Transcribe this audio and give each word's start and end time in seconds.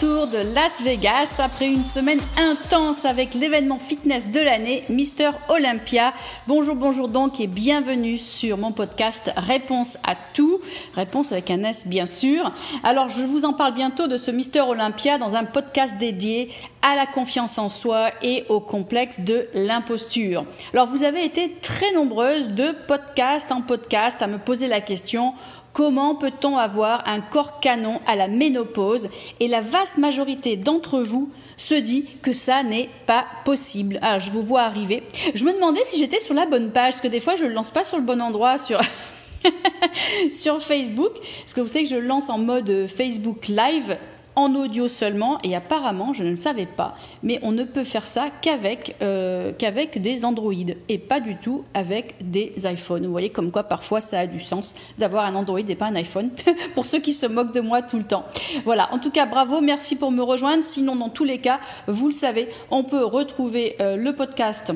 de 0.00 0.54
Las 0.54 0.80
Vegas 0.80 1.40
après 1.40 1.66
une 1.66 1.82
semaine 1.82 2.20
intense 2.38 3.04
avec 3.04 3.34
l'événement 3.34 3.78
fitness 3.78 4.28
de 4.28 4.40
l'année, 4.40 4.84
Mister 4.88 5.30
Olympia. 5.50 6.14
Bonjour, 6.46 6.74
bonjour 6.74 7.08
donc 7.08 7.38
et 7.38 7.46
bienvenue 7.46 8.16
sur 8.16 8.56
mon 8.56 8.72
podcast 8.72 9.30
Réponse 9.36 9.98
à 10.02 10.14
tout. 10.32 10.60
Réponse 10.94 11.32
avec 11.32 11.50
un 11.50 11.64
S 11.64 11.86
bien 11.86 12.06
sûr. 12.06 12.50
Alors 12.82 13.10
je 13.10 13.22
vous 13.22 13.44
en 13.44 13.52
parle 13.52 13.74
bientôt 13.74 14.06
de 14.06 14.16
ce 14.16 14.30
Mister 14.30 14.60
Olympia 14.60 15.18
dans 15.18 15.34
un 15.34 15.44
podcast 15.44 15.98
dédié 15.98 16.50
à 16.80 16.96
la 16.96 17.04
confiance 17.04 17.58
en 17.58 17.68
soi 17.68 18.08
et 18.22 18.46
au 18.48 18.58
complexe 18.58 19.20
de 19.20 19.48
l'imposture. 19.52 20.46
Alors 20.72 20.86
vous 20.86 21.02
avez 21.02 21.26
été 21.26 21.56
très 21.60 21.92
nombreuses 21.92 22.48
de 22.48 22.74
podcast 22.88 23.52
en 23.52 23.60
podcast 23.60 24.22
à 24.22 24.28
me 24.28 24.38
poser 24.38 24.66
la 24.66 24.80
question 24.80 25.34
Comment 25.72 26.16
peut-on 26.16 26.56
avoir 26.56 27.06
un 27.06 27.20
corps 27.20 27.60
canon 27.60 28.00
à 28.06 28.16
la 28.16 28.28
ménopause 28.28 29.08
Et 29.38 29.48
la 29.48 29.60
vaste 29.60 29.98
majorité 29.98 30.56
d'entre 30.56 31.00
vous 31.00 31.30
se 31.56 31.74
dit 31.74 32.06
que 32.22 32.32
ça 32.32 32.62
n'est 32.62 32.88
pas 33.06 33.24
possible. 33.44 33.98
Alors, 34.02 34.20
je 34.20 34.30
vous 34.30 34.42
vois 34.42 34.62
arriver. 34.62 35.02
Je 35.34 35.44
me 35.44 35.52
demandais 35.52 35.82
si 35.84 35.98
j'étais 35.98 36.20
sur 36.20 36.34
la 36.34 36.46
bonne 36.46 36.70
page, 36.70 36.94
parce 36.94 37.02
que 37.02 37.08
des 37.08 37.20
fois, 37.20 37.36
je 37.36 37.44
ne 37.44 37.50
lance 37.50 37.70
pas 37.70 37.84
sur 37.84 37.98
le 37.98 38.04
bon 38.04 38.20
endroit 38.20 38.58
sur, 38.58 38.80
sur 40.32 40.60
Facebook. 40.62 41.12
Parce 41.40 41.54
que 41.54 41.60
vous 41.60 41.68
savez 41.68 41.84
que 41.84 41.90
je 41.90 41.96
lance 41.96 42.30
en 42.30 42.38
mode 42.38 42.86
Facebook 42.88 43.46
Live 43.48 43.96
en 44.40 44.54
audio 44.54 44.88
seulement 44.88 45.38
et 45.44 45.54
apparemment 45.54 46.12
je 46.14 46.24
ne 46.24 46.30
le 46.30 46.36
savais 46.36 46.66
pas 46.66 46.96
mais 47.22 47.38
on 47.42 47.52
ne 47.52 47.64
peut 47.64 47.84
faire 47.84 48.06
ça 48.06 48.28
qu'avec 48.40 48.96
euh, 49.02 49.52
qu'avec 49.56 50.00
des 50.00 50.24
Android 50.24 50.52
et 50.88 50.98
pas 50.98 51.20
du 51.20 51.36
tout 51.36 51.64
avec 51.74 52.14
des 52.20 52.54
iPhones. 52.64 53.04
Vous 53.04 53.12
voyez 53.12 53.30
comme 53.30 53.50
quoi 53.50 53.64
parfois 53.64 54.00
ça 54.00 54.20
a 54.20 54.26
du 54.26 54.40
sens 54.40 54.74
d'avoir 54.98 55.26
un 55.26 55.34
Android 55.34 55.58
et 55.58 55.74
pas 55.74 55.86
un 55.86 55.96
iPhone 55.96 56.30
pour 56.74 56.86
ceux 56.86 57.00
qui 57.00 57.12
se 57.12 57.26
moquent 57.26 57.54
de 57.54 57.60
moi 57.60 57.82
tout 57.82 57.98
le 57.98 58.04
temps. 58.04 58.24
Voilà. 58.64 58.92
En 58.92 58.98
tout 58.98 59.10
cas 59.10 59.26
bravo 59.26 59.60
merci 59.60 59.96
pour 59.96 60.10
me 60.10 60.22
rejoindre. 60.22 60.64
Sinon 60.64 60.96
dans 60.96 61.10
tous 61.10 61.24
les 61.24 61.38
cas 61.38 61.60
vous 61.86 62.06
le 62.06 62.12
savez 62.12 62.48
on 62.70 62.84
peut 62.84 63.04
retrouver 63.04 63.76
euh, 63.80 63.96
le 63.96 64.14
podcast 64.14 64.72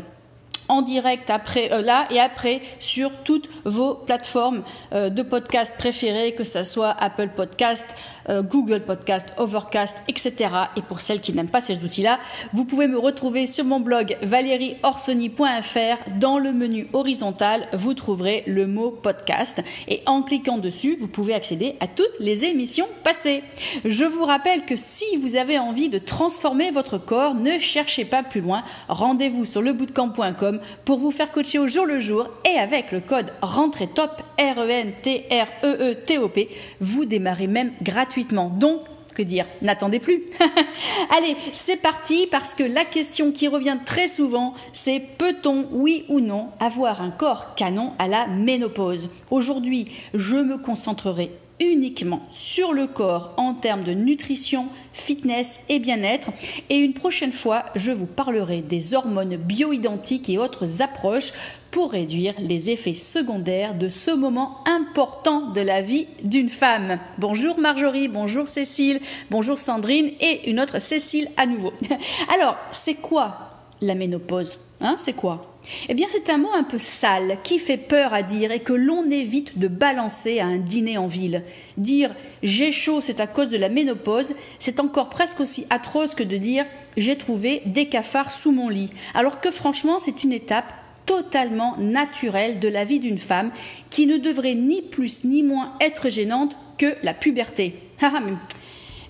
en 0.69 0.83
direct 0.83 1.31
après 1.31 1.73
euh, 1.73 1.83
là 1.83 2.07
et 2.11 2.21
après 2.21 2.63
sur 2.81 3.11
toutes 3.25 3.49
vos 3.65 3.95
plateformes 3.95 4.63
de 4.93 5.23
podcast 5.23 5.75
préférées, 5.79 6.35
que 6.35 6.45
ce 6.45 6.65
soit 6.65 6.91
Apple 6.91 7.31
Podcast, 7.35 7.95
euh, 8.29 8.43
Google 8.43 8.81
Podcast, 8.81 9.33
Overcast, 9.37 9.97
etc. 10.09 10.49
Et 10.77 10.83
pour 10.83 11.01
celles 11.01 11.21
qui 11.21 11.33
n'aiment 11.33 11.49
pas 11.49 11.61
ces 11.61 11.83
outils-là, 11.85 12.19
vous 12.53 12.65
pouvez 12.65 12.87
me 12.87 12.99
retrouver 12.99 13.47
sur 13.47 13.65
mon 13.65 13.81
blog 13.81 14.17
valérieorsoni.fr. 14.23 16.11
Dans 16.19 16.39
le 16.39 16.53
menu 16.53 16.89
horizontal, 16.93 17.69
vous 17.73 17.95
trouverez 17.95 18.45
le 18.47 18.67
mot 18.67 18.91
podcast. 18.91 19.63
Et 19.89 20.03
en 20.07 20.23
cliquant 20.23 20.59
dessus, 20.59 20.97
vous 20.99 21.09
pouvez 21.09 21.35
accéder 21.35 21.77
à 21.81 21.87
toutes 21.87 22.07
les 22.19 22.45
émissions 22.45 22.89
passées. 23.03 23.43
Je 23.85 24.05
vous 24.05 24.25
rappelle 24.25 24.65
que 24.65 24.77
si 24.77 25.05
vous 25.21 25.37
avez 25.37 25.59
envie 25.59 25.89
de 25.89 25.99
transformer 25.99 26.71
votre 26.71 26.99
corps, 26.99 27.35
ne 27.35 27.59
cherchez 27.59 28.05
pas 28.05 28.23
plus 28.23 28.41
loin. 28.41 28.65
Rendez-vous 28.89 29.45
sur 29.45 29.61
lebootcamp.com 29.61 30.54
pour 30.85 30.99
vous 30.99 31.11
faire 31.11 31.33
coacher 31.33 31.59
au 31.59 31.69
jour 31.69 31.87
le 31.87 32.01
jour 32.01 32.29
et 32.45 32.59
avec 32.59 32.93
le 32.93 33.01
code 33.01 33.33
rentrée 33.43 33.89
top 33.89 34.11
R-E-N-T-R-E-E-T-O-P, 34.39 36.49
vous 36.81 37.05
démarrez 37.05 37.47
même 37.47 37.73
gratuitement 37.83 38.49
donc, 38.49 38.81
que 39.15 39.23
dire 39.23 39.47
N'attendez 39.63 40.01
plus. 40.01 40.25
Allez, 41.17 41.37
c'est 41.53 41.81
parti 41.81 42.27
parce 42.31 42.55
que 42.55 42.65
la 42.65 42.85
question 42.85 43.33
qui 43.33 43.49
revient 43.49 43.79
très 43.87 44.09
souvent, 44.09 44.55
c'est 44.73 45.01
peut-on, 45.01 45.69
oui 45.73 46.05
ou 46.09 46.21
non, 46.21 46.49
avoir 46.61 47.01
un 47.01 47.11
corps 47.11 47.55
canon 47.55 47.93
à 47.99 48.09
la 48.09 48.27
ménopause? 48.27 49.09
Aujourd'hui, 49.31 49.89
je 50.15 50.37
me 50.37 50.59
concentrerai 50.59 51.31
uniquement 51.61 52.23
sur 52.31 52.73
le 52.73 52.87
corps 52.87 53.33
en 53.37 53.55
termes 53.55 53.85
de 53.85 53.93
nutrition, 53.93 54.67
fitness 54.93 55.61
et 55.69 55.79
bien-être. 55.79 56.29
Et 56.71 56.79
une 56.79 56.95
prochaine 56.95 57.33
fois, 57.33 57.65
je 57.75 57.91
vous 57.91 58.07
parlerai 58.07 58.61
des 58.61 58.95
hormones 58.95 59.37
bioidentiques 59.37 60.29
et 60.29 60.39
autres 60.39 60.83
approches 60.83 61.33
pour 61.71 61.93
réduire 61.93 62.35
les 62.39 62.71
effets 62.71 62.95
secondaires 62.95 63.75
de 63.75 63.89
ce 63.89 64.13
moment 64.13 64.63
important 64.67 65.51
de 65.51 65.61
la 65.61 65.83
vie 65.83 66.07
d'une 66.23 66.49
femme. 66.49 67.01
Bonjour 67.19 67.59
Marjorie, 67.59 68.09
bonjour 68.09 68.47
Cécile, 68.47 69.01
bonjour 69.31 69.59
Sandrine 69.59 70.13
et 70.21 70.49
une 70.51 70.61
autre 70.61 70.81
Cécile 70.81 71.29
à 71.37 71.47
nouveau. 71.47 71.73
Alors, 72.33 72.57
c'est 72.71 72.95
quoi 72.95 73.51
la 73.81 73.95
ménopause 73.95 74.57
hein, 74.81 74.95
C'est 74.99 75.15
quoi? 75.15 75.54
Eh 75.89 75.95
bien, 75.95 76.07
c'est 76.11 76.31
un 76.31 76.39
mot 76.39 76.53
un 76.55 76.63
peu 76.63 76.79
sale 76.79 77.39
qui 77.43 77.59
fait 77.59 77.77
peur 77.77 78.13
à 78.15 78.23
dire 78.23 78.53
et 78.53 78.61
que 78.61 78.73
l'on 78.73 79.11
évite 79.11 79.59
de 79.59 79.69
balancer 79.69 80.41
à 80.41 80.47
un 80.47 80.59
dîner 80.59 80.99
en 80.99 81.07
ville. 81.07 81.43
Dire 81.77 82.15
j'ai 82.43 82.73
chaud, 82.73 83.01
c'est 83.01 83.21
à 83.21 83.27
cause 83.27 83.49
de 83.49 83.57
la 83.57 83.69
ménopause, 83.69 84.35
c'est 84.59 84.81
encore 84.81 85.11
presque 85.11 85.41
aussi 85.41 85.67
atroce 85.71 86.15
que 86.15 86.23
de 86.23 86.37
dire 86.37 86.67
j'ai 86.97 87.17
trouvé 87.17 87.63
des 87.67 87.87
cafards 87.87 88.31
sous 88.31 88.53
mon 88.53 88.69
lit. 88.69 88.91
Alors 89.15 89.41
que 89.41 89.51
franchement, 89.51 89.99
c'est 89.99 90.25
une 90.25 90.33
étape 90.33 90.73
totalement 91.07 91.77
naturelle 91.79 92.61
de 92.61 92.69
la 92.69 92.85
vie 92.85 93.01
d'une 93.01 93.19
femme 93.19 93.51
qui 93.91 94.07
ne 94.07 94.17
devrait 94.17 94.55
ni 94.55 94.83
plus 94.83 95.25
ni 95.25 95.43
moins 95.43 95.75
être 95.81 96.09
gênante 96.09 96.57
que 96.79 96.95
la 97.03 97.15
puberté. 97.15 97.75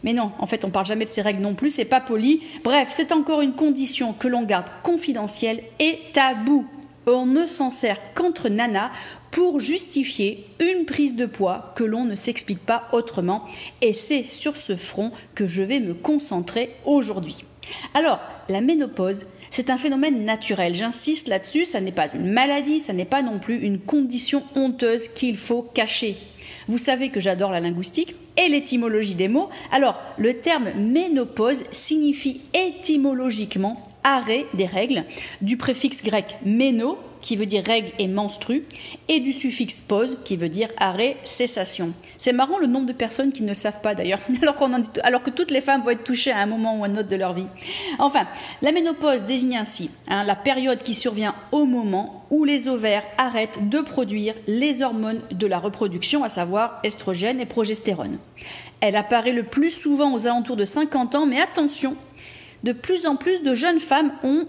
Mais 0.05 0.13
non, 0.13 0.31
en 0.39 0.47
fait, 0.47 0.65
on 0.65 0.71
parle 0.71 0.87
jamais 0.87 1.07
de 1.07 1.11
ces 1.11 1.23
règles 1.23 1.41
non 1.41 1.55
plus, 1.55 1.71
c'est 1.71 1.87
pas 1.87 2.01
poli. 2.01 2.43
Bref, 2.63 2.91
c'est 2.93 3.11
encore 3.11 3.41
une 3.41 3.55
condition 3.55 4.13
que 4.13 4.29
l'on 4.29 4.43
garde 4.43 4.69
confidentielle 4.83 5.63
et 5.81 5.99
tabou. 6.13 6.67
On 7.07 7.27
ne 7.27 7.47
s'en 7.47 7.71
sert 7.71 7.99
qu'entre 8.15 8.51
nanas 8.51 8.91
pour 9.31 9.61
justifier 9.61 10.47
une 10.61 10.85
prise 10.85 11.17
de 11.17 11.27
poids 11.27 11.73
que 11.75 11.85
l'on 11.85 12.05
ne 12.05 12.17
s'explique 12.17 12.65
pas 12.65 12.85
autrement. 12.93 13.45
Et 13.81 13.95
c'est 13.95 14.25
sur 14.25 14.57
ce 14.59 14.77
front 14.77 15.11
que 15.35 15.47
je 15.47 15.63
vais 15.63 15.81
me 15.81 15.95
concentrer 15.95 16.77
aujourd'hui. 16.85 17.45
Alors, 17.95 18.21
la 18.51 18.61
ménopause, 18.61 19.27
c'est 19.51 19.71
un 19.71 19.79
phénomène 19.79 20.25
naturel. 20.25 20.75
J'insiste 20.75 21.29
là-dessus, 21.29 21.65
ça 21.65 21.81
n'est 21.81 21.93
pas 21.93 22.13
une 22.13 22.31
maladie, 22.31 22.79
ça 22.79 22.93
n'est 22.93 23.05
pas 23.05 23.23
non 23.23 23.39
plus 23.39 23.57
une 23.57 23.79
condition 23.79 24.43
honteuse 24.55 25.09
qu'il 25.09 25.39
faut 25.39 25.63
cacher. 25.63 26.17
Vous 26.69 26.79
savez 26.79 27.11
que 27.11 27.21
j'adore 27.21 27.51
la 27.51 27.61
linguistique 27.61 28.15
et 28.37 28.49
l'étymologie 28.49 29.15
des 29.15 29.29
mots. 29.29 29.51
Alors, 29.71 30.01
le 30.19 30.35
terme 30.35 30.71
ménopause 30.77 31.65
signifie 31.73 32.41
étymologiquement 32.53 33.83
arrêt 34.05 34.47
des 34.55 34.67
règles, 34.67 35.05
du 35.41 35.57
préfixe 35.57 36.05
grec 36.05 36.37
méno, 36.45 36.99
qui 37.25 37.37
veut 37.37 37.47
dire 37.47 37.65
règle 37.65 37.91
et 37.99 38.07
menstru, 38.07 38.65
et 39.09 39.19
du 39.19 39.33
suffixe 39.33 39.81
pause, 39.81 40.19
qui 40.27 40.37
veut 40.37 40.51
dire 40.51 40.69
arrêt, 40.77 41.17
cessation. 41.25 41.93
C'est 42.19 42.35
marrant 42.35 42.59
le 42.59 42.67
nombre 42.67 42.87
de 42.87 42.93
personnes 42.93 43.33
qui 43.33 43.43
ne 43.43 43.55
savent 43.55 43.81
pas 43.81 43.95
d'ailleurs, 43.95 44.21
alors, 45.03 45.23
que 45.23 45.31
toutes 45.31 45.51
les 45.51 45.63
femmes 45.63 45.83
vont 45.83 45.91
être 45.91 46.05
touchées 46.05 46.33
à 46.33 46.41
un 46.41 46.47
moment 46.47 46.79
ou 46.79 46.85
à 46.85 46.87
un 46.87 46.97
autre 46.97 47.09
de 47.09 47.17
leur 47.17 47.33
vie. 47.33 47.47
Enfin, 47.99 48.27
la 48.61 48.73
ménopause 48.73 49.25
désigne 49.25 49.57
ainsi 49.57 49.91
hein, 50.09 50.23
la 50.25 50.37
période 50.37 50.83
qui 50.83 50.95
survient 50.95 51.35
au 51.51 51.65
moment 51.65 52.27
où 52.31 52.45
les 52.45 52.69
ovaires 52.69 53.05
arrêtent 53.17 53.71
de 53.71 53.81
produire 53.81 54.35
les 54.47 54.83
hormones 54.83 55.23
de 55.31 55.47
la 55.47 55.59
reproduction, 55.59 56.25
à 56.25 56.29
savoir 56.29 56.79
estrogène 56.83 57.41
et 57.41 57.47
progestérone. 57.47 58.19
Elle 58.81 58.97
apparaît 58.97 59.33
le 59.33 59.45
plus 59.45 59.71
souvent 59.71 60.13
aux 60.13 60.27
alentours 60.27 60.57
de 60.57 60.67
50 60.67 61.15
ans, 61.15 61.25
mais 61.25 61.41
attention, 61.41 61.97
de 62.65 62.73
plus 62.73 63.07
en 63.07 63.15
plus 63.15 63.43
de 63.43 63.55
jeunes 63.55 63.79
femmes 63.79 64.11
ont 64.25 64.47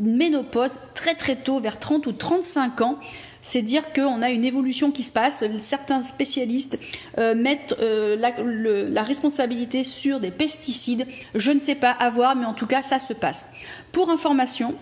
une 0.00 0.16
ménopause 0.16 0.78
très 0.94 1.14
très 1.14 1.36
tôt, 1.36 1.60
vers 1.60 1.78
30 1.78 2.06
ou 2.06 2.12
35 2.12 2.80
ans. 2.80 2.98
C'est 3.42 3.62
dire 3.62 3.92
qu'on 3.92 4.22
a 4.22 4.30
une 4.30 4.44
évolution 4.44 4.90
qui 4.90 5.02
se 5.02 5.12
passe. 5.12 5.44
Certains 5.58 6.02
spécialistes 6.02 6.78
euh, 7.18 7.34
mettent 7.34 7.74
euh, 7.80 8.16
la, 8.16 9.02
responsabilité 9.02 9.84
sur 9.84 10.20
des 10.20 10.30
pesticides. 10.30 11.06
Je 11.34 11.52
ne 11.52 11.60
sais 11.60 11.74
pas 11.74 11.90
à 11.90 12.10
voir, 12.10 12.34
mais 12.34 12.44
en 12.44 12.54
tout 12.54 12.66
cas, 12.66 12.82
ça 12.82 12.98
se 12.98 13.12
passe. 13.12 13.52
Pour 13.92 14.10
information, 14.10 14.74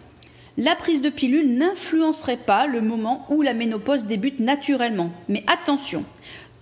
la 0.57 0.75
prise 0.75 1.01
de 1.01 1.09
pilule 1.09 1.57
n'influencerait 1.57 2.37
pas 2.37 2.67
le 2.67 2.81
moment 2.81 3.27
où 3.31 3.43
la 3.43 3.55
ménopause 3.55 4.05
débute 4.05 4.41
naturellement. 4.41 5.13
Mais 5.29 5.45
attention, 5.47 6.05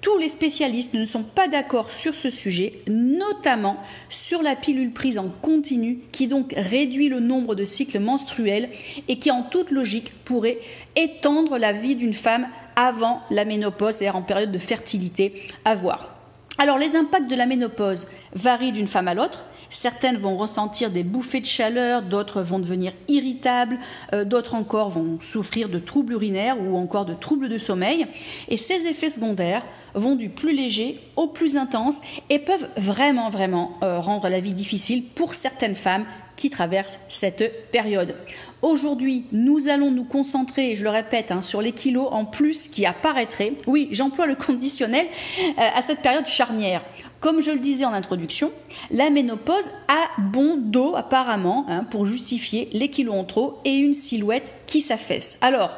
tous 0.01 0.19
les 0.19 0.29
spécialistes 0.29 0.95
ne 0.95 1.05
sont 1.05 1.23
pas 1.23 1.49
d'accord 1.49 1.91
sur 1.91 2.15
ce 2.15 2.31
sujet, 2.31 2.75
notamment 2.87 3.77
sur 4.09 4.43
la 4.43 4.55
pilule 4.55 4.93
prise 4.93 5.19
en 5.19 5.29
continu 5.29 5.99
qui 6.13 6.29
donc 6.29 6.55
réduit 6.57 7.09
le 7.09 7.21
nombre 7.21 7.55
de 7.55 7.65
cycles 7.65 7.99
menstruels 7.99 8.69
et 9.09 9.19
qui 9.19 9.31
en 9.31 9.43
toute 9.43 9.71
logique 9.71 10.13
pourrait 10.25 10.59
étendre 10.95 11.59
la 11.59 11.73
vie 11.73 11.97
d'une 11.97 12.13
femme 12.13 12.47
avant 12.77 13.23
la 13.31 13.45
ménopause, 13.45 13.95
c'est-à-dire 13.97 14.17
en 14.17 14.23
période 14.23 14.53
de 14.53 14.59
fertilité 14.59 15.49
à 15.65 15.75
voir. 15.75 16.15
Alors 16.59 16.79
les 16.79 16.95
impacts 16.95 17.29
de 17.29 17.35
la 17.35 17.47
ménopause 17.47 18.09
varient 18.35 18.73
d'une 18.73 18.87
femme 18.87 19.09
à 19.09 19.15
l'autre. 19.15 19.45
Certaines 19.71 20.19
vont 20.19 20.37
ressentir 20.37 20.91
des 20.91 21.03
bouffées 21.03 21.41
de 21.41 21.47
chaleur, 21.47 22.03
d'autres 22.03 22.43
vont 22.43 22.59
devenir 22.59 22.93
irritables, 23.09 23.79
euh, 24.13 24.25
d'autres 24.25 24.55
encore 24.55 24.91
vont 24.91 25.19
souffrir 25.21 25.69
de 25.69 25.79
troubles 25.79 26.15
urinaires 26.15 26.61
ou 26.61 26.77
encore 26.77 27.05
de 27.05 27.15
troubles 27.15 27.49
de 27.49 27.59
sommeil. 27.59 28.07
Et 28.49 28.57
ces 28.57 28.87
effets 28.87 29.11
secondaires 29.11 29.63
vont 29.95 30.15
du 30.15 30.29
plus 30.29 30.55
léger 30.55 31.01
au 31.17 31.27
plus 31.27 31.57
intense 31.57 32.01
et 32.31 32.39
peuvent 32.39 32.69
vraiment, 32.77 33.31
vraiment 33.31 33.79
euh, 33.83 33.99
rendre 33.99 34.29
la 34.29 34.41
vie 34.41 34.53
difficile 34.53 35.05
pour 35.15 35.35
certaines 35.35 35.77
femmes 35.77 36.05
qui 36.37 36.51
traversent 36.51 37.01
cette 37.09 37.71
période. 37.71 38.15
Aujourd'hui, 38.63 39.25
nous 39.33 39.69
allons 39.69 39.91
nous 39.91 40.05
concentrer, 40.05 40.77
je 40.77 40.85
le 40.85 40.91
répète, 40.91 41.31
hein, 41.31 41.43
sur 41.43 41.63
les 41.63 41.73
kilos 41.73 42.09
en 42.11 42.25
plus 42.25 42.69
qui 42.69 42.85
apparaîtraient. 42.85 43.55
Oui, 43.67 43.89
j'emploie 43.93 44.27
le 44.27 44.35
conditionnel 44.35 45.07
euh, 45.41 45.53
à 45.57 45.83
cette 45.83 46.03
période 46.03 46.27
charnière. 46.27 46.83
Comme 47.21 47.41
je 47.41 47.51
le 47.51 47.59
disais 47.59 47.85
en 47.85 47.93
introduction, 47.93 48.53
la 48.91 49.11
ménopause 49.11 49.71
a 49.89 50.21
bon 50.21 50.57
dos 50.59 50.95
apparemment 50.95 51.65
hein, 51.69 51.85
pour 51.85 52.07
justifier 52.07 52.69
les 52.73 52.91
kilos 52.91 53.15
en 53.15 53.25
trop 53.25 53.59
et 53.65 53.77
une 53.77 53.95
silhouette 53.95 54.51
qui 54.67 54.81
s'affaisse. 54.81 55.39
Alors, 55.41 55.71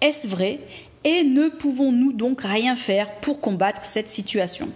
est-ce 0.00 0.26
vrai 0.26 0.60
et 1.04 1.22
ne 1.22 1.48
pouvons-nous 1.48 2.12
donc 2.12 2.40
rien 2.42 2.76
faire 2.76 3.14
pour 3.16 3.40
combattre 3.40 3.84
cette 3.84 4.10
situation? 4.10 4.68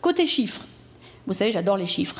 Côté 0.00 0.26
chiffres, 0.26 0.60
vous 1.26 1.32
savez, 1.32 1.52
j'adore 1.52 1.78
les 1.78 1.86
chiffres. 1.86 2.16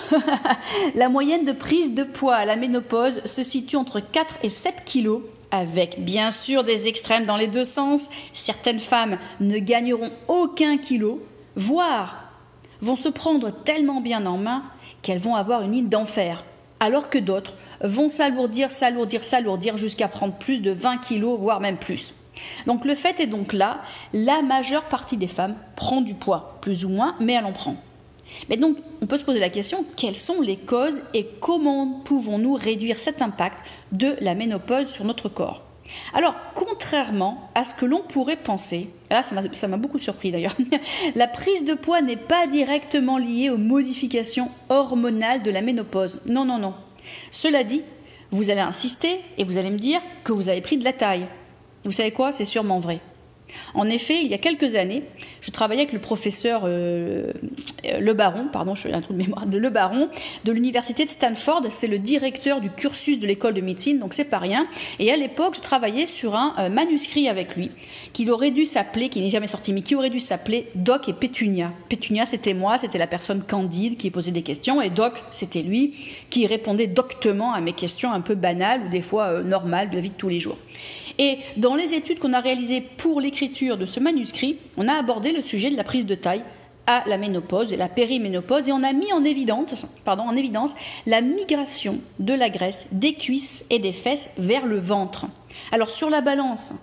la 0.94 1.10
moyenne 1.10 1.44
de 1.44 1.52
prise 1.52 1.94
de 1.94 2.04
poids 2.04 2.36
à 2.36 2.44
la 2.46 2.56
ménopause 2.56 3.24
se 3.26 3.42
situe 3.42 3.76
entre 3.76 4.00
4 4.00 4.36
et 4.42 4.48
7 4.48 4.76
kilos, 4.86 5.20
avec 5.50 6.02
bien 6.02 6.30
sûr 6.30 6.64
des 6.64 6.88
extrêmes 6.88 7.26
dans 7.26 7.36
les 7.36 7.48
deux 7.48 7.64
sens. 7.64 8.08
Certaines 8.32 8.80
femmes 8.80 9.18
ne 9.40 9.58
gagneront 9.58 10.10
aucun 10.28 10.78
kilo, 10.78 11.22
voire 11.54 12.23
vont 12.84 12.96
se 12.96 13.08
prendre 13.08 13.50
tellement 13.50 14.00
bien 14.00 14.26
en 14.26 14.36
main 14.36 14.62
qu'elles 15.02 15.18
vont 15.18 15.34
avoir 15.34 15.62
une 15.62 15.74
île 15.74 15.88
d'enfer, 15.88 16.44
alors 16.80 17.10
que 17.10 17.18
d'autres 17.18 17.54
vont 17.82 18.08
s'alourdir, 18.08 18.70
s'alourdir, 18.70 19.24
s'alourdir 19.24 19.76
jusqu'à 19.76 20.08
prendre 20.08 20.34
plus 20.34 20.62
de 20.62 20.70
20 20.70 20.98
kilos, 20.98 21.38
voire 21.38 21.60
même 21.60 21.78
plus. 21.78 22.14
Donc 22.66 22.84
le 22.84 22.94
fait 22.94 23.20
est 23.20 23.26
donc 23.26 23.52
là, 23.52 23.80
la 24.12 24.42
majeure 24.42 24.84
partie 24.84 25.16
des 25.16 25.28
femmes 25.28 25.56
prend 25.76 26.00
du 26.00 26.14
poids, 26.14 26.58
plus 26.60 26.84
ou 26.84 26.90
moins, 26.90 27.16
mais 27.20 27.34
elle 27.34 27.46
en 27.46 27.52
prend. 27.52 27.76
Mais 28.48 28.56
donc, 28.56 28.76
on 29.00 29.06
peut 29.06 29.18
se 29.18 29.24
poser 29.24 29.38
la 29.38 29.50
question, 29.50 29.84
quelles 29.96 30.16
sont 30.16 30.40
les 30.40 30.56
causes 30.56 31.02
et 31.12 31.26
comment 31.40 32.00
pouvons-nous 32.04 32.54
réduire 32.54 32.98
cet 32.98 33.22
impact 33.22 33.58
de 33.92 34.16
la 34.20 34.34
ménopause 34.34 34.88
sur 34.88 35.04
notre 35.04 35.28
corps? 35.28 35.62
Alors, 36.12 36.34
contrairement 36.54 37.50
à 37.54 37.64
ce 37.64 37.74
que 37.74 37.84
l'on 37.84 38.00
pourrait 38.00 38.36
penser, 38.36 38.90
là 39.10 39.22
ça 39.22 39.68
m'a 39.68 39.76
beaucoup 39.76 39.98
surpris 39.98 40.30
d'ailleurs, 40.30 40.56
la 41.14 41.26
prise 41.26 41.64
de 41.64 41.74
poids 41.74 42.02
n'est 42.02 42.16
pas 42.16 42.46
directement 42.46 43.18
liée 43.18 43.50
aux 43.50 43.58
modifications 43.58 44.50
hormonales 44.68 45.42
de 45.42 45.50
la 45.50 45.62
ménopause. 45.62 46.20
Non, 46.26 46.44
non, 46.44 46.58
non. 46.58 46.74
Cela 47.30 47.64
dit, 47.64 47.82
vous 48.30 48.50
allez 48.50 48.60
insister 48.60 49.20
et 49.38 49.44
vous 49.44 49.58
allez 49.58 49.70
me 49.70 49.78
dire 49.78 50.00
que 50.24 50.32
vous 50.32 50.48
avez 50.48 50.60
pris 50.60 50.76
de 50.76 50.84
la 50.84 50.92
taille. 50.92 51.26
Vous 51.84 51.92
savez 51.92 52.12
quoi? 52.12 52.32
C'est 52.32 52.44
sûrement 52.44 52.80
vrai. 52.80 53.00
En 53.74 53.88
effet, 53.88 54.20
il 54.22 54.28
y 54.28 54.34
a 54.34 54.38
quelques 54.38 54.76
années, 54.76 55.02
je 55.40 55.50
travaillais 55.50 55.82
avec 55.82 55.92
le 55.92 55.98
professeur 55.98 56.62
euh, 56.64 57.32
Le 58.00 58.12
Baron, 58.14 58.48
pardon, 58.52 58.74
je 58.74 58.88
un 58.88 59.00
trou 59.02 59.12
de 59.12 59.18
mémoire, 59.18 59.46
de 59.46 59.58
Le 59.58 59.68
Baron, 59.68 60.08
de 60.44 60.52
l'université 60.52 61.04
de 61.04 61.10
Stanford. 61.10 61.62
C'est 61.70 61.88
le 61.88 61.98
directeur 61.98 62.60
du 62.60 62.70
cursus 62.70 63.18
de 63.18 63.26
l'école 63.26 63.52
de 63.52 63.60
médecine, 63.60 63.98
donc 63.98 64.14
c'est 64.14 64.30
pas 64.30 64.38
rien. 64.38 64.66
Et 64.98 65.12
à 65.12 65.16
l'époque, 65.16 65.56
je 65.56 65.60
travaillais 65.60 66.06
sur 66.06 66.34
un 66.34 66.54
euh, 66.58 66.68
manuscrit 66.68 67.28
avec 67.28 67.56
lui, 67.56 67.70
qui 68.12 68.30
aurait 68.30 68.52
dû 68.52 68.64
s'appeler, 68.64 69.08
qui 69.08 69.20
n'est 69.20 69.28
jamais 69.28 69.46
sorti, 69.46 69.72
mais 69.72 69.82
qui 69.82 69.94
aurait 69.94 70.10
dû 70.10 70.20
s'appeler 70.20 70.68
Doc 70.74 71.08
et 71.08 71.12
Pétunia. 71.12 71.72
Pétunia, 71.88 72.24
c'était 72.24 72.54
moi, 72.54 72.78
c'était 72.78 72.98
la 72.98 73.06
personne 73.06 73.42
candide 73.42 73.96
qui 73.96 74.10
posait 74.10 74.30
des 74.30 74.42
questions, 74.42 74.80
et 74.80 74.88
Doc, 74.90 75.14
c'était 75.30 75.62
lui 75.62 75.94
qui 76.30 76.46
répondait 76.46 76.86
doctement 76.86 77.52
à 77.52 77.60
mes 77.60 77.72
questions 77.72 78.12
un 78.12 78.20
peu 78.20 78.34
banales 78.34 78.82
ou 78.86 78.88
des 78.88 79.02
fois 79.02 79.24
euh, 79.24 79.42
normales 79.42 79.90
de 79.90 79.96
la 79.96 80.00
vie 80.00 80.10
de 80.10 80.14
tous 80.14 80.28
les 80.28 80.40
jours. 80.40 80.58
Et 81.18 81.38
dans 81.56 81.74
les 81.74 81.94
études 81.94 82.18
qu'on 82.18 82.32
a 82.32 82.40
réalisées 82.40 82.80
pour 82.80 83.20
l'écriture 83.20 83.76
de 83.76 83.86
ce 83.86 84.00
manuscrit, 84.00 84.58
on 84.76 84.88
a 84.88 84.94
abordé 84.94 85.32
le 85.32 85.42
sujet 85.42 85.70
de 85.70 85.76
la 85.76 85.84
prise 85.84 86.06
de 86.06 86.14
taille 86.14 86.42
à 86.86 87.04
la 87.06 87.18
ménopause 87.18 87.72
et 87.72 87.76
la 87.76 87.88
périménopause 87.88 88.68
et 88.68 88.72
on 88.72 88.82
a 88.82 88.92
mis 88.92 89.12
en 89.12 89.24
évidence, 89.24 89.86
la 91.06 91.20
migration 91.20 92.00
de 92.18 92.34
la 92.34 92.50
graisse 92.50 92.88
des 92.92 93.14
cuisses 93.14 93.64
et 93.70 93.78
des 93.78 93.92
fesses 93.92 94.30
vers 94.38 94.66
le 94.66 94.78
ventre. 94.78 95.26
Alors 95.72 95.90
sur 95.90 96.10
la 96.10 96.20
balance, 96.20 96.74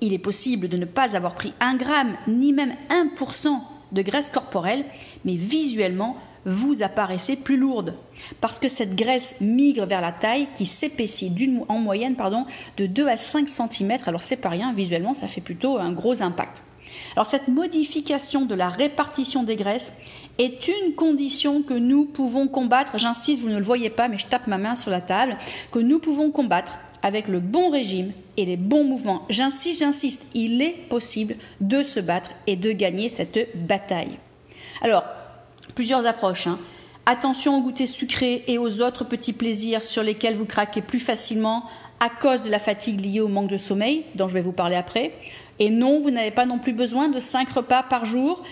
il 0.00 0.12
est 0.12 0.18
possible 0.18 0.68
de 0.68 0.76
ne 0.76 0.86
pas 0.86 1.14
avoir 1.16 1.34
pris 1.34 1.52
un 1.60 1.76
gramme 1.76 2.16
ni 2.26 2.52
même 2.52 2.74
1% 2.90 3.60
de 3.92 4.02
graisse 4.02 4.30
corporelle, 4.30 4.84
mais 5.24 5.34
visuellement, 5.34 6.16
vous 6.46 6.82
apparaissez 6.82 7.36
plus 7.36 7.56
lourde. 7.56 7.94
Parce 8.40 8.58
que 8.58 8.68
cette 8.68 8.94
graisse 8.94 9.36
migre 9.40 9.86
vers 9.86 10.00
la 10.00 10.12
taille 10.12 10.48
qui 10.56 10.66
s'épaissit 10.66 11.32
en 11.68 11.78
moyenne 11.78 12.16
pardon, 12.16 12.46
de 12.76 12.86
2 12.86 13.06
à 13.06 13.16
5 13.16 13.48
cm. 13.48 13.98
Alors 14.06 14.22
c'est 14.22 14.36
pas 14.36 14.48
rien, 14.48 14.72
visuellement 14.72 15.14
ça 15.14 15.28
fait 15.28 15.40
plutôt 15.40 15.78
un 15.78 15.92
gros 15.92 16.22
impact. 16.22 16.62
Alors 17.16 17.26
cette 17.26 17.48
modification 17.48 18.44
de 18.44 18.54
la 18.54 18.68
répartition 18.68 19.42
des 19.42 19.56
graisses 19.56 19.98
est 20.38 20.68
une 20.68 20.94
condition 20.94 21.62
que 21.62 21.74
nous 21.74 22.04
pouvons 22.04 22.48
combattre, 22.48 22.98
j'insiste, 22.98 23.40
vous 23.40 23.48
ne 23.48 23.58
le 23.58 23.64
voyez 23.64 23.90
pas, 23.90 24.08
mais 24.08 24.18
je 24.18 24.26
tape 24.26 24.46
ma 24.46 24.58
main 24.58 24.74
sur 24.74 24.90
la 24.90 25.00
table, 25.00 25.36
que 25.70 25.78
nous 25.78 26.00
pouvons 26.00 26.30
combattre 26.30 26.72
avec 27.02 27.28
le 27.28 27.38
bon 27.38 27.70
régime 27.70 28.12
et 28.36 28.44
les 28.44 28.56
bons 28.56 28.84
mouvements. 28.84 29.26
J'insiste, 29.28 29.80
j'insiste, 29.80 30.30
il 30.34 30.60
est 30.62 30.88
possible 30.88 31.36
de 31.60 31.82
se 31.82 32.00
battre 32.00 32.30
et 32.46 32.56
de 32.56 32.72
gagner 32.72 33.10
cette 33.10 33.50
bataille. 33.54 34.18
Alors, 34.82 35.04
plusieurs 35.74 36.06
approches. 36.06 36.46
Hein. 36.46 36.58
Attention 37.06 37.58
aux 37.58 37.60
goûters 37.60 37.86
sucrés 37.86 38.44
et 38.46 38.56
aux 38.56 38.80
autres 38.80 39.04
petits 39.04 39.34
plaisirs 39.34 39.84
sur 39.84 40.02
lesquels 40.02 40.36
vous 40.36 40.46
craquez 40.46 40.80
plus 40.80 41.00
facilement 41.00 41.64
à 42.00 42.08
cause 42.08 42.42
de 42.42 42.50
la 42.50 42.58
fatigue 42.58 43.04
liée 43.04 43.20
au 43.20 43.28
manque 43.28 43.50
de 43.50 43.58
sommeil, 43.58 44.04
dont 44.14 44.28
je 44.28 44.34
vais 44.34 44.40
vous 44.40 44.52
parler 44.52 44.76
après. 44.76 45.12
Et 45.58 45.70
non, 45.70 46.00
vous 46.00 46.10
n'avez 46.10 46.32
pas 46.32 46.46
non 46.46 46.58
plus 46.58 46.72
besoin 46.72 47.08
de 47.08 47.20
5 47.20 47.48
repas 47.50 47.84
par 47.84 48.04
jour. 48.04 48.42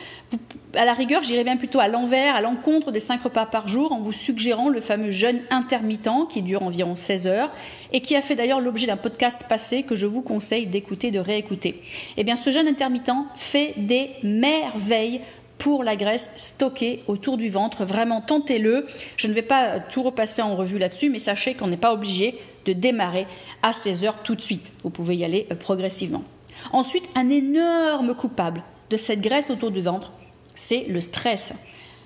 à 0.75 0.85
la 0.85 0.95
rigueur, 0.95 1.23
j'irais 1.23 1.45
bien 1.45 1.57
plutôt 1.57 1.81
à 1.81 1.89
l'envers, 1.89 2.37
à 2.37 2.41
l'encontre 2.41 2.93
des 2.93 3.01
5 3.01 3.23
repas 3.23 3.47
par 3.47 3.69
jour, 3.69 3.93
en 3.93 4.01
vous 4.01 4.13
suggérant 4.13 4.69
le 4.69 4.81
fameux 4.81 5.11
jeûne 5.11 5.41
intermittent 5.51 6.29
qui 6.31 6.43
dure 6.43 6.63
environ 6.63 6.95
16 6.95 7.27
heures 7.27 7.51
et 7.93 8.01
qui 8.01 8.15
a 8.15 8.23
fait 8.23 8.37
d'ailleurs 8.37 8.61
l'objet 8.61 8.87
d'un 8.87 8.97
podcast 8.97 9.47
passé 9.49 9.83
que 9.83 9.97
je 9.97 10.07
vous 10.07 10.23
conseille 10.23 10.67
d'écouter, 10.67 11.11
de 11.11 11.19
réécouter. 11.19 11.83
Eh 12.17 12.25
bien, 12.25 12.37
ce 12.37 12.53
jeûne 12.53 12.69
intermittent 12.69 13.11
fait 13.35 13.75
des 13.77 14.11
merveilles 14.23 15.21
pour 15.63 15.85
la 15.85 15.95
graisse 15.95 16.33
stockée 16.39 17.05
autour 17.07 17.37
du 17.37 17.49
ventre. 17.49 17.85
Vraiment, 17.85 18.21
tentez-le. 18.21 18.85
Je 19.17 19.29
ne 19.29 19.33
vais 19.33 19.43
pas 19.43 19.79
tout 19.79 20.03
repasser 20.03 20.43
en 20.43 20.57
revue 20.57 20.77
là-dessus, 20.77 21.09
mais 21.09 21.21
sachez 21.21 21.55
qu'on 21.55 21.69
n'est 21.69 21.77
pas 21.77 21.93
obligé 21.93 22.37
de 22.65 22.73
démarrer 22.73 23.29
à 23.63 23.73
16 23.73 24.03
heures 24.03 24.23
tout 24.25 24.35
de 24.35 24.41
suite. 24.41 24.73
Vous 24.83 24.91
pouvez 24.91 25.15
y 25.17 25.25
aller 25.25 25.47
euh, 25.53 25.55
progressivement. 25.55 26.25
Ensuite, 26.73 27.05
un 27.15 27.29
énorme 27.31 28.17
coupable 28.17 28.65
de 28.91 28.97
cette 28.97 29.21
graisse 29.21 29.51
autour 29.51 29.71
du 29.71 29.81
ventre, 29.81 30.11
c'est 30.57 30.87
le 30.89 31.01
stress. 31.01 31.53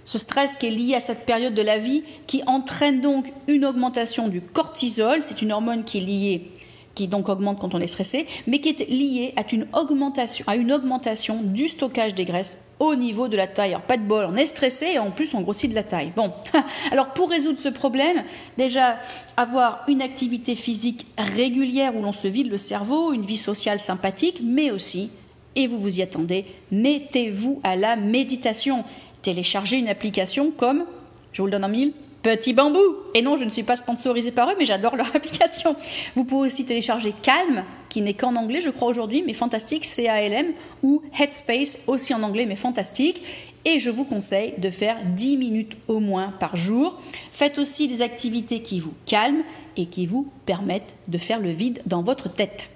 Ce 0.04 0.18
stress 0.18 0.58
qui 0.58 0.66
est 0.66 0.70
lié 0.70 0.94
à 0.94 1.00
cette 1.00 1.24
période 1.24 1.54
de 1.54 1.62
la 1.62 1.78
vie 1.78 2.04
qui 2.26 2.42
entraîne 2.46 3.00
donc 3.00 3.24
une 3.48 3.64
augmentation 3.64 4.28
du 4.28 4.42
cortisol, 4.42 5.22
c'est 5.22 5.40
une 5.40 5.52
hormone 5.52 5.84
qui 5.84 5.96
est 5.96 6.02
liée 6.02 6.50
qui 6.94 7.08
donc 7.08 7.28
augmente 7.28 7.58
quand 7.58 7.74
on 7.74 7.80
est 7.80 7.86
stressé, 7.86 8.26
mais 8.46 8.60
qui 8.60 8.70
est 8.70 8.88
liée 8.88 9.32
à 9.36 9.44
une 9.50 9.66
augmentation, 9.72 10.44
à 10.46 10.56
une 10.56 10.72
augmentation 10.72 11.42
du 11.42 11.68
stockage 11.68 12.14
des 12.14 12.24
graisses 12.24 12.65
au 12.78 12.94
niveau 12.94 13.28
de 13.28 13.36
la 13.36 13.46
taille. 13.46 13.70
Alors 13.70 13.82
pas 13.82 13.96
de 13.96 14.02
bol, 14.02 14.26
on 14.30 14.36
est 14.36 14.46
stressé 14.46 14.86
et 14.94 14.98
en 14.98 15.10
plus 15.10 15.34
on 15.34 15.40
grossit 15.40 15.70
de 15.70 15.74
la 15.74 15.82
taille. 15.82 16.12
Bon, 16.14 16.32
alors 16.92 17.08
pour 17.08 17.30
résoudre 17.30 17.58
ce 17.58 17.68
problème, 17.68 18.22
déjà 18.58 18.98
avoir 19.36 19.84
une 19.88 20.02
activité 20.02 20.54
physique 20.54 21.06
régulière 21.16 21.96
où 21.96 22.02
l'on 22.02 22.12
se 22.12 22.28
vide 22.28 22.50
le 22.50 22.58
cerveau, 22.58 23.12
une 23.12 23.24
vie 23.24 23.36
sociale 23.36 23.80
sympathique, 23.80 24.40
mais 24.42 24.70
aussi, 24.70 25.10
et 25.54 25.66
vous 25.66 25.78
vous 25.78 25.98
y 25.98 26.02
attendez, 26.02 26.44
mettez-vous 26.70 27.60
à 27.64 27.76
la 27.76 27.96
méditation. 27.96 28.84
Téléchargez 29.22 29.78
une 29.78 29.88
application 29.88 30.50
comme, 30.50 30.84
je 31.32 31.40
vous 31.40 31.46
le 31.46 31.52
donne 31.52 31.64
en 31.64 31.68
mille, 31.68 31.92
Petit 32.26 32.54
Bambou. 32.54 32.80
Et 33.14 33.22
non, 33.22 33.36
je 33.36 33.44
ne 33.44 33.50
suis 33.50 33.62
pas 33.62 33.76
sponsorisée 33.76 34.32
par 34.32 34.50
eux, 34.50 34.54
mais 34.58 34.64
j'adore 34.64 34.96
leur 34.96 35.06
application. 35.14 35.76
Vous 36.16 36.24
pouvez 36.24 36.48
aussi 36.48 36.66
télécharger 36.66 37.14
Calm, 37.22 37.62
qui 37.88 38.02
n'est 38.02 38.14
qu'en 38.14 38.34
anglais, 38.34 38.60
je 38.60 38.70
crois 38.70 38.88
aujourd'hui, 38.88 39.22
mais 39.24 39.32
fantastique, 39.32 39.84
C-A-L-M, 39.84 40.48
ou 40.82 41.02
Headspace, 41.16 41.84
aussi 41.86 42.14
en 42.14 42.24
anglais, 42.24 42.46
mais 42.46 42.56
fantastique. 42.56 43.22
Et 43.64 43.78
je 43.78 43.90
vous 43.90 44.02
conseille 44.02 44.54
de 44.58 44.70
faire 44.70 44.96
10 45.04 45.36
minutes 45.36 45.76
au 45.86 46.00
moins 46.00 46.34
par 46.40 46.56
jour. 46.56 47.00
Faites 47.30 47.58
aussi 47.58 47.86
des 47.86 48.02
activités 48.02 48.60
qui 48.60 48.80
vous 48.80 48.94
calment 49.06 49.44
et 49.76 49.86
qui 49.86 50.06
vous 50.06 50.26
permettent 50.46 50.96
de 51.06 51.18
faire 51.18 51.38
le 51.38 51.50
vide 51.50 51.80
dans 51.86 52.02
votre 52.02 52.28
tête. 52.28 52.70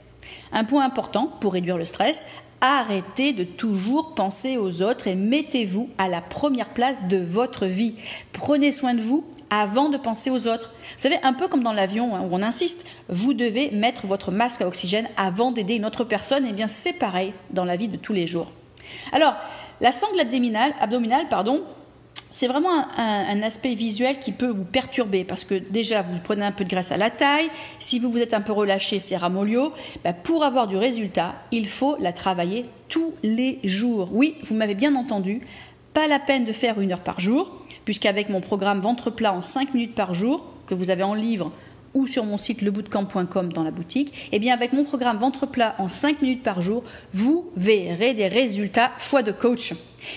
Un 0.53 0.63
point 0.63 0.85
important 0.85 1.29
pour 1.41 1.55
réduire 1.55 1.77
le 1.77 1.87
stress, 1.87 2.25
Arrêtez 2.63 3.33
de 3.33 3.45
toujours 3.45 4.15
penser 4.15 4.59
aux 4.59 4.83
autres 4.83 5.07
et 5.07 5.15
mettez-vous 5.15 5.89
à 5.97 6.09
la 6.09 6.21
première 6.21 6.69
place 6.69 6.99
de 7.09 7.17
votre 7.17 7.65
vie. 7.65 7.95
Prenez 8.35 8.71
soin 8.71 8.93
de 8.93 9.01
vous 9.01 9.25
avant 9.51 9.89
de 9.89 9.97
penser 9.97 10.31
aux 10.31 10.47
autres. 10.47 10.71
Vous 10.97 11.03
savez, 11.03 11.19
un 11.23 11.33
peu 11.33 11.49
comme 11.49 11.63
dans 11.63 11.73
l'avion 11.73 12.15
hein, 12.15 12.23
où 12.23 12.29
on 12.33 12.43
insiste, 12.43 12.87
vous 13.09 13.35
devez 13.35 13.71
mettre 13.71 14.07
votre 14.07 14.31
masque 14.31 14.63
à 14.63 14.69
oxygène 14.69 15.09
avant 15.17 15.51
d'aider 15.51 15.75
une 15.75 15.85
autre 15.85 16.05
personne. 16.05 16.47
Et 16.47 16.51
eh 16.51 16.55
bien, 16.55 16.69
c'est 16.69 16.93
pareil 16.93 17.35
dans 17.51 17.65
la 17.65 17.77
vie 17.77 17.89
de 17.89 17.97
tous 17.97 18.13
les 18.13 18.27
jours. 18.27 18.51
Alors, 19.13 19.35
la 19.81 19.93
sangle 19.93 20.21
abdominale, 20.21 21.29
pardon, 21.29 21.63
c'est 22.31 22.47
vraiment 22.47 22.87
un, 22.97 23.43
aspect 23.43 23.75
visuel 23.75 24.21
qui 24.21 24.33
peut 24.33 24.49
vous 24.49 24.65
perturber 24.65 25.25
parce 25.25 25.43
que 25.43 25.55
déjà 25.55 26.03
vous 26.03 26.19
prenez 26.23 26.45
un 26.45 26.53
peu 26.53 26.65
de 26.65 26.69
graisse 26.69 26.93
à 26.93 26.97
la 26.97 27.11
taille, 27.11 27.51
si 27.81 27.99
vous 27.99 28.11
vous 28.11 28.19
êtes 28.19 28.35
un 28.35 28.41
peu 28.41 28.53
relâché, 28.53 29.01
c'est 29.01 29.17
ramolio. 29.17 29.73
Bah, 30.05 30.13
pour 30.13 30.45
avoir 30.45 30.69
du 30.69 30.77
résultat, 30.77 31.35
il 31.51 31.67
faut 31.67 31.97
la 31.99 32.13
travailler 32.13 32.67
tous 32.89 33.15
les 33.23 33.59
jours. 33.65 34.11
Oui, 34.13 34.37
vous 34.45 34.55
m'avez 34.55 34.75
bien 34.75 34.95
entendu, 34.95 35.41
pas 35.93 36.07
la 36.07 36.21
peine 36.21 36.45
de 36.45 36.53
faire 36.53 36.81
une 36.81 36.93
heure 36.93 37.01
par 37.01 37.19
jour, 37.19 37.60
puisqu'avec 37.91 38.29
mon 38.29 38.41
programme 38.41 38.79
ventre 38.79 39.11
plat 39.11 39.33
en 39.33 39.43
5 39.43 39.75
minutes 39.75 39.97
par 39.97 40.15
jour, 40.15 40.47
que 40.69 40.77
vous 40.77 40.91
avez 40.91 41.03
en 41.03 41.15
livre 41.15 41.51
ou 41.93 42.07
sur 42.07 42.25
mon 42.25 42.37
site 42.37 42.63
lebootcamp.com 42.63 43.53
dans 43.53 43.65
la 43.65 43.73
boutique, 43.73 44.13
et 44.31 44.37
eh 44.37 44.39
bien 44.39 44.55
avec 44.55 44.73
mon 44.73 44.85
programme 44.85 45.19
ventre 45.19 45.45
plat 45.45 45.75
en 45.79 45.89
5 45.89 46.23
minutes 46.23 46.45
par 46.45 46.63
jour, 46.63 46.85
vous 47.13 47.51
verrez 47.57 48.15
des 48.15 48.29
résultats 48.29 48.93
foi 48.97 49.25
de 49.25 49.33
coach. 49.33 49.73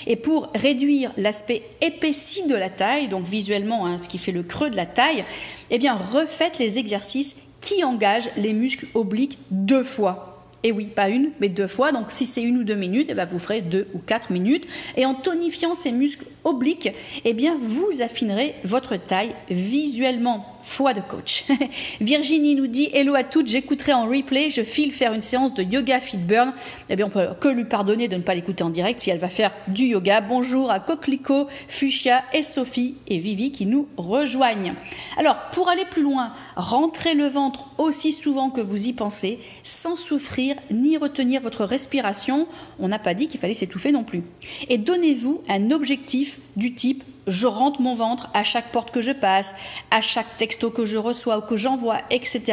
Et 0.05 0.17
pour 0.17 0.51
réduire 0.53 1.13
l'aspect 1.17 1.63
épaissi 1.81 2.47
de 2.47 2.53
la 2.53 2.69
taille, 2.69 3.07
donc 3.07 3.25
visuellement 3.25 3.87
hein, 3.87 3.97
ce 3.97 4.07
qui 4.07 4.19
fait 4.19 4.31
le 4.31 4.43
creux 4.43 4.69
de 4.69 4.75
la 4.75 4.85
taille, 4.85 5.25
eh 5.71 5.79
bien 5.79 5.95
refaites 5.95 6.59
les 6.59 6.77
exercices 6.77 7.41
qui 7.59 7.83
engagent 7.83 8.29
les 8.37 8.53
muscles 8.53 8.85
obliques 8.93 9.39
deux 9.49 9.83
fois. 9.83 10.45
Et 10.61 10.71
oui, 10.71 10.85
pas 10.85 11.09
une, 11.09 11.31
mais 11.41 11.49
deux 11.49 11.67
fois. 11.67 11.91
Donc 11.91 12.05
si 12.09 12.27
c'est 12.27 12.43
une 12.43 12.59
ou 12.59 12.63
deux 12.63 12.75
minutes, 12.75 13.07
eh 13.09 13.15
bien, 13.15 13.25
vous 13.25 13.39
ferez 13.39 13.61
deux 13.61 13.87
ou 13.93 13.99
quatre 13.99 14.31
minutes. 14.31 14.65
Et 14.95 15.05
en 15.05 15.13
tonifiant 15.13 15.75
ces 15.75 15.91
muscles 15.91 16.25
obliques, 16.43 16.89
eh 17.25 17.33
bien, 17.33 17.57
vous 17.61 18.01
affinerez 18.01 18.55
votre 18.63 18.97
taille 18.97 19.35
visuellement 19.49 20.45
foi 20.63 20.93
de 20.93 21.01
coach. 21.01 21.43
Virginie 22.01 22.55
nous 22.55 22.67
dit 22.67 22.89
Hello 22.93 23.15
à 23.15 23.23
toutes, 23.23 23.47
j'écouterai 23.47 23.93
en 23.93 24.07
replay, 24.07 24.49
je 24.49 24.61
file 24.61 24.91
faire 24.91 25.13
une 25.13 25.21
séance 25.21 25.53
de 25.53 25.61
yoga 25.61 25.99
fit 25.99 26.17
burn. 26.17 26.53
Eh 26.89 26.95
bien, 26.95 27.07
on 27.07 27.09
peut 27.09 27.27
que 27.39 27.49
lui 27.49 27.65
pardonner 27.65 28.07
de 28.07 28.15
ne 28.15 28.21
pas 28.21 28.33
l'écouter 28.33 28.63
en 28.63 28.69
direct 28.69 29.01
si 29.01 29.09
elle 29.09 29.19
va 29.19 29.29
faire 29.29 29.51
du 29.67 29.85
yoga. 29.85 30.21
Bonjour 30.21 30.71
à 30.71 30.79
Coquelicot, 30.79 31.47
Fuchsia 31.67 32.23
et 32.33 32.43
Sophie 32.43 32.95
et 33.07 33.19
Vivi 33.19 33.51
qui 33.51 33.65
nous 33.65 33.87
rejoignent. 33.97 34.73
Alors, 35.17 35.35
pour 35.51 35.69
aller 35.69 35.85
plus 35.85 36.01
loin, 36.01 36.33
rentrez 36.55 37.13
le 37.13 37.27
ventre 37.27 37.65
aussi 37.77 38.13
souvent 38.13 38.49
que 38.49 38.61
vous 38.61 38.87
y 38.87 38.93
pensez, 38.93 39.39
sans 39.63 39.97
souffrir 39.97 40.55
ni 40.71 40.97
retenir 40.97 41.41
votre 41.41 41.65
respiration. 41.65 42.47
On 42.79 42.87
n'a 42.87 42.99
pas 42.99 43.13
dit 43.13 43.27
qu'il 43.27 43.39
fallait 43.39 43.53
s'étouffer 43.53 43.91
non 43.91 44.03
plus. 44.03 44.23
Et 44.69 44.77
donnez-vous 44.77 45.41
un 45.49 45.71
objectif 45.71 46.32
du 46.55 46.73
type 46.73 47.03
je 47.27 47.47
rentre 47.47 47.81
mon 47.81 47.95
ventre 47.95 48.29
à 48.33 48.43
chaque 48.43 48.71
porte 48.71 48.91
que 48.91 49.01
je 49.01 49.11
passe, 49.11 49.55
à 49.91 50.01
chaque 50.01 50.37
texto 50.37 50.69
que 50.69 50.85
je 50.85 50.97
reçois 50.97 51.37
ou 51.37 51.41
que 51.41 51.55
j'envoie, 51.55 51.99
etc. 52.09 52.43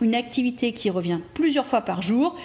Une 0.00 0.14
activité 0.14 0.72
qui 0.72 0.90
revient 0.90 1.20
plusieurs 1.34 1.66
fois 1.66 1.82
par 1.82 2.02
jour. 2.02 2.36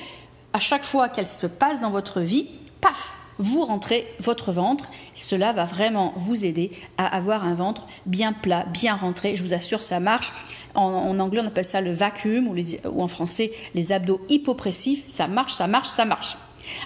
À 0.53 0.59
chaque 0.59 0.83
fois 0.83 1.09
qu'elle 1.09 1.27
se 1.27 1.47
passe 1.47 1.79
dans 1.79 1.91
votre 1.91 2.21
vie, 2.21 2.47
paf, 2.81 3.13
vous 3.37 3.63
rentrez 3.63 4.05
votre 4.19 4.51
ventre. 4.51 4.89
Cela 5.15 5.53
va 5.53 5.65
vraiment 5.65 6.13
vous 6.17 6.43
aider 6.43 6.71
à 6.97 7.15
avoir 7.15 7.45
un 7.45 7.53
ventre 7.53 7.87
bien 8.05 8.33
plat, 8.33 8.65
bien 8.65 8.95
rentré. 8.95 9.35
Je 9.35 9.43
vous 9.43 9.53
assure, 9.53 9.81
ça 9.81 9.99
marche. 9.99 10.33
En, 10.75 11.19
anglais, 11.19 11.41
on 11.43 11.47
appelle 11.47 11.65
ça 11.65 11.81
le 11.81 11.91
vacuum 11.91 12.47
ou, 12.47 12.55
ou 12.89 13.01
en 13.01 13.07
français 13.07 13.51
les 13.73 13.91
abdos 13.91 14.21
hypopressifs. 14.29 15.03
Ça 15.07 15.27
marche, 15.27 15.53
ça 15.53 15.67
marche, 15.67 15.87
ça 15.87 16.05
marche. 16.05 16.35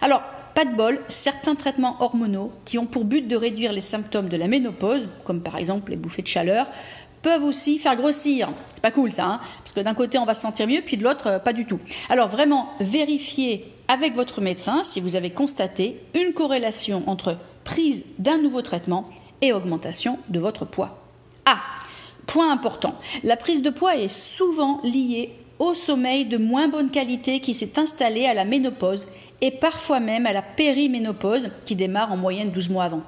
Alors, 0.01 0.21
pas 0.55 0.65
de 0.65 0.75
bol, 0.75 1.01
certains 1.09 1.55
traitements 1.55 1.95
hormonaux 1.99 2.51
qui 2.65 2.77
ont 2.77 2.85
pour 2.85 3.05
but 3.05 3.27
de 3.27 3.35
réduire 3.35 3.73
les 3.73 3.81
symptômes 3.81 4.29
de 4.29 4.37
la 4.37 4.47
ménopause, 4.47 5.07
comme 5.23 5.41
par 5.41 5.57
exemple 5.57 5.91
les 5.91 5.97
bouffées 5.97 6.21
de 6.21 6.27
chaleur, 6.27 6.67
peuvent 7.21 7.43
aussi 7.43 7.79
faire 7.79 7.95
grossir. 7.95 8.49
C'est 8.75 8.81
pas 8.81 8.91
cool 8.91 9.11
ça, 9.11 9.25
hein 9.25 9.41
parce 9.63 9.71
que 9.71 9.79
d'un 9.79 9.93
côté 9.93 10.17
on 10.19 10.25
va 10.25 10.33
se 10.33 10.41
sentir 10.41 10.67
mieux, 10.67 10.81
puis 10.85 10.97
de 10.97 11.03
l'autre 11.03 11.27
euh, 11.27 11.39
pas 11.39 11.53
du 11.53 11.65
tout. 11.65 11.79
Alors 12.09 12.27
vraiment, 12.27 12.69
vérifiez 12.79 13.71
avec 13.87 14.13
votre 14.13 14.41
médecin 14.41 14.83
si 14.83 15.01
vous 15.01 15.15
avez 15.15 15.31
constaté 15.31 15.99
une 16.13 16.33
corrélation 16.33 17.03
entre 17.07 17.37
prise 17.63 18.05
d'un 18.19 18.37
nouveau 18.37 18.61
traitement 18.61 19.09
et 19.41 19.53
augmentation 19.53 20.19
de 20.29 20.39
votre 20.39 20.65
poids. 20.65 20.99
Ah, 21.45 21.59
point 22.27 22.51
important, 22.51 22.95
la 23.23 23.37
prise 23.37 23.61
de 23.61 23.69
poids 23.69 23.97
est 23.97 24.09
souvent 24.09 24.81
liée 24.83 25.31
au 25.59 25.73
sommeil 25.73 26.25
de 26.25 26.37
moins 26.37 26.67
bonne 26.67 26.89
qualité 26.89 27.39
qui 27.39 27.53
s'est 27.53 27.79
installé 27.79 28.25
à 28.25 28.33
la 28.33 28.45
ménopause 28.45 29.07
et 29.43 29.51
parfois 29.51 29.99
même 29.99 30.25
à 30.25 30.31
la 30.31 30.41
périménopause 30.41 31.49
qui 31.65 31.75
démarre 31.75 32.13
en 32.13 32.17
moyenne 32.17 32.51
12 32.51 32.69
mois 32.69 32.85
avant. 32.85 33.01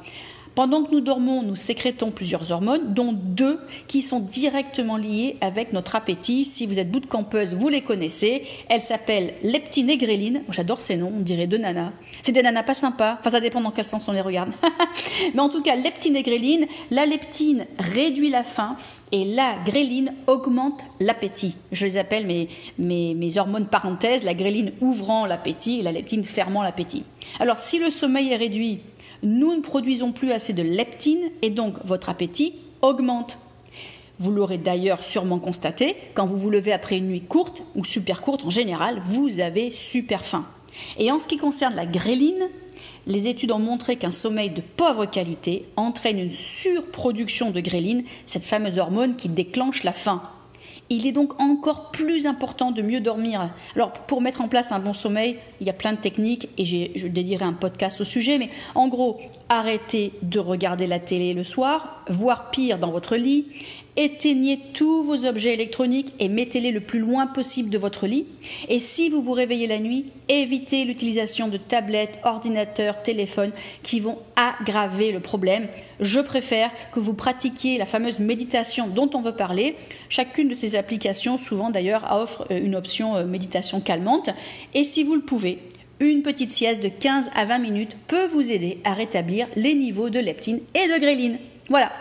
Pendant 0.56 0.84
que 0.84 0.92
nous 0.92 1.02
dormons, 1.02 1.44
nous 1.44 1.58
sécrétons 1.58 2.12
plusieurs 2.12 2.54
hormones, 2.54 2.94
dont 2.94 3.12
deux 3.12 3.60
qui 3.90 4.02
sont 4.02 4.22
directement 4.22 4.96
liées 4.96 5.36
avec 5.42 5.74
notre 5.74 5.98
appétit. 5.98 6.46
Si 6.46 6.66
vous 6.66 6.80
êtes 6.80 6.90
bout 6.90 7.02
de 7.02 7.06
campeuse, 7.06 7.54
vous 7.54 7.68
les 7.68 7.82
connaissez. 7.82 8.44
Elles 8.70 8.80
s'appellent 8.80 9.34
leptine 9.44 9.90
et 9.90 9.98
gréline. 9.98 10.44
J'adore 10.50 10.80
ces 10.80 10.96
noms, 10.96 11.12
on 11.14 11.20
dirait 11.20 11.48
deux 11.48 11.58
nanas. 11.58 11.92
C'est 12.22 12.32
des 12.32 12.42
nanas 12.42 12.64
pas 12.64 12.74
sympas. 12.74 13.18
Enfin, 13.20 13.32
ça 13.32 13.42
dépend 13.42 13.60
dans 13.60 13.72
quel 13.72 13.84
sens 13.84 14.08
on 14.08 14.14
les 14.14 14.22
regarde. 14.22 14.54
Mais 15.34 15.42
en 15.42 15.50
tout 15.50 15.62
cas, 15.62 15.76
leptine 15.76 16.16
et 16.16 16.24
gréline. 16.24 16.68
La 16.90 17.06
leptine 17.06 17.66
réduit 17.78 18.30
la 18.30 18.46
faim 18.46 18.78
et 19.12 19.26
la 19.26 19.56
gréline 19.66 20.14
augmente 20.28 20.80
l'appétit. 21.02 21.56
Je 21.74 21.86
les 21.86 21.98
appelle 21.98 22.26
mes 22.78 23.38
hormones 23.38 23.68
parenthèses, 23.68 24.24
la 24.24 24.34
gréline 24.34 24.72
ouvrant 24.80 25.26
l'appétit 25.26 25.80
et 25.80 25.84
la 25.84 25.92
leptine 25.92 26.24
fermant 26.24 26.64
l'appétit. 26.64 27.04
Alors, 27.42 27.60
si 27.60 27.78
le 27.78 27.90
sommeil 27.90 28.32
est 28.32 28.38
réduit, 28.38 28.80
nous 29.24 29.56
ne 29.56 29.62
produisons 29.62 30.12
plus 30.12 30.32
assez 30.32 30.54
de 30.54 30.64
leptine 30.64 31.32
et 31.42 31.50
donc 31.50 31.76
votre 31.84 32.10
appétit 32.10 32.54
augmente. 32.82 33.38
Vous 34.20 34.32
l'aurez 34.32 34.58
d'ailleurs 34.58 35.04
sûrement 35.04 35.40
constaté, 35.40 35.96
quand 36.14 36.26
vous 36.26 36.38
vous 36.38 36.50
levez 36.50 36.72
après 36.72 36.98
une 36.98 37.08
nuit 37.08 37.22
courte 37.22 37.64
ou 37.76 37.84
super 37.84 38.22
courte 38.22 38.46
en 38.46 38.50
général, 38.50 39.02
vous 39.06 39.40
avez 39.40 39.72
super 39.72 40.26
faim. 40.26 40.46
Et 40.98 41.12
en 41.12 41.20
ce 41.20 41.28
qui 41.28 41.38
concerne 41.38 41.76
la 41.76 41.86
gréline, 41.86 42.50
les 43.08 43.28
études 43.28 43.52
ont 43.52 43.60
montré 43.60 43.98
qu'un 43.98 44.12
sommeil 44.12 44.50
de 44.50 44.62
pauvre 44.62 45.06
qualité 45.06 45.66
entraîne 45.76 46.20
une 46.20 46.32
surproduction 46.32 47.52
de 47.52 47.60
gréline, 47.60 48.04
cette 48.26 48.44
fameuse 48.44 48.80
hormone 48.80 49.16
qui 49.16 49.30
déclenche 49.30 49.84
la 49.84 49.94
faim. 49.94 50.22
Il 50.90 51.08
est 51.08 51.12
donc 51.12 51.42
encore 51.42 51.90
plus 51.92 52.28
important 52.28 52.72
de 52.72 52.82
mieux 52.82 53.00
dormir. 53.00 53.50
Alors, 53.76 53.92
pour 53.92 54.22
mettre 54.22 54.42
en 54.42 54.48
place 54.48 54.72
un 54.72 54.80
bon 54.80 54.94
sommeil, 54.94 55.38
il 55.60 55.66
y 55.66 55.70
a 55.70 55.74
plein 55.74 55.94
de 55.94 55.98
techniques 55.98 56.50
et 56.60 56.66
je 56.96 57.08
dédierai 57.08 57.44
un 57.44 57.54
podcast 57.54 58.02
au 58.02 58.04
sujet, 58.04 58.38
mais 58.38 58.50
en 58.76 58.88
gros, 58.88 59.20
arrêtez 59.50 60.14
de 60.22 60.40
regarder 60.40 60.86
la 60.86 61.00
télé 61.00 61.34
le 61.34 61.44
soir, 61.44 62.04
voire 62.08 62.52
pire 62.52 62.78
dans 62.78 62.92
votre 62.92 63.16
lit, 63.16 63.48
éteignez 63.98 64.60
tous 64.74 65.04
vos 65.04 65.26
objets 65.26 65.54
électroniques 65.54 66.14
et 66.20 66.28
mettez-les 66.28 66.72
le 66.72 66.82
plus 66.82 67.00
loin 67.00 67.28
possible 67.28 67.70
de 67.70 67.78
votre 67.78 68.08
lit. 68.08 68.26
Et 68.68 68.80
si 68.80 69.10
vous 69.10 69.22
vous 69.22 69.32
réveillez 69.32 69.68
la 69.68 69.80
nuit, 69.80 70.06
évitez 70.28 70.84
l'utilisation 70.84 71.48
de 71.48 71.58
tablettes, 71.58 72.20
ordinateurs, 72.24 73.02
téléphones 73.04 73.52
qui 73.84 74.00
vont 74.00 74.18
aggraver 74.36 75.12
le 75.12 75.22
problème. 75.22 75.68
Je 76.00 76.20
préfère 76.20 76.72
que 76.92 77.00
vous 77.00 77.14
pratiquiez 77.14 77.78
la 77.78 77.86
fameuse 77.86 78.20
méditation 78.20 78.88
dont 78.88 79.10
on 79.14 79.22
veut 79.22 79.36
parler. 79.36 79.76
Chacune 80.10 80.50
de 80.50 80.56
ces 80.56 80.76
applications, 80.76 81.38
souvent 81.38 81.70
d'ailleurs, 81.70 82.08
offre 82.12 82.46
euh, 82.52 82.60
une 82.60 82.76
option 82.76 83.16
euh, 83.16 83.26
méditation 83.26 83.80
calmante. 83.80 84.30
Et 84.74 84.84
si 84.84 85.04
vous 85.04 85.16
le 85.16 85.22
pouvez, 85.22 85.60
une 86.02 86.22
petite 86.22 86.52
sieste 86.52 86.84
de 86.84 86.90
15 86.90 87.32
à 87.36 87.46
20 87.46 87.60
minutes 87.60 87.96
peut 88.08 88.28
vous 88.28 88.52
aider 88.52 88.80
à 88.84 88.94
rétablir 88.94 89.48
les 89.56 89.74
niveaux 89.74 90.10
de 90.10 90.20
leptine 90.20 90.60
et 90.74 90.88
de 90.88 91.00
gréline. 91.00 91.38
Voilà. 91.70 91.92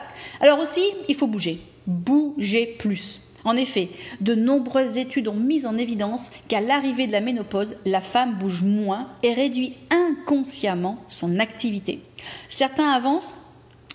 Alors 0.41 0.59
aussi, 0.59 0.83
il 1.09 1.15
faut 1.15 1.29
bouger 1.29 1.59
bouger 1.87 2.67
plus. 2.79 3.21
En 3.45 3.57
effet, 3.57 3.91
de 4.21 4.35
nombreuses 4.35 4.97
études 4.97 5.29
ont 5.29 5.35
mis 5.35 5.67
en 5.67 5.77
évidence 5.77 6.31
qu'à 6.49 6.61
l'arrivée 6.61 7.07
de 7.07 7.13
la 7.13 7.21
ménopause, 7.21 7.77
la 7.85 8.01
femme 8.01 8.35
bouge 8.35 8.63
moins 8.63 9.09
et 9.23 9.35
réduit 9.35 9.75
inconsciemment 9.91 10.99
son 11.09 11.39
activité. 11.39 12.01
Certains 12.49 12.91
avancent 12.91 13.35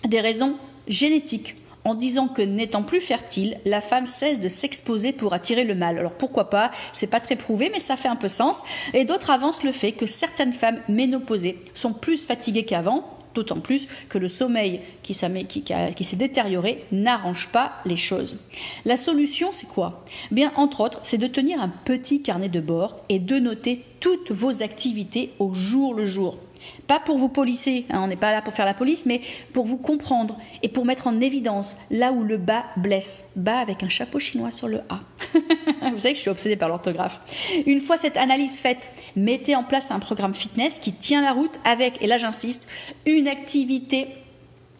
des 0.06 0.20
raisons 0.20 0.54
génétiques 0.86 1.56
en 1.84 1.94
disant 1.94 2.28
que 2.28 2.42
n'étant 2.42 2.82
plus 2.82 3.00
fertile, 3.00 3.58
la 3.64 3.80
femme 3.80 4.06
cesse 4.06 4.38
de 4.38 4.48
s'exposer 4.48 5.12
pour 5.12 5.32
attirer 5.32 5.64
le 5.64 5.74
mâle. 5.74 5.98
Alors 5.98 6.12
pourquoi 6.12 6.50
pas 6.50 6.70
C'est 6.92 7.10
pas 7.10 7.20
très 7.20 7.36
prouvé, 7.36 7.70
mais 7.72 7.80
ça 7.80 7.96
fait 7.96 8.08
un 8.08 8.16
peu 8.16 8.28
sens. 8.28 8.58
Et 8.92 9.04
d'autres 9.04 9.30
avancent 9.30 9.64
le 9.64 9.72
fait 9.72 9.92
que 9.92 10.06
certaines 10.06 10.52
femmes 10.52 10.80
ménopausées 10.88 11.58
sont 11.74 11.94
plus 11.94 12.26
fatiguées 12.26 12.64
qu'avant, 12.64 13.19
d'autant 13.34 13.60
plus 13.60 13.88
que 14.08 14.18
le 14.18 14.28
sommeil 14.28 14.80
qui, 15.02 15.14
s'est 15.14 16.16
détérioré 16.16 16.84
n'arrange 16.92 17.48
pas 17.48 17.72
les 17.84 17.96
choses. 17.96 18.38
La 18.84 18.96
solution, 18.96 19.50
c'est 19.52 19.68
quoi? 19.68 20.04
Bien, 20.30 20.52
entre 20.56 20.80
autres, 20.80 21.00
c'est 21.02 21.18
de 21.18 21.26
tenir 21.26 21.60
un 21.60 21.68
petit 21.68 22.22
carnet 22.22 22.48
de 22.48 22.60
bord 22.60 23.00
et 23.08 23.18
de 23.18 23.38
noter 23.38 23.84
toutes 24.00 24.30
vos 24.30 24.62
activités 24.62 25.32
au 25.38 25.52
jour 25.54 25.94
le 25.94 26.06
jour. 26.06 26.36
Pas 26.86 27.00
pour 27.00 27.18
vous 27.18 27.28
polisser, 27.28 27.86
hein, 27.90 28.00
on 28.02 28.06
n'est 28.06 28.16
pas 28.16 28.32
là 28.32 28.42
pour 28.42 28.52
faire 28.52 28.66
la 28.66 28.74
police, 28.74 29.06
mais 29.06 29.20
pour 29.52 29.64
vous 29.64 29.76
comprendre 29.76 30.36
et 30.62 30.68
pour 30.68 30.84
mettre 30.84 31.06
en 31.06 31.20
évidence 31.20 31.76
là 31.90 32.12
où 32.12 32.22
le 32.22 32.36
bas 32.36 32.64
blesse. 32.76 33.30
Bas 33.36 33.58
avec 33.58 33.82
un 33.82 33.88
chapeau 33.88 34.18
chinois 34.18 34.50
sur 34.50 34.68
le 34.68 34.80
A. 34.88 35.00
vous 35.92 35.98
savez 35.98 36.12
que 36.12 36.16
je 36.16 36.22
suis 36.22 36.30
obsédée 36.30 36.56
par 36.56 36.68
l'orthographe. 36.68 37.20
Une 37.66 37.80
fois 37.80 37.96
cette 37.96 38.16
analyse 38.16 38.58
faite, 38.58 38.90
mettez 39.16 39.54
en 39.54 39.64
place 39.64 39.90
un 39.90 40.00
programme 40.00 40.34
fitness 40.34 40.78
qui 40.78 40.92
tient 40.92 41.22
la 41.22 41.32
route 41.32 41.58
avec, 41.64 42.02
et 42.02 42.06
là 42.06 42.18
j'insiste, 42.18 42.68
une 43.06 43.28
activité 43.28 44.08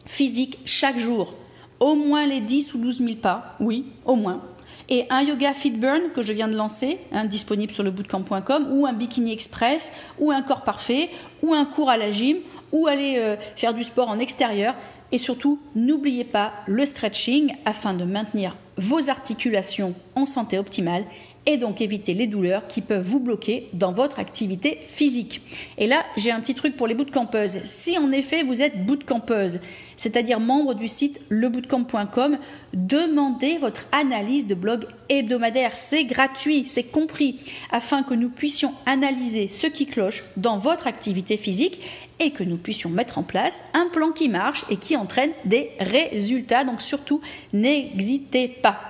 physique 0.07 0.59
chaque 0.65 0.99
jour. 0.99 1.35
Au 1.79 1.95
moins 1.95 2.27
les 2.27 2.41
10 2.41 2.75
ou 2.75 2.79
12 2.79 2.99
000 2.99 3.15
pas, 3.17 3.57
oui, 3.61 3.87
au 4.05 4.17
moins 4.17 4.43
et 4.91 5.07
un 5.09 5.23
yoga 5.23 5.55
fit 5.55 5.71
burn 5.71 6.11
que 6.15 6.23
je 6.23 6.33
viens 6.33 6.49
de 6.49 6.57
lancer, 6.57 6.99
hein, 7.13 7.25
disponible 7.25 7.73
sur 7.73 7.85
le 7.85 7.93
bootcamp.com, 7.93 8.67
ou 8.73 8.87
un 8.87 8.93
bikini 8.93 9.33
express, 9.33 9.95
ou 10.19 10.33
un 10.33 10.43
corps 10.43 10.63
parfait, 10.63 11.11
ou 11.43 11.55
un 11.55 11.65
cours 11.65 11.91
à 11.91 11.97
la 11.97 12.11
gym, 12.11 12.39
ou 12.73 12.89
aller 12.89 13.17
euh, 13.19 13.37
faire 13.55 13.73
du 13.73 13.85
sport 13.85 14.09
en 14.09 14.19
extérieur. 14.19 14.75
Et 15.13 15.19
surtout, 15.19 15.61
n'oubliez 15.75 16.25
pas 16.25 16.53
le 16.67 16.85
stretching 16.87 17.55
afin 17.65 17.95
de 17.95 18.05
maintenir 18.05 18.57
vos 18.77 19.09
articulations 19.09 19.95
en 20.15 20.27
santé 20.27 20.59
optimale 20.59 21.05
et 21.47 21.57
donc 21.57 21.81
éviter 21.81 22.15
les 22.15 22.27
douleurs 22.27 22.67
qui 22.67 22.81
peuvent 22.81 23.07
vous 23.07 23.21
bloquer 23.21 23.69
dans 23.73 23.93
votre 23.93 24.19
activité 24.19 24.79
physique. 24.87 25.41
Et 25.79 25.87
là, 25.87 26.05
j'ai 26.17 26.31
un 26.31 26.41
petit 26.41 26.55
truc 26.55 26.77
pour 26.77 26.87
les 26.87 26.95
bootcampeuses. 26.95 27.65
Si 27.65 27.99
en 27.99 28.13
effet 28.13 28.43
vous 28.43 28.63
êtes 28.63 28.85
bootcampeuse, 28.85 29.61
c'est-à-dire 29.97 30.41
membre 30.41 30.75
du 30.75 30.89
site 30.89 31.21
lebootcamp.com, 31.29 32.39
demandez 32.73 33.59
votre 33.59 33.87
analyse 33.93 34.47
de 34.47 34.55
blog 34.55 34.87
hebdomadaire. 35.11 35.77
C'est 35.77 36.05
gratuit, 36.05 36.65
c'est 36.67 36.85
compris, 36.85 37.39
afin 37.71 38.03
que 38.03 38.15
nous 38.15 38.31
puissions 38.31 38.73
analyser 38.87 39.49
ce 39.49 39.67
qui 39.67 39.85
cloche 39.85 40.25
dans 40.39 40.57
votre 40.57 40.87
activité 40.87 41.37
physique 41.37 41.81
et 42.19 42.31
que 42.31 42.45
nous 42.45 42.57
puissions 42.57 42.89
mettre 42.89 43.19
en 43.19 43.23
place 43.23 43.67
un 43.75 43.89
plan 43.89 44.11
qui 44.11 44.31
marche 44.31 44.65
et 44.71 44.77
qui 44.77 44.97
entraîne 44.97 45.33
des 45.45 45.71
résultats. 45.79 46.65
Donc 46.65 46.81
surtout, 46.81 47.21
n'hésitez 47.53 48.49
pas. 48.49 48.90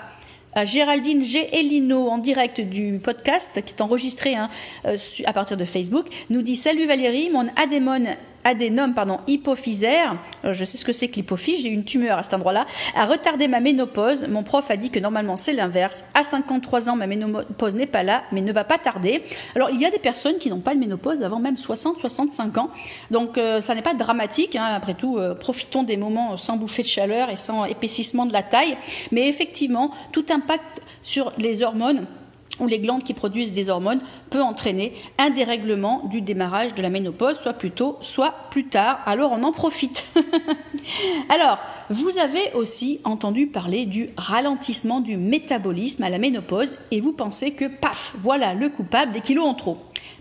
Géraldine 0.64 1.23
G. 1.23 1.49
Elino, 1.52 2.09
en 2.09 2.19
direct 2.19 2.61
du 2.61 2.99
podcast, 3.02 3.62
qui 3.64 3.75
est 3.75 3.80
enregistré 3.80 4.35
hein, 4.35 4.50
euh, 4.85 4.99
à 5.25 5.33
partir 5.33 5.57
de 5.57 5.64
Facebook, 5.64 6.07
nous 6.28 6.42
dit 6.42 6.57
Salut 6.57 6.87
Valérie, 6.87 7.30
mon 7.30 7.47
adémone 7.57 8.16
adénome 8.44 8.94
pardon, 8.94 9.18
hypophysaire, 9.26 10.16
euh, 10.44 10.52
je 10.52 10.64
sais 10.64 10.78
ce 10.78 10.85
que 10.85 10.92
c'est 10.92 11.09
que 11.09 11.16
l'hypophyse, 11.16 11.62
j'ai 11.62 11.68
une 11.68 11.85
tumeur 11.85 12.18
à 12.18 12.23
cet 12.23 12.35
endroit-là, 12.35 12.66
a 12.94 13.06
retardé 13.06 13.49
ma 13.49 13.61
ménopause. 13.61 14.26
Mon 14.28 14.42
prof 14.42 14.70
a 14.70 14.76
dit 14.76 14.90
que 14.90 14.99
normalement 14.99 15.37
c'est 15.37 15.52
l'inverse. 15.52 16.04
À 16.14 16.23
53 16.23 16.88
ans, 16.88 16.97
ma 16.97 17.06
ménopause 17.06 17.75
n'est 17.75 17.87
pas 17.87 18.02
là, 18.02 18.23
mais 18.32 18.40
ne 18.40 18.52
va 18.52 18.64
pas 18.64 18.78
tarder. 18.78 19.23
Alors 19.54 19.70
il 19.70 19.80
y 19.80 19.85
a 19.85 19.90
des 19.90 19.99
personnes 19.99 20.38
qui 20.38 20.50
n'ont 20.50 20.61
pas 20.61 20.75
de 20.75 20.80
ménopause 20.80 21.23
avant 21.23 21.38
même 21.38 21.56
60-65 21.56 22.59
ans, 22.59 22.70
donc 23.11 23.38
euh, 23.38 23.61
ça 23.61 23.75
n'est 23.75 23.82
pas 23.82 23.94
dramatique. 23.94 24.56
Hein. 24.56 24.64
Après 24.64 24.94
tout, 24.94 25.18
euh, 25.18 25.35
profitons 25.35 25.82
des 25.82 25.97
moments 25.97 26.37
sans 26.37 26.56
bouffée 26.56 26.82
de 26.82 26.88
chaleur 26.88 27.30
et 27.30 27.37
sans 27.37 27.64
épaississement 27.64 28.26
de 28.26 28.32
la 28.32 28.42
taille. 28.42 28.76
Mais 29.12 29.28
effectivement, 29.28 29.90
tout 30.12 30.25
impact 30.30 30.82
sur 31.02 31.32
les 31.38 31.62
hormones 31.62 32.06
ou 32.59 32.66
les 32.66 32.78
glandes 32.78 33.04
qui 33.04 33.14
produisent 33.14 33.52
des 33.52 33.69
hormones 33.69 34.00
peut 34.28 34.42
entraîner 34.42 34.95
un 35.19 35.30
dérèglement 35.30 36.02
du 36.11 36.21
démarrage 36.21 36.75
de 36.75 36.83
la 36.83 36.90
ménopause, 36.90 37.38
soit 37.38 37.52
plus 37.54 37.71
tôt, 37.71 37.99
soit 38.00 38.35
plus 38.50 38.66
tard. 38.66 39.00
Alors 39.07 39.33
on 39.33 39.42
en 39.42 39.52
profite. 39.52 40.04
Alors, 41.28 41.59
vous 41.90 42.19
avez 42.19 42.52
aussi 42.54 43.00
entendu 43.04 43.47
parler 43.47 43.87
du 43.87 44.11
ralentissement 44.16 45.00
du 45.00 45.16
métabolisme 45.16 46.02
à 46.02 46.11
la 46.11 46.19
ménopause 46.19 46.76
et 46.90 47.00
vous 47.00 47.12
pensez 47.12 47.52
que, 47.52 47.66
paf, 47.66 48.14
voilà 48.19 48.54
le 48.54 48.69
coupable 48.69 49.12
des 49.12 49.21
kilos 49.21 49.47
en 49.47 49.54
trop. 49.54 49.78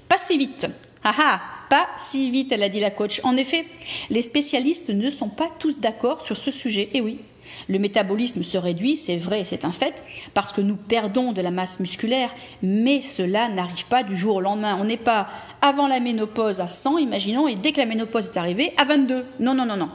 Pas 0.08 0.18
si 0.18 0.38
vite. 0.38 0.68
Ah 1.04 1.16
ah, 1.18 1.42
pas 1.70 1.88
si 1.98 2.30
vite, 2.32 2.52
elle 2.52 2.64
a 2.64 2.70
dit 2.70 2.80
la 2.80 2.92
coach. 2.92 3.22
En 3.24 3.38
effet, 3.38 3.66
les 4.10 4.22
spécialistes 4.22 4.90
ne 4.90 5.10
sont 5.10 5.30
pas 5.30 5.50
tous 5.60 5.80
d'accord 5.80 6.26
sur 6.26 6.36
ce 6.36 6.52
sujet. 6.52 6.90
Et 6.94 7.02
oui, 7.02 7.20
le 7.68 7.80
métabolisme 7.80 8.44
se 8.44 8.58
réduit, 8.58 8.98
c'est 8.98 9.18
vrai, 9.18 9.46
c'est 9.46 9.66
un 9.66 9.72
fait, 9.72 10.04
parce 10.34 10.52
que 10.52 10.62
nous 10.62 10.76
perdons 10.76 11.32
de 11.32 11.42
la 11.42 11.52
masse 11.52 11.80
musculaire, 11.80 12.32
mais 12.62 13.02
cela 13.02 13.50
n'arrive 13.50 13.86
pas 13.88 14.04
du 14.04 14.16
jour 14.16 14.38
au 14.38 14.42
lendemain. 14.42 14.78
On 14.80 14.86
n'est 14.86 14.98
pas 14.98 15.28
avant 15.62 15.88
la 15.88 16.00
ménopause 16.00 16.60
à 16.60 16.68
100, 16.68 16.98
imaginons, 17.00 17.48
et 17.48 17.56
dès 17.56 17.72
que 17.72 17.80
la 17.80 17.86
ménopause 17.86 18.32
est 18.34 18.38
arrivée, 18.38 18.74
à 18.78 18.86
22. 18.86 19.26
Non, 19.40 19.54
non, 19.54 19.66
non, 19.66 19.78
non. 19.78 19.90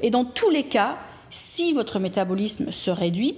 Et 0.00 0.10
dans 0.10 0.24
tous 0.24 0.50
les 0.50 0.64
cas, 0.64 0.96
si 1.30 1.72
votre 1.72 1.98
métabolisme 1.98 2.72
se 2.72 2.90
réduit, 2.90 3.36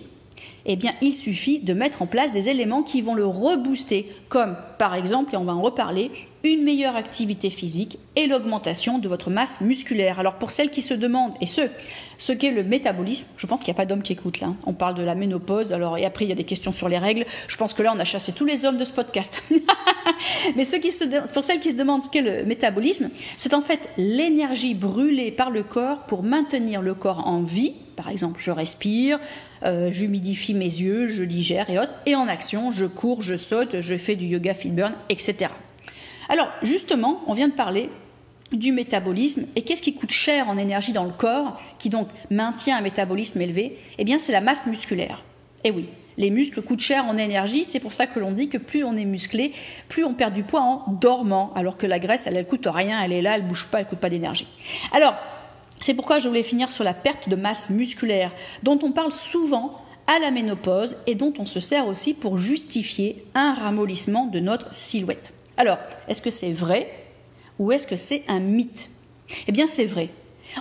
eh 0.67 0.79
il 1.01 1.15
suffit 1.15 1.59
de 1.59 1.73
mettre 1.73 2.03
en 2.03 2.07
place 2.07 2.33
des 2.33 2.49
éléments 2.49 2.83
qui 2.83 3.01
vont 3.01 3.15
le 3.15 3.27
rebooster, 3.27 4.13
comme 4.29 4.57
par 4.79 4.95
exemple, 4.95 5.35
et 5.35 5.37
on 5.39 5.45
va 5.45 5.55
en 5.55 5.63
reparler, 5.63 6.11
une 6.43 6.63
meilleure 6.63 6.97
activité 6.97 7.51
physique 7.51 7.99
et 8.17 8.27
l'augmentation 8.27 8.99
de 8.99 9.09
votre 9.09 9.31
masse 9.31 9.61
musculaire. 9.61 10.19
Alors 10.19 10.35
pour 10.35 10.51
celles 10.51 10.71
qui 10.71 10.83
se 10.83 10.95
demandent, 10.95 11.35
et 11.41 11.47
ceux, 11.47 11.71
ce 12.19 12.33
qu'est 12.33 12.51
le 12.51 12.65
métabolisme, 12.65 13.27
je 13.37 13.47
pense 13.47 13.61
qu'il 13.61 13.69
n'y 13.69 13.77
a 13.77 13.81
pas 13.81 13.87
d'hommes 13.87 14.03
qui 14.03 14.13
écoutent 14.13 14.41
là. 14.41 14.49
Hein. 14.49 14.57
On 14.65 14.73
parle 14.73 14.95
de 14.95 15.03
la 15.03 15.15
ménopause, 15.15 15.73
alors 15.73 15.99
et 15.99 16.05
après 16.05 16.25
il 16.25 16.29
y 16.29 16.33
a 16.33 16.37
des 16.37 16.45
questions 16.45 16.73
sur 16.73 16.89
les 16.89 16.99
règles. 16.99 17.27
Je 17.49 17.57
pense 17.57 17.75
que 17.75 17.83
là 17.83 17.93
on 17.95 17.99
a 17.99 18.05
chassé 18.05 18.33
tous 18.33 18.45
les 18.45 18.65
hommes 18.65 18.79
de 18.79 18.85
ce 18.85 18.93
podcast. 18.93 19.43
Mais 20.57 20.65
ceux 20.65 20.79
qui 20.79 20.91
se, 20.91 21.05
pour 21.33 21.45
celles 21.45 21.61
qui 21.61 21.71
se 21.71 21.77
demandent 21.77 22.03
ce 22.03 22.09
qu'est 22.09 22.23
le 22.23 22.45
métabolisme, 22.45 23.11
c'est 23.37 23.55
en 23.55 23.63
fait 23.63 23.89
l'énergie 23.97 24.75
brûlée 24.75 25.31
par 25.31 25.51
le 25.51 25.63
corps 25.63 26.01
pour 26.07 26.23
maintenir 26.23 26.83
le 26.83 26.95
corps 26.95 27.27
en 27.27 27.43
vie. 27.43 27.75
Par 27.97 28.09
exemple, 28.09 28.41
je 28.43 28.51
respire, 28.51 29.19
euh, 29.63 29.91
j'humidifie 29.91 30.55
mes 30.55 30.65
yeux, 30.65 31.09
je 31.09 31.23
digère 31.23 31.69
et 31.69 31.79
autres. 31.79 31.93
Et 32.07 32.15
en 32.15 32.29
action, 32.29 32.73
je 32.73 32.87
cours, 32.87 33.21
je 33.23 33.37
saute, 33.37 33.81
je 33.81 33.97
fais 33.97 34.17
du 34.17 34.27
yoga, 34.27 34.55
fit 34.55 34.71
burn, 34.71 34.95
etc. 35.11 35.51
Alors 36.31 36.49
justement, 36.63 37.21
on 37.27 37.35
vient 37.35 37.49
de 37.49 37.55
parler 37.55 37.91
du 38.53 38.71
métabolisme 38.71 39.47
et 39.57 39.63
qu'est-ce 39.63 39.83
qui 39.83 39.95
coûte 39.95 40.13
cher 40.13 40.49
en 40.49 40.57
énergie 40.57 40.93
dans 40.93 41.05
le 41.05 41.11
corps, 41.11 41.61
qui 41.79 41.91
donc 41.91 42.09
maintient 42.31 42.79
un 42.79 42.81
métabolisme 42.81 43.41
élevé? 43.41 43.77
Eh 43.99 44.05
bien, 44.05 44.19
c'est 44.21 44.33
la 44.33 44.41
masse 44.41 44.67
musculaire. 44.67 45.25
Eh 45.65 45.73
oui, 45.73 45.87
les 46.19 46.31
muscles 46.31 46.63
coûtent 46.63 46.81
cher 46.81 47.05
en 47.07 47.19
énergie, 47.19 47.65
c'est 47.65 47.81
pour 47.81 47.93
ça 47.93 48.07
que 48.07 48.21
l'on 48.21 48.31
dit 48.31 48.49
que 48.49 48.59
plus 48.59 48.85
on 48.85 48.97
est 48.97 49.05
musclé, 49.05 49.53
plus 49.89 50.05
on 50.05 50.15
perd 50.15 50.33
du 50.33 50.45
poids 50.45 50.61
en 50.61 50.93
dormant, 50.93 51.53
alors 51.55 51.77
que 51.77 51.87
la 51.87 51.99
graisse, 51.99 52.27
elle, 52.27 52.37
elle 52.37 52.47
coûte 52.47 52.69
rien, 52.71 53.03
elle 53.03 53.13
est 53.13 53.23
là, 53.23 53.35
elle 53.35 53.47
bouge 53.47 53.67
pas, 53.67 53.81
elle 53.81 53.87
coûte 53.87 53.99
pas 53.99 54.11
d'énergie. 54.11 54.47
Alors, 54.93 55.15
c'est 55.81 55.95
pourquoi 55.95 56.21
je 56.21 56.29
voulais 56.29 56.43
finir 56.45 56.71
sur 56.71 56.85
la 56.85 56.95
perte 56.95 57.29
de 57.29 57.37
masse 57.37 57.71
musculaire, 57.71 58.33
dont 58.63 58.79
on 58.83 58.93
parle 58.93 59.13
souvent 59.13 59.81
à 60.07 60.19
la 60.21 60.31
ménopause 60.31 60.97
et 61.07 61.15
dont 61.17 61.33
on 61.39 61.47
se 61.47 61.61
sert 61.61 61.89
aussi 61.89 62.15
pour 62.15 62.39
justifier 62.39 63.25
un 63.35 63.55
ramollissement 63.55 64.27
de 64.27 64.41
notre 64.41 64.73
silhouette. 64.73 65.33
Alors, 65.61 65.77
est-ce 66.09 66.23
que 66.23 66.31
c'est 66.31 66.53
vrai 66.53 66.91
ou 67.59 67.71
est-ce 67.71 67.87
que 67.87 67.99
c'est 67.99 68.23
un 68.29 68.41
mythe? 68.41 68.89
Eh 69.47 69.53
bien, 69.53 69.67
c'est 69.67 69.85
vrai. 69.85 70.09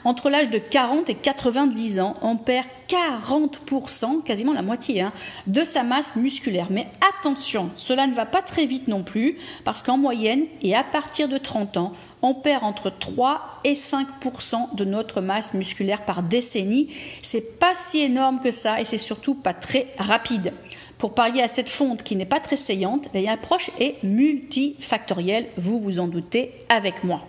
Entre 0.03 0.29
l'âge 0.29 0.49
de 0.49 0.57
40 0.57 1.09
et 1.09 1.15
90 1.15 2.01
ans, 2.01 2.17
on 2.21 2.35
perd 2.35 2.65
40%, 2.89 4.23
quasiment 4.23 4.51
la 4.51 4.61
moitié, 4.61 4.99
hein, 4.99 5.13
de 5.47 5.63
sa 5.63 5.83
masse 5.83 6.17
musculaire. 6.17 6.67
Mais 6.69 6.85
attention, 7.17 7.69
cela 7.77 8.07
ne 8.07 8.13
va 8.13 8.25
pas 8.25 8.41
très 8.41 8.65
vite 8.65 8.89
non 8.89 9.03
plus, 9.03 9.37
parce 9.63 9.83
qu'en 9.83 9.97
moyenne, 9.97 10.43
et 10.61 10.75
à 10.75 10.83
partir 10.83 11.29
de 11.29 11.37
30 11.37 11.77
ans, 11.77 11.93
on 12.21 12.33
perd 12.33 12.65
entre 12.65 12.89
3 12.89 13.61
et 13.63 13.75
5% 13.75 14.75
de 14.75 14.83
notre 14.83 15.21
masse 15.21 15.53
musculaire 15.53 16.03
par 16.03 16.23
décennie. 16.23 16.89
C'est 17.21 17.57
pas 17.57 17.73
si 17.73 18.01
énorme 18.01 18.41
que 18.41 18.51
ça 18.51 18.81
et 18.81 18.85
c'est 18.85 18.97
surtout 18.97 19.33
pas 19.33 19.53
très 19.53 19.93
rapide. 19.97 20.51
Pour 20.99 21.13
pallier 21.13 21.41
à 21.41 21.47
cette 21.47 21.69
fonte 21.69 22.03
qui 22.03 22.17
n'est 22.17 22.25
pas 22.25 22.41
très 22.41 22.57
saillante, 22.57 23.07
l'approche 23.13 23.71
est 23.79 23.95
multifactorielle, 24.03 25.45
vous 25.55 25.79
vous 25.79 25.97
en 25.97 26.09
doutez 26.09 26.51
avec 26.67 27.05
moi. 27.05 27.25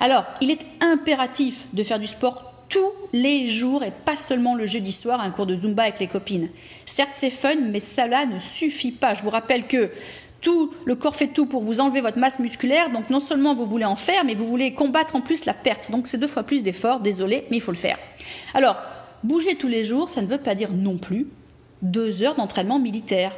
Alors, 0.00 0.24
il 0.40 0.50
est 0.50 0.66
impératif 0.80 1.66
de 1.72 1.84
faire 1.84 2.00
du 2.00 2.08
sport 2.08 2.52
tous 2.68 2.90
les 3.12 3.46
jours 3.46 3.84
et 3.84 3.92
pas 4.04 4.16
seulement 4.16 4.56
le 4.56 4.66
jeudi 4.66 4.90
soir 4.90 5.20
un 5.20 5.30
cours 5.30 5.46
de 5.46 5.54
Zumba 5.54 5.84
avec 5.84 6.00
les 6.00 6.08
copines. 6.08 6.48
Certes, 6.84 7.12
c'est 7.14 7.30
fun, 7.30 7.54
mais 7.70 7.78
cela 7.78 8.26
ne 8.26 8.40
suffit 8.40 8.90
pas. 8.90 9.14
Je 9.14 9.22
vous 9.22 9.30
rappelle 9.30 9.68
que 9.68 9.92
tout, 10.40 10.74
le 10.84 10.96
corps 10.96 11.14
fait 11.14 11.28
tout 11.28 11.46
pour 11.46 11.62
vous 11.62 11.78
enlever 11.78 12.00
votre 12.00 12.18
masse 12.18 12.40
musculaire, 12.40 12.90
donc 12.90 13.08
non 13.08 13.20
seulement 13.20 13.54
vous 13.54 13.66
voulez 13.66 13.84
en 13.84 13.94
faire, 13.94 14.24
mais 14.24 14.34
vous 14.34 14.48
voulez 14.48 14.74
combattre 14.74 15.14
en 15.14 15.20
plus 15.20 15.44
la 15.44 15.54
perte. 15.54 15.92
Donc 15.92 16.08
c'est 16.08 16.18
deux 16.18 16.26
fois 16.26 16.42
plus 16.42 16.64
d'efforts, 16.64 16.98
désolé, 16.98 17.44
mais 17.52 17.58
il 17.58 17.62
faut 17.62 17.70
le 17.70 17.76
faire. 17.76 17.98
Alors, 18.52 18.76
bouger 19.22 19.54
tous 19.54 19.68
les 19.68 19.84
jours, 19.84 20.10
ça 20.10 20.22
ne 20.22 20.26
veut 20.26 20.38
pas 20.38 20.56
dire 20.56 20.72
non 20.72 20.98
plus 20.98 21.28
deux 21.82 22.22
heures 22.22 22.34
d'entraînement 22.34 22.78
militaire. 22.78 23.32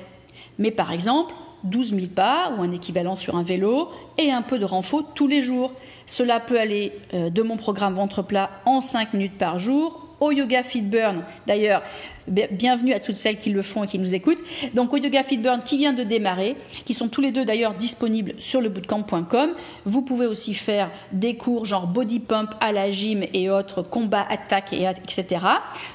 Mais 0.59 0.71
par 0.71 0.93
exemple, 0.93 1.35
12 1.65 1.95
000 1.95 2.07
pas 2.15 2.53
ou 2.57 2.63
un 2.63 2.71
équivalent 2.73 3.17
sur 3.17 3.37
un 3.37 3.43
vélo 3.43 3.91
et 4.17 4.31
un 4.31 4.43
peu 4.43 4.59
de 4.59 4.65
renfort 4.65 5.13
tous 5.15 5.27
les 5.27 5.43
jours. 5.43 5.73
Cela 6.07 6.41
peut 6.41 6.59
aller 6.59 6.93
euh, 7.15 7.31
de 7.31 7.43
mon 7.43 7.57
programme 7.57 7.95
ventre 7.95 8.23
plat 8.23 8.51
en 8.65 8.81
5 8.81 9.15
minutes 9.15 9.39
par 9.39 9.59
jour 9.59 10.08
au 10.21 10.33
yoga 10.33 10.63
fit 10.63 10.83
burn. 10.83 11.25
D'ailleurs, 11.47 11.83
bienvenue 12.29 12.93
à 12.93 13.01
toutes 13.01 13.17
celles 13.17 13.39
qui 13.39 13.51
le 13.51 13.63
font 13.63 13.85
et 13.85 13.87
qui 13.87 13.99
nous 13.99 14.15
écoutent. 14.15 14.43
Donc 14.75 14.93
au 14.93 14.97
Yoga 14.97 15.23
Fit 15.23 15.39
Burn 15.39 15.63
qui 15.63 15.79
vient 15.79 15.93
de 15.93 16.05
démarrer, 16.05 16.57
qui 16.85 16.95
sont 16.95 17.09
tous 17.09 17.21
les 17.21 17.33
deux 17.33 17.45
d'ailleurs 17.45 17.75
disponibles 17.75 18.35
sur 18.39 18.61
le 18.61 18.69
bootcamp.com. 18.69 19.51
Vous 19.85 20.03
pouvez 20.03 20.27
aussi 20.27 20.55
faire 20.55 20.91
des 21.13 21.37
cours 21.37 21.65
genre 21.65 21.87
body 21.87 22.21
pump 22.21 22.51
à 22.61 22.73
la 22.73 22.91
gym 22.91 23.25
et 23.33 23.51
autres 23.51 23.83
combats, 23.83 24.27
attaques, 24.29 24.73
et, 24.73 24.85
etc. 24.85 25.45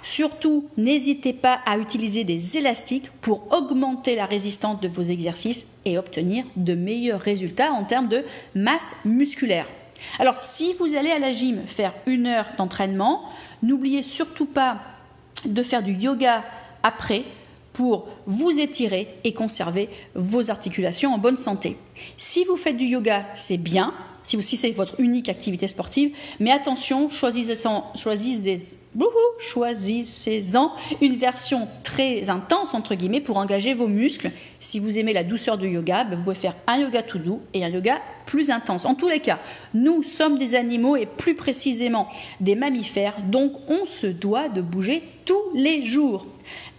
Surtout, 0.01 0.65
n'hésitez 0.77 1.33
pas 1.33 1.59
à 1.65 1.77
utiliser 1.77 2.23
des 2.23 2.57
élastiques 2.57 3.09
pour 3.21 3.51
augmenter 3.53 4.15
la 4.15 4.25
résistance 4.25 4.79
de 4.81 4.87
vos 4.87 5.03
exercices 5.03 5.79
et 5.85 5.97
obtenir 5.97 6.45
de 6.55 6.73
meilleurs 6.73 7.21
résultats 7.21 7.71
en 7.71 7.83
termes 7.83 8.07
de 8.07 8.23
masse 8.55 8.95
musculaire. 9.05 9.67
Alors 10.19 10.37
si 10.37 10.73
vous 10.79 10.95
allez 10.95 11.11
à 11.11 11.19
la 11.19 11.31
gym 11.31 11.61
faire 11.65 11.93
une 12.05 12.27
heure 12.27 12.47
d'entraînement, 12.57 13.23
n'oubliez 13.63 14.03
surtout 14.03 14.45
pas 14.45 14.81
de 15.45 15.63
faire 15.63 15.81
du 15.81 15.93
yoga 15.93 16.43
après 16.83 17.23
pour 17.73 18.07
vous 18.27 18.59
étirer 18.59 19.07
et 19.23 19.33
conserver 19.33 19.89
vos 20.13 20.51
articulations 20.51 21.13
en 21.13 21.17
bonne 21.17 21.37
santé. 21.37 21.77
Si 22.17 22.43
vous 22.45 22.55
faites 22.55 22.77
du 22.77 22.85
yoga, 22.85 23.25
c'est 23.35 23.57
bien, 23.57 23.93
si, 24.23 24.41
c'est 24.43 24.71
votre 24.71 24.99
unique 24.99 25.27
activité 25.27 25.67
sportive, 25.67 26.15
mais 26.39 26.51
attention, 26.51 27.09
choisissez-en 27.09 27.91
choisissez, 27.95 28.77
choisissez 29.39 30.43
une 31.01 31.17
version 31.17 31.67
très 31.83 32.29
intense, 32.29 32.73
entre 32.73 32.95
guillemets, 32.95 33.21
pour 33.21 33.37
engager 33.37 33.73
vos 33.73 33.87
muscles. 33.87 34.31
Si 34.59 34.79
vous 34.79 34.97
aimez 34.97 35.13
la 35.13 35.23
douceur 35.23 35.57
du 35.57 35.67
yoga, 35.67 36.03
ben, 36.03 36.15
vous 36.15 36.23
pouvez 36.23 36.35
faire 36.35 36.55
un 36.67 36.79
yoga 36.79 37.03
tout 37.03 37.19
doux 37.19 37.41
et 37.53 37.65
un 37.65 37.69
yoga 37.69 37.99
plus 38.25 38.49
intense. 38.49 38.85
En 38.85 38.95
tous 38.95 39.09
les 39.09 39.19
cas, 39.19 39.39
nous 39.73 40.03
sommes 40.03 40.37
des 40.37 40.55
animaux 40.55 40.95
et 40.95 41.05
plus 41.05 41.35
précisément 41.35 42.07
des 42.39 42.55
mammifères, 42.55 43.15
donc 43.29 43.53
on 43.67 43.85
se 43.85 44.07
doit 44.07 44.49
de 44.49 44.61
bouger 44.61 45.03
tous 45.25 45.41
les 45.53 45.81
jours. 45.81 46.25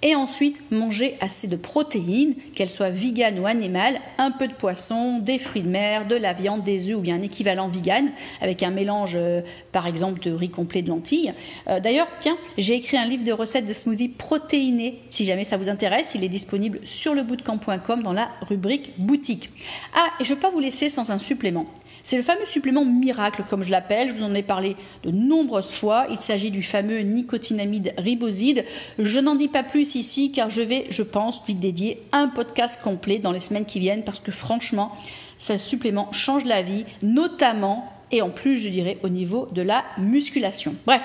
Et 0.03 0.14
ensuite, 0.14 0.61
manger 0.70 1.16
assez 1.20 1.48
de 1.48 1.57
protéines, 1.57 2.35
qu'elles 2.55 2.70
soient 2.70 2.90
vegan 2.90 3.38
ou 3.38 3.46
animales, 3.46 4.00
un 4.18 4.31
peu 4.31 4.48
de 4.48 4.53
poisson, 4.53 5.18
des 5.18 5.38
fruits 5.38 5.62
de 5.62 5.68
mer, 5.68 6.07
de 6.07 6.16
la 6.16 6.33
viande, 6.33 6.62
des 6.62 6.90
œufs 6.90 6.96
ou 6.96 7.00
bien 7.00 7.16
un 7.16 7.22
équivalent 7.22 7.68
vegan, 7.68 8.11
avec 8.40 8.62
un 8.62 8.70
mélange 8.70 9.14
euh, 9.14 9.40
par 9.72 9.87
exemple 9.87 10.20
de 10.20 10.33
riz 10.33 10.50
complet 10.50 10.83
de 10.83 10.88
lentilles. 10.88 11.33
Euh, 11.68 11.81
d'ailleurs, 11.81 12.09
tiens, 12.20 12.37
j'ai 12.59 12.74
écrit 12.74 12.96
un 12.96 13.07
livre 13.07 13.24
de 13.24 13.33
recettes 13.33 13.66
de 13.66 13.72
smoothies 13.72 14.09
protéinés. 14.09 15.00
Si 15.11 15.24
jamais 15.24 15.44
ça 15.44 15.57
vous 15.57 15.68
intéresse, 15.68 16.12
il 16.14 16.24
est 16.24 16.29
disponible 16.29 16.81
sur 16.85 17.14
lebootcamp.com 17.14 18.03
dans 18.03 18.12
la 18.12 18.31
rubrique 18.42 18.92
boutique. 18.98 19.50
Ah, 19.94 20.09
et 20.20 20.24
je 20.24 20.31
ne 20.31 20.35
veux 20.35 20.40
pas 20.40 20.50
vous 20.50 20.61
laisser 20.61 20.90
sans 20.90 21.11
un 21.11 21.18
supplément. 21.18 21.66
C'est 22.04 22.18
le 22.18 22.22
fameux 22.22 22.44
supplément 22.44 22.84
miracle, 22.84 23.44
comme 23.48 23.62
je 23.62 23.70
l'appelle. 23.70 24.10
Je 24.10 24.12
vous 24.12 24.24
en 24.24 24.34
ai 24.34 24.42
parlé 24.42 24.76
de 25.04 25.10
nombreuses 25.10 25.70
fois. 25.70 26.06
Il 26.10 26.18
s'agit 26.18 26.50
du 26.50 26.62
fameux 26.62 27.00
nicotinamide 27.00 27.94
riboside. 27.96 28.66
Je 28.98 29.18
n'en 29.18 29.34
dis 29.34 29.48
pas 29.48 29.62
plus 29.62 29.94
ici 29.94 30.30
car 30.30 30.50
je 30.50 30.60
vais, 30.60 30.84
je 30.90 31.02
pense, 31.02 31.40
lui 31.46 31.54
dédier 31.54 32.02
un 32.12 32.28
podcast 32.28 32.78
complet 32.82 33.18
dans 33.20 33.32
les 33.32 33.40
semaines 33.40 33.64
qui 33.64 33.80
viennent 33.80 34.04
parce 34.04 34.18
que 34.18 34.32
franchement, 34.32 34.94
ce 35.38 35.56
supplément 35.56 36.12
change 36.12 36.44
la 36.44 36.60
vie, 36.60 36.84
notamment 37.02 37.90
et 38.10 38.20
en 38.20 38.30
plus, 38.30 38.58
je 38.58 38.68
dirais, 38.68 38.98
au 39.02 39.08
niveau 39.08 39.48
de 39.52 39.62
la 39.62 39.82
musculation. 39.98 40.74
Bref, 40.86 41.02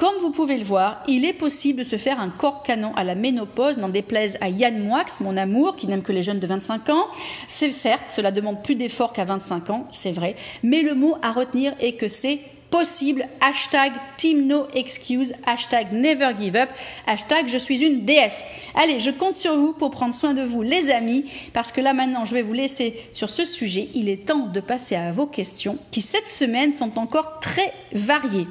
comme 0.00 0.16
vous 0.22 0.30
pouvez 0.30 0.56
le 0.56 0.64
voir, 0.64 1.02
il 1.08 1.26
est 1.26 1.34
possible 1.34 1.80
de 1.80 1.84
se 1.84 1.98
faire 1.98 2.20
un 2.20 2.30
corps 2.30 2.62
canon 2.62 2.94
à 2.96 3.04
la 3.04 3.14
ménopause, 3.14 3.76
n'en 3.76 3.90
déplaise 3.90 4.38
à 4.40 4.48
Yann 4.48 4.82
Moix, 4.82 5.04
mon 5.20 5.36
amour, 5.36 5.76
qui 5.76 5.86
n'aime 5.88 6.00
que 6.00 6.10
les 6.10 6.22
jeunes 6.22 6.38
de 6.38 6.46
25 6.46 6.88
ans. 6.88 7.06
C'est 7.48 7.70
certes, 7.70 8.08
cela 8.08 8.30
demande 8.30 8.62
plus 8.62 8.76
d'efforts 8.76 9.12
qu'à 9.12 9.26
25 9.26 9.68
ans, 9.68 9.86
c'est 9.90 10.12
vrai, 10.12 10.36
mais 10.62 10.80
le 10.80 10.94
mot 10.94 11.18
à 11.20 11.32
retenir 11.32 11.74
est 11.80 11.92
que 11.92 12.08
c'est 12.08 12.38
possible. 12.70 13.26
Hashtag 13.42 13.92
Team 14.16 14.46
No 14.46 14.68
Excuse, 14.72 15.34
hashtag 15.44 15.92
Never 15.92 16.30
Give 16.40 16.56
Up, 16.56 16.70
hashtag 17.06 17.48
Je 17.48 17.58
suis 17.58 17.84
une 17.84 18.06
déesse. 18.06 18.42
Allez, 18.74 19.00
je 19.00 19.10
compte 19.10 19.36
sur 19.36 19.54
vous 19.54 19.74
pour 19.74 19.90
prendre 19.90 20.14
soin 20.14 20.32
de 20.32 20.42
vous, 20.42 20.62
les 20.62 20.88
amis, 20.88 21.26
parce 21.52 21.72
que 21.72 21.82
là 21.82 21.92
maintenant, 21.92 22.24
je 22.24 22.32
vais 22.32 22.42
vous 22.42 22.54
laisser 22.54 22.98
sur 23.12 23.28
ce 23.28 23.44
sujet. 23.44 23.90
Il 23.94 24.08
est 24.08 24.24
temps 24.24 24.46
de 24.46 24.60
passer 24.60 24.96
à 24.96 25.12
vos 25.12 25.26
questions, 25.26 25.76
qui 25.90 26.00
cette 26.00 26.26
semaine 26.26 26.72
sont 26.72 26.98
encore 26.98 27.38
très 27.40 27.74
variées. 27.92 28.46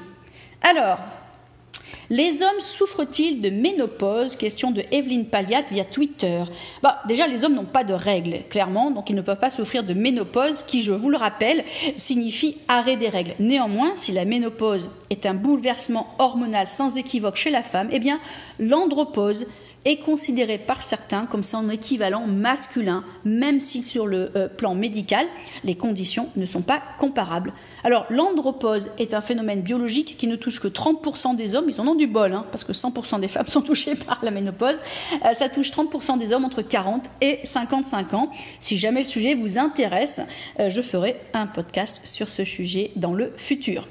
Alors, 0.62 1.00
les 2.10 2.41
hommes 2.41 2.62
souffrent-ils 2.62 3.41
de 3.41 3.50
ménopause 3.50 4.36
Question 4.36 4.72
de 4.72 4.84
Evelyne 4.91 5.26
Palliat 5.26 5.63
via 5.69 5.86
Twitter. 5.86 6.43
Bah, 6.82 7.02
déjà, 7.08 7.28
les 7.28 7.43
hommes 7.43 7.54
n'ont 7.54 7.65
pas 7.65 7.84
de 7.84 7.93
règles, 7.93 8.39
clairement, 8.50 8.91
donc 8.91 9.10
ils 9.10 9.15
ne 9.15 9.22
peuvent 9.22 9.39
pas 9.39 9.50
souffrir 9.50 9.84
de 9.84 9.93
ménopause, 9.93 10.63
qui, 10.63 10.82
je 10.82 10.91
vous 10.91 11.10
le 11.10 11.17
rappelle, 11.17 11.63
signifie 11.98 12.58
arrêt 12.67 12.98
des 12.98 13.10
règles. 13.10 13.34
Néanmoins, 13.39 13.91
si 13.95 14.12
la 14.12 14.26
ménopause 14.26 14.89
est 15.10 15.26
un 15.26 15.36
bouleversement 15.36 16.08
hormonal 16.17 16.67
sans 16.67 16.98
équivoque 16.98 17.36
chez 17.36 17.52
la 17.52 17.63
femme, 17.63 17.89
eh 17.91 18.00
bien, 18.00 18.19
l'andropause 18.58 19.45
est 19.86 19.98
considéré 19.98 20.58
par 20.58 20.82
certains 20.82 21.26
comme 21.26 21.43
son 21.43 21.69
équivalent 21.69 22.28
masculin, 22.28 23.04
même 23.24 23.60
si 23.60 23.82
sur 23.82 24.08
le 24.08 24.32
euh, 24.36 24.48
plan 24.48 24.76
médical, 24.76 25.26
les 25.63 25.76
conditions 25.76 26.28
ne 26.36 26.45
sont 26.45 26.62
pas 26.62 26.82
comparables. 26.98 27.54
Alors, 27.84 28.06
l'andropause 28.10 28.92
est 28.98 29.13
un 29.13 29.22
phénomène 29.22 29.62
biologique 29.62 30.18
qui 30.18 30.28
ne 30.28 30.36
touche 30.36 30.60
que 30.60 30.68
30% 30.68 31.36
des 31.36 31.56
hommes. 31.56 31.70
Ils 31.70 31.80
en 31.80 31.88
ont 31.88 31.96
du 31.96 32.08
bol, 32.08 32.34
hein, 32.34 32.46
parce 32.52 32.63
que 32.63 32.74
100% 32.74 33.20
des 33.20 33.28
femmes 33.28 33.48
sont 33.50 33.62
touchées 33.62 33.96
par 33.96 34.20
la 34.24 34.32
ménopause. 34.32 34.80
Euh, 35.26 35.34
ça 35.34 35.50
touche 35.50 35.72
30% 35.72 36.18
des 36.18 36.34
hommes 36.34 36.46
entre 36.46 36.62
40 36.62 37.06
et 37.22 37.39
55 37.44 38.13
ans. 38.13 38.32
Si 38.60 38.78
jamais 38.78 39.02
le 39.02 39.08
sujet 39.08 39.36
vous 39.36 39.58
intéresse, 39.58 40.22
euh, 40.60 40.70
je 40.70 40.82
ferai 40.82 41.18
un 41.34 41.48
podcast 41.48 42.02
sur 42.06 42.30
ce 42.30 42.44
sujet 42.44 42.92
dans 42.96 43.13
le 43.13 43.34
futur. 43.38 43.88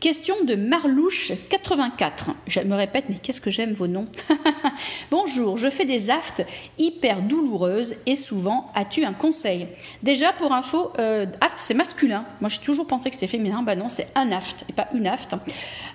Question 0.00 0.34
de 0.44 0.54
Marlouche84. 0.54 2.34
Je 2.46 2.60
me 2.60 2.74
répète, 2.74 3.04
mais 3.08 3.16
qu'est-ce 3.22 3.40
que 3.40 3.50
j'aime 3.50 3.72
vos 3.72 3.86
noms? 3.86 4.06
Bonjour, 5.10 5.58
je 5.58 5.70
fais 5.70 5.84
des 5.84 6.10
aftes 6.10 6.44
hyper 6.78 7.22
douloureuses 7.22 7.96
et 8.06 8.14
souvent, 8.14 8.70
as-tu 8.74 9.04
un 9.04 9.12
conseil? 9.12 9.66
Déjà, 10.02 10.32
pour 10.32 10.52
info, 10.52 10.92
euh, 10.98 11.26
c'est 11.56 11.74
masculin. 11.74 12.24
Moi, 12.40 12.50
j'ai 12.50 12.60
toujours 12.60 12.86
pensé 12.86 13.10
que 13.10 13.16
c'est 13.16 13.26
féminin. 13.32 13.62
Bah 13.62 13.74
non, 13.74 13.88
c'est 13.88 14.08
un 14.14 14.30
aft 14.30 14.64
et 14.68 14.72
pas 14.72 14.88
une 14.94 15.06
aft. 15.06 15.34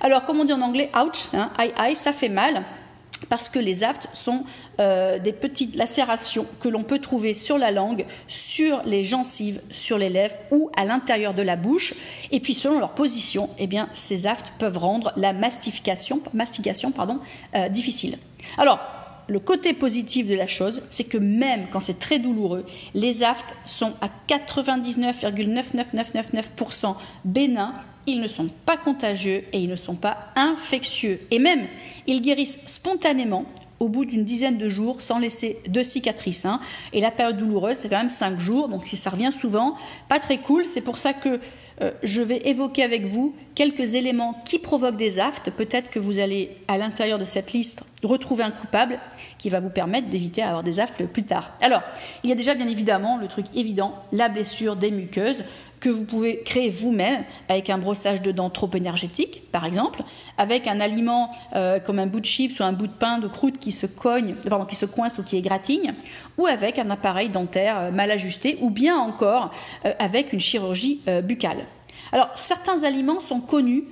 Alors, 0.02 0.26
comme 0.26 0.40
on 0.40 0.46
dit 0.46 0.54
en 0.54 0.62
anglais, 0.62 0.90
ouch, 0.96 1.34
hein, 1.34 1.50
aïe 1.58 1.74
aïe, 1.78 1.96
ça 1.96 2.12
fait 2.12 2.30
mal 2.30 2.64
parce 3.30 3.50
que 3.50 3.60
les 3.60 3.84
aftes 3.84 4.08
sont 4.14 4.44
euh, 4.80 5.18
des 5.18 5.34
petites 5.34 5.76
lacérations 5.76 6.46
que 6.62 6.70
l'on 6.70 6.84
peut 6.84 7.00
trouver 7.00 7.34
sur 7.34 7.58
la 7.58 7.72
langue, 7.72 8.06
sur 8.28 8.82
les 8.86 9.04
gencives, 9.04 9.62
sur 9.72 9.98
les 9.98 10.10
lèvres 10.10 10.36
ou 10.52 10.70
à 10.76 10.86
l'intérieur 10.86 11.34
de 11.34 11.42
la 11.42 11.56
bouche. 11.56 11.96
Et 12.32 12.40
puis 12.40 12.54
selon 12.54 12.80
leur 12.80 12.92
position, 12.92 13.50
eh 13.58 13.68
bien, 13.68 13.90
ces 13.94 14.28
aftes 14.28 14.52
peuvent 14.60 14.78
rendre 14.78 15.14
la 15.16 15.34
mastification, 15.34 16.22
mastication 16.34 16.92
pardon, 16.92 17.20
euh, 17.56 17.70
difficile. 17.70 18.18
Alors, 18.58 18.80
le 19.28 19.40
côté 19.40 19.74
positif 19.74 20.28
de 20.28 20.36
la 20.36 20.46
chose, 20.48 20.84
c'est 20.90 21.04
que 21.04 21.18
même 21.18 21.68
quand 21.72 21.80
c'est 21.80 22.00
très 22.00 22.20
douloureux, 22.20 22.66
les 22.94 23.24
aftes 23.24 23.56
sont 23.66 23.94
à 24.02 24.10
99,99999% 24.28 26.96
bénins, 27.26 27.74
ils 28.06 28.22
ne 28.22 28.28
sont 28.28 28.50
pas 28.66 28.78
contagieux 28.78 29.44
et 29.52 29.60
ils 29.60 29.70
ne 29.70 29.76
sont 29.76 29.96
pas 29.96 30.30
infectieux. 30.36 31.20
Et 31.30 31.40
même, 31.40 31.68
ils 32.08 32.22
guérissent 32.22 32.66
spontanément 32.68 33.46
au 33.80 33.90
bout 33.90 34.06
d'une 34.06 34.24
dizaine 34.24 34.58
de 34.58 34.70
jours 34.70 35.02
sans 35.02 35.20
laisser 35.20 35.60
de 35.68 35.84
cicatrices. 35.84 36.46
Hein. 36.46 36.60
Et 36.94 37.02
la 37.02 37.12
période 37.12 37.38
douloureuse, 37.38 37.78
c'est 37.78 37.90
quand 37.90 37.98
même 37.98 38.10
5 38.10 38.40
jours, 38.40 38.70
donc 38.70 38.86
si 38.86 38.98
ça 38.98 39.10
revient 39.10 39.32
souvent, 39.32 39.76
pas 40.08 40.20
très 40.20 40.40
cool. 40.40 40.66
C'est 40.66 40.82
pour 40.82 40.98
ça 40.98 41.14
que 41.14 41.40
euh, 41.82 41.92
je 42.02 42.22
vais 42.22 42.42
évoquer 42.46 42.84
avec 42.84 43.06
vous 43.06 43.36
quelques 43.54 43.96
éléments 43.96 44.42
qui 44.46 44.58
provoquent 44.58 44.98
des 44.98 45.20
aftes. 45.20 45.52
Peut-être 45.52 45.92
que 45.92 46.00
vous 46.00 46.18
allez, 46.20 46.58
à 46.68 46.78
l'intérieur 46.78 47.20
de 47.20 47.26
cette 47.26 47.54
liste, 47.54 47.84
retrouver 48.04 48.44
un 48.44 48.52
coupable 48.52 49.00
qui 49.38 49.50
va 49.50 49.60
vous 49.60 49.70
permettre 49.70 50.10
d'éviter 50.10 50.42
d'avoir 50.42 50.64
des 50.64 50.80
aftes 50.80 51.06
plus 51.06 51.24
tard. 51.24 51.52
Alors, 51.62 51.82
il 52.24 52.30
y 52.30 52.34
a 52.34 52.36
déjà 52.36 52.56
bien 52.56 52.68
évidemment 52.68 53.18
le 53.18 53.28
truc 53.28 53.46
évident, 53.56 53.94
la 54.12 54.30
blessure 54.30 54.76
des 54.76 54.90
muqueuses 54.90 55.44
que 55.80 55.90
vous 55.90 56.04
pouvez 56.04 56.42
créer 56.44 56.70
vous-même 56.70 57.24
avec 57.50 57.70
un 57.70 57.78
brossage 57.78 58.22
de 58.22 58.32
dents 58.32 58.50
trop 58.50 58.70
énergétique, 58.74 59.44
par 59.52 59.66
exemple, 59.66 60.04
avec 60.38 60.68
un 60.68 60.80
aliment 60.80 61.32
euh, 61.56 61.80
comme 61.80 62.00
un 62.00 62.08
bout 62.08 62.20
de 62.20 62.26
chips 62.26 62.60
ou 62.60 62.64
un 62.64 62.74
bout 62.74 62.88
de 62.88 62.94
pain 62.94 63.20
de 63.20 63.28
croûte 63.28 63.60
qui 63.60 63.72
se 63.72 63.86
cogne, 63.86 64.36
pardon, 64.48 64.66
qui 64.66 64.76
se 64.76 64.86
coince 64.86 65.18
ou 65.20 65.24
qui 65.24 65.38
égratigne, 65.38 65.94
ou 66.38 66.48
avec 66.48 66.80
un 66.80 66.90
appareil 66.90 67.30
dentaire 67.30 67.78
euh, 67.80 67.92
mal 67.92 68.12
ajusté, 68.12 68.58
ou 68.62 68.70
bien 68.70 68.98
encore 68.98 69.52
euh, 69.86 69.94
avec 70.00 70.34
une 70.34 70.40
chirurgie 70.40 71.02
buccale. 71.24 71.66
Alors, 72.12 72.30
certains 72.36 72.84
aliments 72.84 73.20
sont 73.20 73.42
connus 73.42 73.86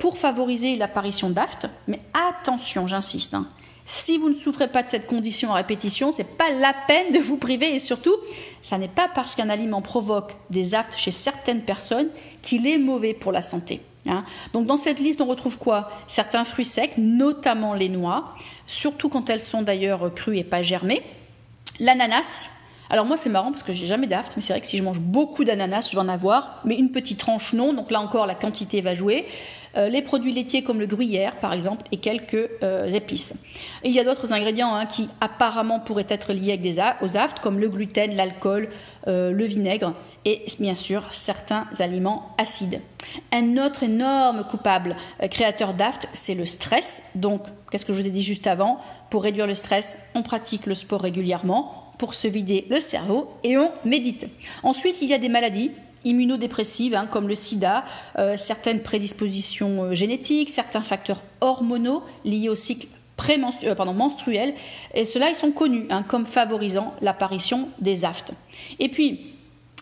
pour 0.00 0.18
favoriser 0.18 0.76
l'apparition 0.76 1.30
d'aftes, 1.30 1.68
mais 1.88 2.00
attention, 2.12 2.86
j'insiste. 2.86 3.34
Hein, 3.34 3.46
si 3.84 4.16
vous 4.18 4.28
ne 4.28 4.34
souffrez 4.34 4.68
pas 4.68 4.82
de 4.82 4.88
cette 4.88 5.06
condition 5.06 5.50
en 5.50 5.54
répétition, 5.54 6.12
c'est 6.12 6.36
pas 6.36 6.50
la 6.50 6.74
peine 6.86 7.12
de 7.12 7.18
vous 7.18 7.36
priver 7.36 7.74
et 7.74 7.78
surtout, 7.78 8.14
ça 8.62 8.78
n'est 8.78 8.88
pas 8.88 9.08
parce 9.12 9.34
qu'un 9.34 9.48
aliment 9.48 9.82
provoque 9.82 10.36
des 10.50 10.74
aftes 10.74 10.96
chez 10.96 11.12
certaines 11.12 11.62
personnes 11.62 12.08
qu'il 12.42 12.66
est 12.66 12.78
mauvais 12.78 13.14
pour 13.14 13.32
la 13.32 13.42
santé. 13.42 13.80
Hein. 14.06 14.24
Donc 14.52 14.66
dans 14.66 14.76
cette 14.76 15.00
liste, 15.00 15.20
on 15.20 15.26
retrouve 15.26 15.58
quoi? 15.58 15.90
Certains 16.06 16.44
fruits 16.44 16.64
secs, 16.64 16.96
notamment 16.96 17.74
les 17.74 17.88
noix, 17.88 18.34
surtout 18.66 19.08
quand 19.08 19.30
elles 19.30 19.40
sont 19.40 19.62
d'ailleurs 19.62 20.12
crues 20.14 20.38
et 20.38 20.44
pas 20.44 20.62
germées. 20.62 21.02
L'ananas. 21.80 22.50
Alors 22.90 23.06
moi 23.06 23.16
c'est 23.16 23.30
marrant 23.30 23.50
parce 23.50 23.62
que 23.62 23.72
j'ai 23.72 23.86
jamais 23.86 24.06
d'aftes, 24.06 24.34
mais 24.36 24.42
c'est 24.42 24.52
vrai 24.52 24.60
que 24.60 24.66
si 24.66 24.76
je 24.76 24.82
mange 24.82 25.00
beaucoup 25.00 25.44
d'ananas, 25.44 25.88
je 25.90 25.96
vais 25.96 26.02
en 26.02 26.08
avoir, 26.08 26.60
mais 26.64 26.76
une 26.76 26.92
petite 26.92 27.18
tranche 27.18 27.52
non. 27.52 27.72
Donc 27.72 27.90
là 27.90 28.00
encore, 28.00 28.26
la 28.26 28.34
quantité 28.34 28.80
va 28.80 28.94
jouer. 28.94 29.26
Euh, 29.76 29.88
les 29.88 30.02
produits 30.02 30.34
laitiers 30.34 30.62
comme 30.62 30.80
le 30.80 30.86
gruyère 30.86 31.36
par 31.36 31.52
exemple 31.52 31.86
et 31.92 31.96
quelques 31.96 32.50
euh, 32.62 32.90
épices. 32.90 33.32
il 33.84 33.92
y 33.92 34.00
a 34.00 34.04
d'autres 34.04 34.32
ingrédients 34.32 34.74
hein, 34.74 34.84
qui 34.86 35.08
apparemment 35.20 35.80
pourraient 35.80 36.06
être 36.08 36.32
liés 36.32 36.50
avec 36.50 36.60
des 36.60 36.78
aux 37.00 37.16
aftes 37.16 37.40
comme 37.40 37.58
le 37.58 37.68
gluten, 37.68 38.14
l'alcool, 38.14 38.68
euh, 39.06 39.30
le 39.30 39.44
vinaigre 39.44 39.94
et 40.24 40.44
bien 40.60 40.74
sûr 40.74 41.04
certains 41.10 41.66
aliments 41.78 42.34
acides. 42.38 42.80
Un 43.32 43.56
autre 43.56 43.82
énorme 43.82 44.44
coupable 44.44 44.94
créateur 45.30 45.74
d'aftes, 45.74 46.08
c'est 46.12 46.34
le 46.34 46.46
stress. 46.46 47.02
Donc, 47.16 47.42
qu'est-ce 47.70 47.84
que 47.84 47.92
je 47.92 48.00
vous 48.00 48.06
ai 48.06 48.10
dit 48.10 48.22
juste 48.22 48.46
avant? 48.46 48.78
Pour 49.10 49.24
réduire 49.24 49.48
le 49.48 49.54
stress, 49.54 50.10
on 50.14 50.22
pratique 50.22 50.66
le 50.66 50.74
sport 50.74 51.00
régulièrement 51.00 51.92
pour 51.98 52.14
se 52.14 52.28
vider 52.28 52.66
le 52.70 52.78
cerveau 52.78 53.30
et 53.42 53.56
on 53.56 53.70
médite. 53.84 54.26
Ensuite, 54.62 55.02
il 55.02 55.08
y 55.08 55.14
a 55.14 55.18
des 55.18 55.28
maladies 55.28 55.72
immunodépressives 56.04 56.94
hein, 56.94 57.06
comme 57.10 57.28
le 57.28 57.34
sida, 57.34 57.84
euh, 58.18 58.36
certaines 58.36 58.82
prédispositions 58.82 59.84
euh, 59.84 59.94
génétiques, 59.94 60.50
certains 60.50 60.82
facteurs 60.82 61.22
hormonaux 61.40 62.02
liés 62.24 62.48
au 62.48 62.54
cycle 62.54 62.86
euh, 63.30 63.92
menstruel, 63.92 64.54
et 64.94 65.04
ceux-là, 65.04 65.30
ils 65.30 65.36
sont 65.36 65.52
connus 65.52 65.86
hein, 65.90 66.02
comme 66.02 66.26
favorisant 66.26 66.94
l'apparition 67.00 67.68
des 67.78 68.04
aftes. 68.04 68.32
Et 68.78 68.88
puis, 68.88 69.32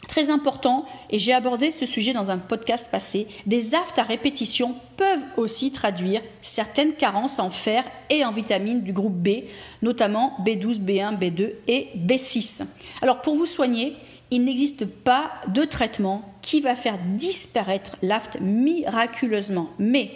Très 0.08 0.28
important, 0.28 0.86
et 1.10 1.20
j'ai 1.20 1.32
abordé 1.32 1.70
ce 1.70 1.86
sujet 1.86 2.12
dans 2.12 2.30
un 2.30 2.38
podcast 2.38 2.90
passé, 2.90 3.28
des 3.46 3.76
aftes 3.76 3.96
à 3.96 4.02
répétition 4.02 4.74
peuvent 4.96 5.22
aussi 5.36 5.70
traduire 5.70 6.20
certaines 6.42 6.94
carences 6.94 7.38
en 7.38 7.48
fer 7.48 7.84
et 8.08 8.24
en 8.24 8.32
vitamines 8.32 8.82
du 8.82 8.92
groupe 8.92 9.14
B, 9.14 9.44
notamment 9.82 10.36
B12, 10.44 10.80
B1, 10.80 11.16
B2 11.16 11.52
et 11.68 11.90
B6. 11.96 12.64
Alors 13.02 13.22
pour 13.22 13.36
vous 13.36 13.46
soigner, 13.46 13.94
il 14.30 14.44
n'existe 14.44 14.84
pas 14.86 15.30
de 15.48 15.64
traitement 15.64 16.22
qui 16.42 16.60
va 16.60 16.74
faire 16.74 16.98
disparaître 17.16 17.96
l'aft 18.02 18.38
miraculeusement. 18.40 19.68
Mais 19.78 20.10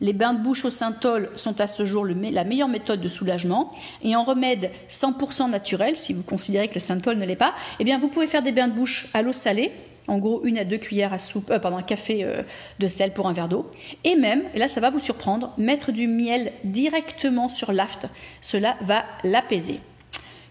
les 0.00 0.12
bains 0.12 0.34
de 0.34 0.42
bouche 0.42 0.64
au 0.64 0.70
synthol 0.70 1.30
sont 1.34 1.60
à 1.60 1.66
ce 1.66 1.84
jour 1.84 2.06
la 2.06 2.44
meilleure 2.44 2.68
méthode 2.68 3.00
de 3.00 3.08
soulagement. 3.08 3.70
Et 4.02 4.16
en 4.16 4.24
remède 4.24 4.70
100% 4.88 5.50
naturel, 5.50 5.96
si 5.96 6.12
vous 6.12 6.22
considérez 6.22 6.68
que 6.68 6.74
le 6.74 6.80
synthol 6.80 7.18
ne 7.18 7.26
l'est 7.26 7.36
pas, 7.36 7.54
eh 7.78 7.84
bien 7.84 7.98
vous 7.98 8.08
pouvez 8.08 8.26
faire 8.26 8.42
des 8.42 8.52
bains 8.52 8.68
de 8.68 8.74
bouche 8.74 9.08
à 9.12 9.22
l'eau 9.22 9.32
salée, 9.32 9.72
en 10.08 10.18
gros 10.18 10.42
une 10.44 10.58
à 10.58 10.64
deux 10.64 10.78
cuillères 10.78 11.12
à 11.12 11.18
soupe, 11.18 11.50
euh, 11.50 11.58
pardon, 11.58 11.76
un 11.76 11.82
café 11.82 12.24
euh, 12.24 12.42
de 12.78 12.88
sel 12.88 13.12
pour 13.12 13.28
un 13.28 13.32
verre 13.32 13.48
d'eau. 13.48 13.70
Et 14.04 14.16
même, 14.16 14.42
et 14.54 14.58
là 14.58 14.68
ça 14.68 14.80
va 14.80 14.90
vous 14.90 15.00
surprendre, 15.00 15.52
mettre 15.58 15.92
du 15.92 16.08
miel 16.08 16.52
directement 16.64 17.48
sur 17.48 17.72
l'aft. 17.72 18.08
Cela 18.40 18.76
va 18.80 19.04
l'apaiser. 19.22 19.80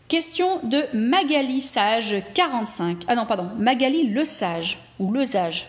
Question 0.10 0.60
de 0.64 0.86
Magali 0.92 1.62
Sage 1.62 2.24
45. 2.34 3.04
Ah 3.08 3.14
non, 3.14 3.28
pardon, 3.28 3.48
Magali 3.60 4.08
Le 4.08 4.26
Sage 4.26 4.80
ou 4.98 5.12
Le 5.12 5.24
Sage. 5.24 5.68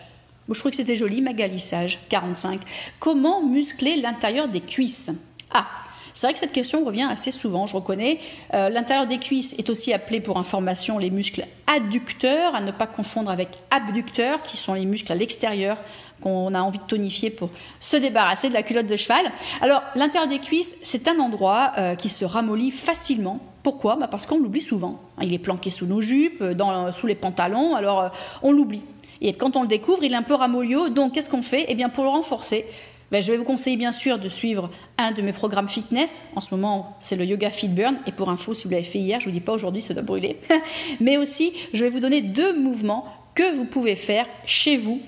je 0.49 0.53
trouvais 0.55 0.71
que 0.71 0.77
c'était 0.77 0.95
joli, 0.95 1.21
Magali 1.21 1.59
Sage 1.59 1.99
45. 2.09 2.59
Comment 2.99 3.43
muscler 3.43 3.97
l'intérieur 3.97 4.47
des 4.47 4.61
cuisses? 4.61 5.11
Ah, 5.51 5.67
c'est 6.13 6.27
vrai 6.27 6.33
que 6.33 6.39
cette 6.39 6.51
question 6.51 6.83
revient 6.85 7.07
assez 7.09 7.31
souvent, 7.31 7.67
je 7.67 7.75
reconnais. 7.75 8.19
Euh, 8.53 8.69
l'intérieur 8.69 9.07
des 9.07 9.17
cuisses 9.17 9.55
est 9.57 9.69
aussi 9.69 9.93
appelé 9.93 10.19
pour 10.19 10.37
information 10.37 10.97
les 10.97 11.09
muscles 11.09 11.45
adducteurs, 11.67 12.55
à 12.55 12.61
ne 12.61 12.71
pas 12.71 12.87
confondre 12.87 13.31
avec 13.31 13.49
abducteurs, 13.69 14.43
qui 14.43 14.57
sont 14.57 14.73
les 14.73 14.85
muscles 14.85 15.11
à 15.11 15.15
l'extérieur 15.15 15.77
qu'on 16.21 16.53
a 16.53 16.61
envie 16.61 16.77
de 16.77 16.83
tonifier 16.83 17.31
pour 17.31 17.49
se 17.79 17.97
débarrasser 17.97 18.49
de 18.49 18.53
la 18.53 18.61
culotte 18.61 18.87
de 18.87 18.95
cheval. 18.95 19.31
Alors, 19.59 19.81
l'intérieur 19.95 20.29
des 20.29 20.39
cuisses, 20.39 20.77
c'est 20.83 21.07
un 21.07 21.19
endroit 21.19 21.71
euh, 21.77 21.95
qui 21.95 22.09
se 22.09 22.25
ramollit 22.25 22.71
facilement. 22.71 23.39
Pourquoi? 23.63 23.95
Bah, 23.95 24.07
Parce 24.07 24.27
qu'on 24.27 24.37
l'oublie 24.37 24.61
souvent. 24.61 24.99
Il 25.21 25.33
est 25.33 25.39
planqué 25.39 25.69
sous 25.69 25.87
nos 25.87 26.01
jupes, 26.01 26.43
dans, 26.43 26.93
sous 26.93 27.07
les 27.07 27.15
pantalons, 27.15 27.75
alors 27.75 28.01
euh, 28.01 28.09
on 28.43 28.51
l'oublie. 28.51 28.81
Et 29.21 29.33
quand 29.33 29.55
on 29.55 29.61
le 29.61 29.67
découvre, 29.67 30.03
il 30.03 30.13
est 30.13 30.15
un 30.15 30.23
peu 30.23 30.33
ramolliot. 30.33 30.89
Donc, 30.89 31.13
qu'est-ce 31.13 31.29
qu'on 31.29 31.43
fait? 31.43 31.65
Eh 31.69 31.75
bien, 31.75 31.89
pour 31.89 32.03
le 32.03 32.09
renforcer, 32.09 32.65
ben, 33.11 33.21
je 33.21 33.31
vais 33.31 33.37
vous 33.37 33.43
conseiller 33.43 33.77
bien 33.77 33.91
sûr 33.91 34.19
de 34.19 34.29
suivre 34.29 34.69
un 34.97 35.11
de 35.11 35.21
mes 35.21 35.33
programmes 35.33 35.67
fitness. 35.67 36.27
En 36.35 36.39
ce 36.39 36.55
moment, 36.55 36.95
c'est 37.01 37.17
le 37.17 37.25
Yoga 37.25 37.51
Fit 37.51 37.67
Burn. 37.67 37.97
Et 38.07 38.11
pour 38.11 38.29
info, 38.29 38.53
si 38.53 38.63
vous 38.63 38.71
l'avez 38.71 38.83
fait 38.83 38.99
hier, 38.99 39.19
je 39.19 39.27
ne 39.27 39.31
vous 39.31 39.39
dis 39.39 39.43
pas 39.43 39.51
aujourd'hui, 39.51 39.81
ça 39.81 39.93
doit 39.93 40.03
brûler. 40.03 40.39
Mais 41.01 41.17
aussi, 41.17 41.51
je 41.73 41.83
vais 41.83 41.89
vous 41.89 41.99
donner 41.99 42.21
deux 42.21 42.57
mouvements 42.57 43.05
que 43.35 43.55
vous 43.55 43.65
pouvez 43.65 43.95
faire 43.95 44.25
chez 44.45 44.77
vous 44.77 45.01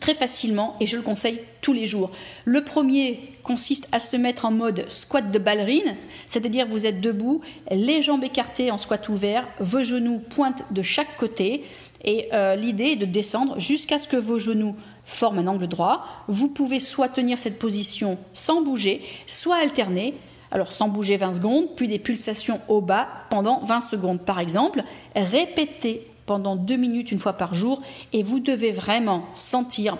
très 0.00 0.14
facilement 0.14 0.76
et 0.80 0.86
je 0.86 0.96
le 0.96 1.02
conseille 1.02 1.40
tous 1.62 1.72
les 1.72 1.86
jours. 1.86 2.12
Le 2.44 2.62
premier 2.62 3.20
consiste 3.42 3.88
à 3.90 3.98
se 3.98 4.16
mettre 4.16 4.44
en 4.44 4.52
mode 4.52 4.86
squat 4.88 5.30
de 5.30 5.38
ballerine, 5.38 5.96
c'est-à-dire 6.28 6.68
vous 6.68 6.86
êtes 6.86 7.00
debout, 7.00 7.40
les 7.70 8.02
jambes 8.02 8.22
écartées 8.22 8.70
en 8.70 8.78
squat 8.78 9.08
ouvert, 9.08 9.48
vos 9.58 9.82
genoux 9.82 10.18
pointent 10.18 10.62
de 10.70 10.82
chaque 10.82 11.16
côté 11.16 11.64
et 12.04 12.28
euh, 12.32 12.54
l'idée 12.54 12.92
est 12.92 12.96
de 12.96 13.04
descendre 13.04 13.58
jusqu'à 13.58 13.98
ce 13.98 14.08
que 14.08 14.16
vos 14.16 14.38
genoux 14.38 14.76
forment 15.10 15.40
un 15.40 15.46
angle 15.48 15.66
droit. 15.66 16.06
Vous 16.28 16.48
pouvez 16.48 16.80
soit 16.80 17.08
tenir 17.08 17.38
cette 17.38 17.58
position 17.58 18.18
sans 18.32 18.62
bouger, 18.62 19.02
soit 19.26 19.56
alterner. 19.56 20.14
Alors 20.52 20.72
sans 20.72 20.88
bouger 20.88 21.16
20 21.16 21.34
secondes, 21.34 21.66
puis 21.76 21.86
des 21.86 22.00
pulsations 22.00 22.60
au 22.68 22.80
bas 22.80 23.06
pendant 23.28 23.60
20 23.64 23.82
secondes 23.82 24.20
par 24.20 24.40
exemple. 24.40 24.82
Répétez 25.14 26.06
pendant 26.26 26.56
deux 26.56 26.76
minutes 26.76 27.12
une 27.12 27.18
fois 27.18 27.34
par 27.34 27.54
jour 27.54 27.82
et 28.12 28.22
vous 28.22 28.40
devez 28.40 28.72
vraiment 28.72 29.24
sentir 29.34 29.96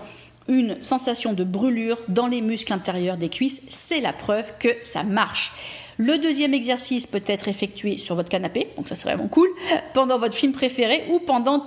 une 0.47 0.81
sensation 0.83 1.33
de 1.33 1.43
brûlure 1.43 1.97
dans 2.07 2.27
les 2.27 2.41
muscles 2.41 2.73
intérieurs 2.73 3.17
des 3.17 3.29
cuisses. 3.29 3.65
C'est 3.69 4.01
la 4.01 4.13
preuve 4.13 4.51
que 4.59 4.69
ça 4.83 5.03
marche. 5.03 5.53
Le 5.97 6.17
deuxième 6.17 6.53
exercice 6.53 7.05
peut 7.05 7.23
être 7.27 7.47
effectué 7.47 7.97
sur 7.97 8.15
votre 8.15 8.29
canapé, 8.29 8.69
donc 8.75 8.87
ça 8.87 8.95
serait 8.95 9.13
vraiment 9.13 9.29
cool, 9.29 9.49
pendant 9.93 10.17
votre 10.17 10.33
film 10.33 10.51
préféré 10.51 11.03
ou 11.11 11.19
pendant 11.19 11.63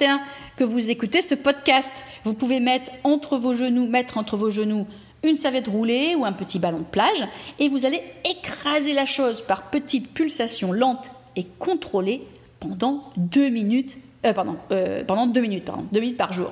que 0.57 0.65
vous 0.65 0.91
écoutez 0.91 1.23
ce 1.23 1.35
podcast. 1.35 1.93
Vous 2.25 2.35
pouvez 2.35 2.61
mettre 2.61 2.91
entre 3.03 3.37
vos 3.37 3.55
genoux, 3.55 3.87
mettre 3.87 4.19
entre 4.19 4.37
vos 4.37 4.51
genoux 4.51 4.87
une 5.23 5.37
savette 5.37 5.69
roulée 5.69 6.15
ou 6.15 6.25
un 6.25 6.33
petit 6.33 6.59
ballon 6.59 6.81
de 6.81 6.85
plage 6.85 7.27
et 7.59 7.69
vous 7.69 7.87
allez 7.87 8.03
écraser 8.29 8.93
la 8.93 9.07
chose 9.07 9.41
par 9.41 9.71
petites 9.71 10.13
pulsations 10.13 10.73
lentes 10.73 11.11
et 11.35 11.45
contrôlées 11.59 12.23
pendant 12.61 13.11
deux 13.17 13.49
minutes 13.49 13.97
euh, 14.25 14.33
euh, 14.73 15.27
deux 15.27 15.41
minutes 15.43 16.17
par 16.17 16.33
jour. 16.33 16.51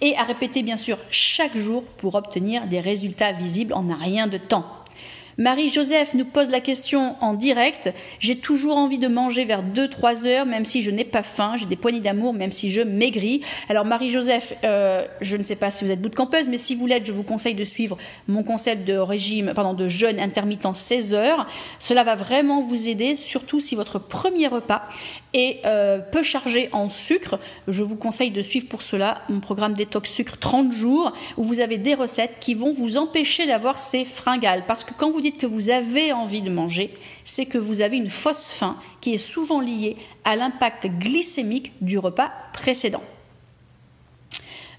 Et 0.00 0.16
à 0.16 0.24
répéter 0.24 0.62
bien 0.62 0.76
sûr 0.76 0.98
chaque 1.10 1.56
jour 1.56 1.84
pour 1.98 2.16
obtenir 2.16 2.66
des 2.66 2.80
résultats 2.80 3.32
visibles 3.32 3.74
en 3.74 3.88
un 3.90 3.96
rien 3.96 4.26
de 4.26 4.38
temps. 4.38 4.66
Marie-Joseph 5.38 6.14
nous 6.14 6.24
pose 6.24 6.50
la 6.50 6.60
question 6.60 7.16
en 7.20 7.34
direct. 7.34 7.92
J'ai 8.18 8.36
toujours 8.36 8.76
envie 8.76 8.98
de 8.98 9.08
manger 9.08 9.44
vers 9.44 9.62
2-3 9.62 10.26
heures, 10.26 10.46
même 10.46 10.64
si 10.64 10.82
je 10.82 10.90
n'ai 10.90 11.04
pas 11.04 11.22
faim. 11.22 11.54
J'ai 11.56 11.66
des 11.66 11.76
poignées 11.76 12.00
d'amour, 12.00 12.34
même 12.34 12.52
si 12.52 12.70
je 12.70 12.80
maigris. 12.80 13.42
Alors 13.68 13.84
Marie-Joseph, 13.84 14.54
euh, 14.64 15.04
je 15.20 15.36
ne 15.36 15.42
sais 15.42 15.56
pas 15.56 15.70
si 15.70 15.84
vous 15.84 15.90
êtes 15.90 16.00
bootcampeuse, 16.00 16.48
mais 16.48 16.58
si 16.58 16.74
vous 16.74 16.86
l'êtes, 16.86 17.06
je 17.06 17.12
vous 17.12 17.22
conseille 17.22 17.54
de 17.54 17.64
suivre 17.64 17.96
mon 18.28 18.42
concept 18.42 18.86
de 18.86 18.96
régime, 18.96 19.52
pardon, 19.54 19.74
de 19.74 19.88
jeûne 19.88 20.20
intermittent 20.20 20.62
16 20.74 21.14
heures. 21.14 21.46
Cela 21.78 22.04
va 22.04 22.14
vraiment 22.14 22.62
vous 22.62 22.88
aider, 22.88 23.16
surtout 23.16 23.60
si 23.60 23.74
votre 23.74 23.98
premier 23.98 24.48
repas 24.48 24.82
est 25.34 25.60
euh, 25.64 25.98
peu 25.98 26.22
chargé 26.22 26.68
en 26.72 26.88
sucre. 26.88 27.38
Je 27.68 27.82
vous 27.82 27.96
conseille 27.96 28.30
de 28.30 28.42
suivre 28.42 28.68
pour 28.68 28.82
cela 28.82 29.22
mon 29.28 29.40
programme 29.40 29.74
détox 29.74 30.10
sucre 30.10 30.36
30 30.38 30.72
jours, 30.72 31.12
où 31.36 31.44
vous 31.44 31.60
avez 31.60 31.78
des 31.78 31.94
recettes 31.94 32.36
qui 32.40 32.54
vont 32.54 32.72
vous 32.72 32.96
empêcher 32.96 33.46
d'avoir 33.46 33.78
ces 33.78 34.04
fringales. 34.04 34.64
Parce 34.66 34.84
que 34.84 34.94
quand 34.96 35.10
vous 35.10 35.20
dites 35.20 35.38
que 35.38 35.46
vous 35.46 35.70
avez 35.70 36.12
envie 36.12 36.42
de 36.42 36.50
manger, 36.50 36.90
c'est 37.24 37.46
que 37.46 37.58
vous 37.58 37.80
avez 37.80 37.96
une 37.96 38.10
fausse 38.10 38.52
faim 38.52 38.76
qui 39.00 39.14
est 39.14 39.18
souvent 39.18 39.60
liée 39.60 39.96
à 40.24 40.36
l'impact 40.36 40.86
glycémique 40.86 41.72
du 41.80 41.98
repas 41.98 42.30
précédent. 42.52 43.02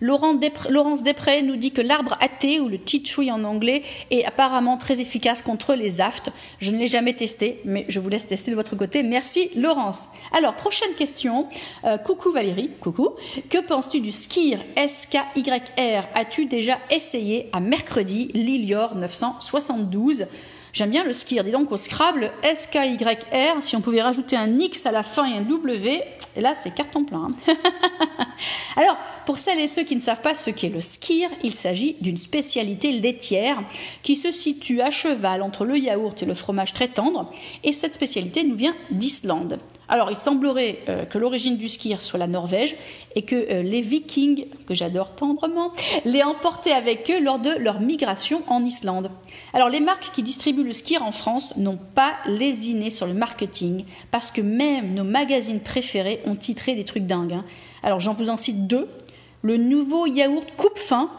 Laurence 0.03 1.03
Després 1.03 1.41
nous 1.43 1.55
dit 1.55 1.71
que 1.71 1.81
l'arbre 1.81 2.17
athée, 2.19 2.59
ou 2.59 2.67
le 2.67 2.77
tea 2.77 3.31
en 3.31 3.43
anglais, 3.45 3.83
est 4.11 4.25
apparemment 4.25 4.77
très 4.77 4.99
efficace 4.99 5.41
contre 5.41 5.75
les 5.75 6.01
aftes. 6.01 6.29
Je 6.59 6.71
ne 6.71 6.77
l'ai 6.77 6.87
jamais 6.87 7.13
testé, 7.13 7.61
mais 7.63 7.85
je 7.87 8.01
vous 8.01 8.09
laisse 8.09 8.27
tester 8.27 8.51
de 8.51 8.55
votre 8.55 8.75
côté. 8.75 9.01
Merci 9.01 9.49
Laurence. 9.55 10.09
Alors, 10.33 10.55
prochaine 10.55 10.93
question. 10.97 11.47
Euh, 11.85 11.97
coucou 11.97 12.31
Valérie, 12.31 12.71
coucou. 12.81 13.11
Que 13.49 13.59
penses-tu 13.59 14.01
du 14.01 14.11
skir 14.11 14.59
SKYR 14.75 16.03
As-tu 16.13 16.45
déjà 16.47 16.79
essayé 16.91 17.49
à 17.53 17.61
mercredi 17.61 18.29
Lilior 18.33 18.95
972 18.95 20.25
J'aime 20.73 20.89
bien 20.89 21.03
le 21.03 21.13
skier. 21.13 21.43
Dis 21.43 21.51
donc 21.51 21.71
au 21.71 21.77
Scrabble, 21.77 22.31
SKYR, 22.43 23.61
si 23.61 23.75
on 23.75 23.81
pouvait 23.81 24.01
rajouter 24.01 24.35
un 24.35 24.59
X 24.59 24.87
à 24.87 24.91
la 24.91 25.03
fin 25.03 25.31
et 25.31 25.37
un 25.37 25.41
W, 25.41 26.01
et 26.35 26.41
là 26.41 26.55
c'est 26.55 26.73
carton 26.73 27.05
plein. 27.05 27.31
Hein. 27.47 27.55
Alors, 28.75 28.97
pour 29.25 29.39
celles 29.39 29.59
et 29.59 29.67
ceux 29.67 29.83
qui 29.83 29.95
ne 29.95 30.01
savent 30.01 30.21
pas 30.21 30.36
ce 30.36 30.49
qu'est 30.49 30.69
le 30.69 30.81
skir, 30.81 31.29
il 31.43 31.53
s'agit 31.53 31.95
d'une 32.01 32.17
spécialité 32.17 32.91
laitière 32.91 33.62
qui 34.03 34.15
se 34.15 34.31
situe 34.31 34.81
à 34.81 34.91
cheval 34.91 35.41
entre 35.41 35.65
le 35.65 35.77
yaourt 35.77 36.21
et 36.21 36.25
le 36.25 36.33
fromage 36.33 36.73
très 36.73 36.88
tendre, 36.88 37.31
et 37.63 37.73
cette 37.73 37.93
spécialité 37.93 38.43
nous 38.43 38.55
vient 38.55 38.75
d'Islande. 38.91 39.59
Alors, 39.89 40.09
il 40.09 40.17
semblerait 40.17 40.79
euh, 40.88 41.05
que 41.05 41.17
l'origine 41.17 41.57
du 41.57 41.67
skir 41.67 42.01
soit 42.01 42.17
la 42.17 42.27
Norvège 42.27 42.75
et 43.15 43.23
que 43.23 43.36
euh, 43.36 43.62
les 43.62 43.81
Vikings, 43.81 44.47
que 44.65 44.73
j'adore 44.73 45.13
tendrement, 45.13 45.71
l'aient 46.05 46.23
emporté 46.23 46.71
avec 46.71 47.12
eux 47.12 47.21
lors 47.21 47.39
de 47.39 47.51
leur 47.59 47.79
migration 47.81 48.41
en 48.47 48.63
Islande. 48.63 49.12
Alors, 49.53 49.69
les 49.69 49.81
marques 49.81 50.12
qui 50.13 50.23
distribuent 50.23 50.63
le 50.63 50.71
skir 50.71 51.03
en 51.03 51.12
France 51.12 51.55
n'ont 51.57 51.79
pas 51.95 52.13
lésiné 52.25 52.91
sur 52.91 53.05
le 53.05 53.13
marketing 53.13 53.86
parce 54.09 54.31
que 54.31 54.41
même 54.41 54.93
nos 54.93 55.03
magazines 55.03 55.59
préférés 55.59 56.21
ont 56.25 56.36
titré 56.36 56.75
des 56.75 56.86
trucs 56.86 57.05
dingues. 57.05 57.33
Hein. 57.33 57.45
Alors, 57.83 57.99
j'en 57.99 58.13
vous 58.13 58.29
en 58.29 58.38
cite 58.38 58.65
deux. 58.65 58.88
Le 59.43 59.58
nouveau 59.58 60.08
yaourt 60.08 60.47
coupe-fin. 60.56 61.10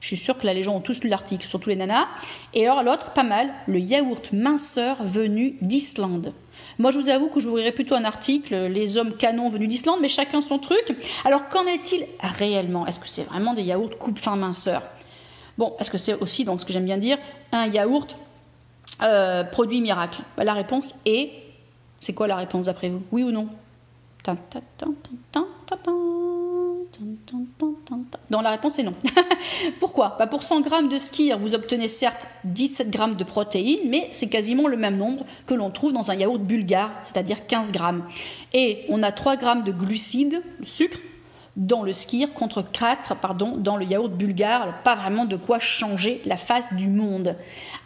Je 0.00 0.08
suis 0.08 0.16
sûre 0.18 0.38
que 0.38 0.46
là, 0.46 0.52
les 0.52 0.62
gens 0.62 0.76
ont 0.76 0.80
tous 0.80 1.02
lu 1.02 1.08
l'article, 1.08 1.46
surtout 1.46 1.70
les 1.70 1.76
nanas. 1.76 2.06
Et 2.54 2.66
alors, 2.66 2.82
l'autre, 2.82 3.12
pas 3.12 3.22
mal, 3.22 3.50
le 3.66 3.78
yaourt 3.78 4.32
minceur 4.32 5.02
venu 5.02 5.56
d'Islande. 5.62 6.34
Moi, 6.78 6.90
je 6.90 6.98
vous 6.98 7.08
avoue 7.08 7.28
que 7.28 7.40
j'ouvrirais 7.40 7.72
plutôt 7.72 7.94
un 7.94 8.04
article, 8.04 8.54
les 8.66 8.98
hommes 8.98 9.16
canons 9.16 9.48
venus 9.48 9.68
d'Islande, 9.68 9.98
mais 10.02 10.08
chacun 10.08 10.42
son 10.42 10.58
truc. 10.58 10.94
Alors, 11.24 11.48
qu'en 11.48 11.64
est-il 11.66 12.06
réellement? 12.20 12.86
Est-ce 12.86 13.00
que 13.00 13.08
c'est 13.08 13.24
vraiment 13.24 13.54
des 13.54 13.62
yaourts 13.62 13.98
coupe-fin 13.98 14.36
minceur? 14.36 14.82
Bon, 15.56 15.74
est-ce 15.78 15.90
que 15.90 15.98
c'est 15.98 16.14
aussi, 16.14 16.44
donc 16.44 16.60
ce 16.60 16.66
que 16.66 16.72
j'aime 16.72 16.84
bien 16.84 16.98
dire, 16.98 17.18
un 17.52 17.66
yaourt 17.66 18.16
euh, 19.02 19.42
produit 19.44 19.80
miracle? 19.80 20.20
Bah, 20.36 20.44
La 20.44 20.54
réponse 20.54 20.94
est. 21.06 21.30
C'est 22.00 22.14
quoi 22.14 22.26
la 22.26 22.36
réponse 22.36 22.66
d'après 22.66 22.88
vous? 22.90 23.02
Oui 23.10 23.22
ou 23.22 23.30
non? 23.30 23.48
Non, 28.30 28.40
la 28.42 28.50
réponse 28.50 28.78
est 28.78 28.82
non. 28.82 28.94
Pourquoi? 29.80 30.16
Bah, 30.18 30.26
Pour 30.26 30.42
100 30.42 30.60
grammes 30.60 30.88
de 30.88 30.98
skir, 30.98 31.38
vous 31.38 31.54
obtenez 31.54 31.88
certes 31.88 32.26
17 32.44 32.90
grammes 32.90 33.16
de 33.16 33.24
protéines, 33.24 33.88
mais 33.88 34.08
c'est 34.12 34.28
quasiment 34.28 34.68
le 34.68 34.76
même 34.76 34.96
nombre 34.96 35.24
que 35.46 35.54
l'on 35.54 35.70
trouve 35.70 35.92
dans 35.92 36.10
un 36.10 36.14
yaourt 36.14 36.40
bulgare, 36.40 36.92
c'est-à-dire 37.02 37.46
15 37.46 37.72
grammes. 37.72 38.04
Et 38.52 38.84
on 38.88 39.02
a 39.02 39.12
3 39.12 39.36
grammes 39.36 39.64
de 39.64 39.72
glucides, 39.72 40.42
le 40.58 40.66
sucre, 40.66 40.98
dans 41.60 41.82
le 41.82 41.92
skir 41.92 42.32
contre 42.32 42.62
4 42.62 43.16
pardon, 43.16 43.56
dans 43.58 43.76
le 43.76 43.84
yaourt 43.84 44.10
bulgare. 44.10 44.82
pas 44.82 44.96
vraiment 44.96 45.26
de 45.26 45.36
quoi 45.36 45.58
changer 45.58 46.22
la 46.24 46.38
face 46.38 46.72
du 46.74 46.88
monde. 46.88 47.36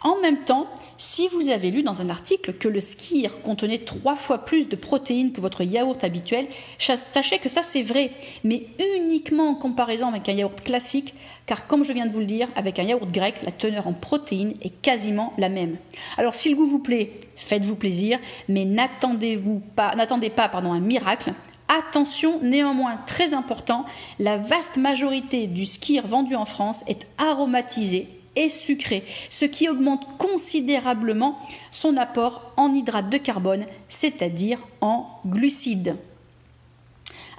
En 0.01 0.19
même 0.21 0.45
temps, 0.45 0.67
si 0.97 1.27
vous 1.27 1.49
avez 1.49 1.71
lu 1.71 1.83
dans 1.83 2.01
un 2.01 2.09
article 2.09 2.53
que 2.53 2.69
le 2.69 2.79
skir 2.79 3.41
contenait 3.41 3.79
trois 3.79 4.15
fois 4.15 4.39
plus 4.39 4.69
de 4.69 4.77
protéines 4.77 5.33
que 5.33 5.41
votre 5.41 5.61
yaourt 5.61 6.01
habituel, 6.05 6.47
sachez 6.79 7.37
que 7.39 7.49
ça 7.49 7.63
c'est 7.63 7.81
vrai, 7.81 8.11
mais 8.45 8.65
uniquement 8.97 9.49
en 9.49 9.55
comparaison 9.55 10.07
avec 10.07 10.29
un 10.29 10.33
yaourt 10.33 10.61
classique, 10.61 11.13
car 11.45 11.67
comme 11.67 11.83
je 11.83 11.91
viens 11.91 12.05
de 12.05 12.13
vous 12.13 12.19
le 12.19 12.25
dire, 12.25 12.47
avec 12.55 12.79
un 12.79 12.83
yaourt 12.83 13.11
grec, 13.11 13.35
la 13.43 13.51
teneur 13.51 13.87
en 13.87 13.93
protéines 13.93 14.53
est 14.61 14.81
quasiment 14.81 15.33
la 15.37 15.49
même. 15.49 15.75
Alors 16.17 16.35
s'il 16.35 16.55
vous 16.55 16.79
plaît, 16.79 17.11
faites-vous 17.35 17.75
plaisir, 17.75 18.19
mais 18.47 18.63
n'attendez-vous 18.63 19.61
pas, 19.75 19.93
n'attendez 19.95 20.29
pas 20.29 20.47
pardon, 20.47 20.71
un 20.71 20.79
miracle. 20.79 21.33
Attention, 21.67 22.39
néanmoins 22.41 22.97
très 23.07 23.33
important, 23.33 23.85
la 24.19 24.37
vaste 24.37 24.77
majorité 24.77 25.47
du 25.47 25.65
skir 25.65 26.05
vendu 26.05 26.35
en 26.35 26.45
France 26.45 26.83
est 26.87 27.07
aromatisé 27.17 28.07
et 28.35 28.49
sucré, 28.49 29.03
ce 29.29 29.45
qui 29.45 29.67
augmente 29.69 30.05
considérablement 30.17 31.39
son 31.71 31.97
apport 31.97 32.51
en 32.57 32.73
hydrate 32.73 33.09
de 33.09 33.17
carbone, 33.17 33.65
c'est-à-dire 33.89 34.59
en 34.81 35.07
glucides. 35.25 35.95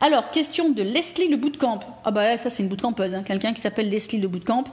Alors, 0.01 0.31
question 0.31 0.69
de 0.69 0.83
Leslie 0.83 1.29
le 1.29 1.37
bootcamp. 1.37 1.81
Ah 2.05 2.11
bah 2.11 2.37
ça 2.37 2.51
c'est 2.51 2.63
une 2.63 2.69
bootcampeuse, 2.69 3.15
hein. 3.15 3.23
quelqu'un 3.23 3.55
qui 3.55 3.63
s'appelle 3.63 3.89
Leslie 3.89 4.21
le 4.21 4.29
bootcamp. 4.29 4.65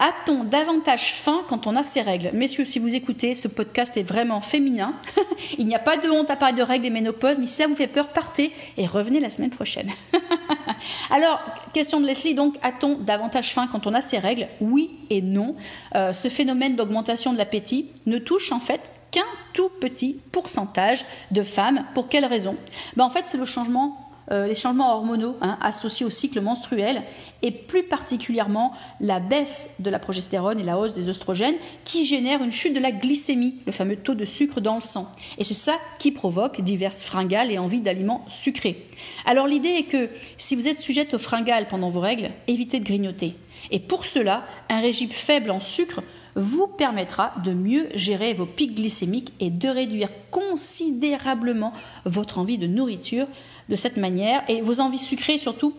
A-t-on 0.00 0.44
davantage 0.44 1.12
faim 1.12 1.42
quand 1.48 1.66
on 1.66 1.76
a 1.76 1.82
ses 1.82 2.00
règles? 2.00 2.30
Messieurs, 2.32 2.64
si 2.64 2.78
vous 2.78 2.94
écoutez, 2.94 3.34
ce 3.34 3.48
podcast 3.48 3.96
est 3.98 4.02
vraiment 4.02 4.40
féminin. 4.40 4.94
Il 5.58 5.66
n'y 5.66 5.74
a 5.74 5.78
pas 5.78 5.98
de 5.98 6.08
honte 6.08 6.30
à 6.30 6.36
parler 6.36 6.56
de 6.56 6.62
règles 6.62 6.86
et 6.86 6.90
ménopause, 6.90 7.36
mais 7.38 7.46
si 7.46 7.56
ça 7.56 7.66
vous 7.66 7.76
fait 7.76 7.86
peur, 7.86 8.08
partez 8.08 8.52
et 8.78 8.86
revenez 8.86 9.20
la 9.20 9.28
semaine 9.28 9.50
prochaine. 9.50 9.90
Alors, 11.10 11.40
question 11.74 12.00
de 12.00 12.06
Leslie, 12.06 12.34
donc, 12.34 12.54
a-t-on 12.62 12.94
davantage 12.94 13.52
faim 13.52 13.68
quand 13.70 13.86
on 13.86 13.92
a 13.92 14.00
ses 14.00 14.18
règles? 14.18 14.48
Oui 14.62 14.90
et 15.10 15.20
non. 15.20 15.54
Euh, 15.94 16.14
ce 16.14 16.28
phénomène 16.28 16.76
d'augmentation 16.76 17.34
de 17.34 17.38
l'appétit 17.38 17.90
ne 18.06 18.16
touche 18.18 18.52
en 18.52 18.60
fait 18.60 18.90
qu'un 19.10 19.20
tout 19.52 19.68
petit 19.68 20.16
pourcentage 20.32 21.04
de 21.30 21.42
femmes. 21.42 21.84
Pour 21.94 22.08
quelle 22.08 22.24
raison? 22.24 22.56
Ben, 22.96 23.04
En 23.04 23.10
fait, 23.10 23.24
c'est 23.26 23.36
le 23.36 23.44
changement 23.44 24.01
euh, 24.30 24.46
les 24.46 24.54
changements 24.54 24.94
hormonaux 24.94 25.36
hein, 25.40 25.58
associés 25.60 26.06
au 26.06 26.10
cycle 26.10 26.40
menstruel 26.40 27.02
et 27.42 27.50
plus 27.50 27.82
particulièrement 27.82 28.72
la 29.00 29.18
baisse 29.18 29.74
de 29.80 29.90
la 29.90 29.98
progestérone 29.98 30.60
et 30.60 30.64
la 30.64 30.78
hausse 30.78 30.92
des 30.92 31.08
oestrogènes 31.08 31.56
qui 31.84 32.06
génèrent 32.06 32.42
une 32.42 32.52
chute 32.52 32.74
de 32.74 32.80
la 32.80 32.92
glycémie, 32.92 33.56
le 33.66 33.72
fameux 33.72 33.96
taux 33.96 34.14
de 34.14 34.24
sucre 34.24 34.60
dans 34.60 34.76
le 34.76 34.80
sang. 34.80 35.10
Et 35.38 35.44
c'est 35.44 35.54
ça 35.54 35.76
qui 35.98 36.12
provoque 36.12 36.60
diverses 36.60 37.02
fringales 37.02 37.50
et 37.50 37.58
envie 37.58 37.80
d'aliments 37.80 38.24
sucrés. 38.28 38.86
Alors 39.24 39.48
l'idée 39.48 39.70
est 39.70 39.84
que 39.84 40.08
si 40.38 40.54
vous 40.54 40.68
êtes 40.68 40.80
sujette 40.80 41.14
aux 41.14 41.18
fringales 41.18 41.66
pendant 41.68 41.90
vos 41.90 42.00
règles, 42.00 42.30
évitez 42.46 42.78
de 42.78 42.84
grignoter. 42.84 43.34
Et 43.70 43.80
pour 43.80 44.06
cela, 44.06 44.44
un 44.68 44.80
régime 44.80 45.10
faible 45.10 45.50
en 45.50 45.60
sucre 45.60 46.02
vous 46.34 46.66
permettra 46.66 47.34
de 47.44 47.52
mieux 47.52 47.88
gérer 47.94 48.32
vos 48.32 48.46
pics 48.46 48.74
glycémiques 48.74 49.32
et 49.40 49.50
de 49.50 49.68
réduire 49.68 50.08
considérablement 50.30 51.72
votre 52.04 52.38
envie 52.38 52.58
de 52.58 52.66
nourriture 52.66 53.26
de 53.68 53.76
cette 53.76 53.96
manière. 53.96 54.42
Et 54.48 54.60
vos 54.60 54.80
envies 54.80 54.98
sucrées, 54.98 55.38
surtout, 55.38 55.74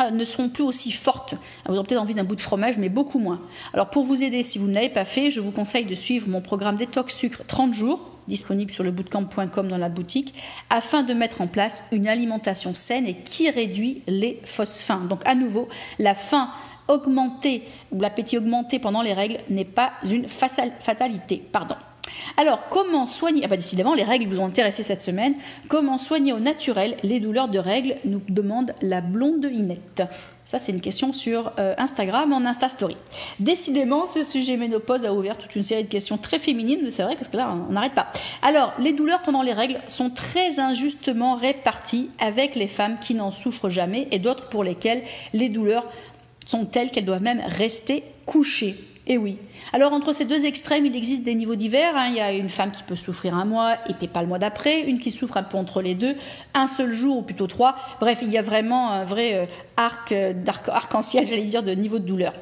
euh, 0.00 0.10
ne 0.10 0.24
seront 0.24 0.48
plus 0.48 0.62
aussi 0.62 0.92
fortes. 0.92 1.34
Vous 1.66 1.74
aurez 1.74 1.86
peut-être 1.86 2.00
envie 2.00 2.14
d'un 2.14 2.24
bout 2.24 2.36
de 2.36 2.40
fromage, 2.40 2.78
mais 2.78 2.88
beaucoup 2.88 3.18
moins. 3.18 3.40
Alors 3.72 3.90
pour 3.90 4.04
vous 4.04 4.22
aider, 4.22 4.42
si 4.44 4.58
vous 4.58 4.68
ne 4.68 4.74
l'avez 4.74 4.90
pas 4.90 5.04
fait, 5.04 5.30
je 5.30 5.40
vous 5.40 5.50
conseille 5.50 5.86
de 5.86 5.94
suivre 5.94 6.28
mon 6.28 6.40
programme 6.40 6.76
Détox 6.76 7.14
Sucre 7.14 7.42
30 7.46 7.74
jours, 7.74 8.00
disponible 8.28 8.70
sur 8.70 8.84
le 8.84 8.92
bootcamp.com 8.92 9.66
dans 9.66 9.78
la 9.78 9.88
boutique, 9.88 10.34
afin 10.70 11.02
de 11.02 11.14
mettre 11.14 11.40
en 11.40 11.48
place 11.48 11.84
une 11.90 12.06
alimentation 12.06 12.74
saine 12.74 13.06
et 13.06 13.14
qui 13.14 13.50
réduit 13.50 14.02
les 14.06 14.40
fausses. 14.44 14.88
Donc 15.08 15.20
à 15.24 15.34
nouveau, 15.34 15.68
la 15.98 16.14
faim 16.14 16.50
augmentée 16.86 17.64
ou 17.90 18.00
l'appétit 18.00 18.38
augmenté 18.38 18.78
pendant 18.78 19.02
les 19.02 19.12
règles 19.12 19.38
n'est 19.50 19.64
pas 19.64 19.92
une 20.04 20.28
fatalité. 20.28 21.42
Pardon. 21.52 21.76
Alors, 22.40 22.68
comment 22.70 23.08
soigner 23.08 23.42
Ah 23.44 23.48
bah 23.48 23.56
décidément, 23.56 23.94
les 23.94 24.04
règles 24.04 24.26
vous 24.28 24.38
ont 24.38 24.46
intéressé 24.46 24.84
cette 24.84 25.00
semaine. 25.00 25.34
Comment 25.66 25.98
soigner 25.98 26.32
au 26.32 26.38
naturel 26.38 26.96
les 27.02 27.18
douleurs 27.18 27.48
de 27.48 27.58
règles 27.58 27.96
nous 28.04 28.22
demande 28.28 28.74
la 28.80 29.00
blonde 29.00 29.44
Inette. 29.52 30.04
Ça, 30.44 30.60
c'est 30.60 30.70
une 30.70 30.80
question 30.80 31.12
sur 31.12 31.50
euh, 31.58 31.74
Instagram 31.78 32.32
en 32.32 32.44
Insta 32.44 32.68
Story. 32.68 32.96
Décidément, 33.40 34.06
ce 34.06 34.22
sujet 34.22 34.56
ménopause 34.56 35.04
a 35.04 35.12
ouvert 35.12 35.36
toute 35.36 35.56
une 35.56 35.64
série 35.64 35.82
de 35.82 35.88
questions 35.88 36.16
très 36.16 36.38
féminines, 36.38 36.88
c'est 36.92 37.02
vrai, 37.02 37.16
parce 37.16 37.26
que 37.26 37.36
là, 37.36 37.58
on 37.68 37.72
n'arrête 37.72 37.94
pas. 37.94 38.06
Alors, 38.40 38.72
les 38.78 38.92
douleurs 38.92 39.22
pendant 39.22 39.42
les 39.42 39.52
règles 39.52 39.80
sont 39.88 40.08
très 40.08 40.60
injustement 40.60 41.34
réparties 41.34 42.08
avec 42.20 42.54
les 42.54 42.68
femmes 42.68 42.98
qui 43.00 43.14
n'en 43.14 43.32
souffrent 43.32 43.68
jamais 43.68 44.06
et 44.12 44.20
d'autres 44.20 44.48
pour 44.48 44.62
lesquelles 44.62 45.02
les 45.32 45.48
douleurs 45.48 45.86
sont 46.46 46.66
telles 46.66 46.92
qu'elles 46.92 47.04
doivent 47.04 47.20
même 47.20 47.42
rester 47.44 48.04
couchées. 48.26 48.76
Et 49.10 49.14
eh 49.14 49.18
oui. 49.18 49.38
Alors 49.72 49.94
entre 49.94 50.12
ces 50.12 50.26
deux 50.26 50.44
extrêmes, 50.44 50.84
il 50.84 50.94
existe 50.94 51.22
des 51.22 51.34
niveaux 51.34 51.54
divers. 51.54 51.96
Hein. 51.96 52.08
Il 52.10 52.16
y 52.16 52.20
a 52.20 52.30
une 52.30 52.50
femme 52.50 52.70
qui 52.70 52.82
peut 52.82 52.94
souffrir 52.94 53.34
un 53.34 53.46
mois 53.46 53.78
et 53.88 54.06
pas 54.06 54.20
le 54.20 54.28
mois 54.28 54.38
d'après, 54.38 54.82
une 54.82 54.98
qui 54.98 55.10
souffre 55.10 55.38
un 55.38 55.42
peu 55.42 55.56
entre 55.56 55.80
les 55.80 55.94
deux, 55.94 56.14
un 56.52 56.66
seul 56.66 56.92
jour 56.92 57.16
ou 57.16 57.22
plutôt 57.22 57.46
trois. 57.46 57.74
Bref, 58.00 58.18
il 58.20 58.30
y 58.30 58.36
a 58.36 58.42
vraiment 58.42 58.90
un 58.90 59.04
vrai 59.04 59.34
euh, 59.34 59.46
arc 59.78 60.12
euh, 60.12 60.34
arc-en-ciel, 60.68 61.26
j'allais 61.26 61.44
dire, 61.44 61.62
de 61.62 61.72
niveau 61.72 61.98
de 61.98 62.04
douleur. 62.04 62.34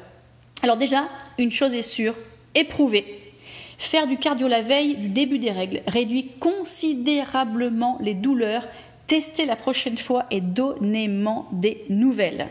Alors 0.61 0.75
déjà, 0.75 1.05
une 1.37 1.51
chose 1.51 1.73
est 1.73 1.81
sûre, 1.81 2.15
éprouvée. 2.53 3.33
Faire 3.77 4.05
du 4.05 4.17
cardio 4.17 4.49
la 4.49 4.61
veille 4.61 4.95
du 4.95 5.07
début 5.07 5.39
des 5.39 5.51
règles 5.51 5.83
réduit 5.87 6.31
considérablement 6.41 7.97
les 8.01 8.13
douleurs. 8.13 8.67
Testez 9.05 9.45
la 9.45 9.55
prochaine 9.55 9.97
fois 9.97 10.25
et 10.31 10.41
donnez-moi 10.41 11.45
des 11.53 11.85
nouvelles. 11.87 12.49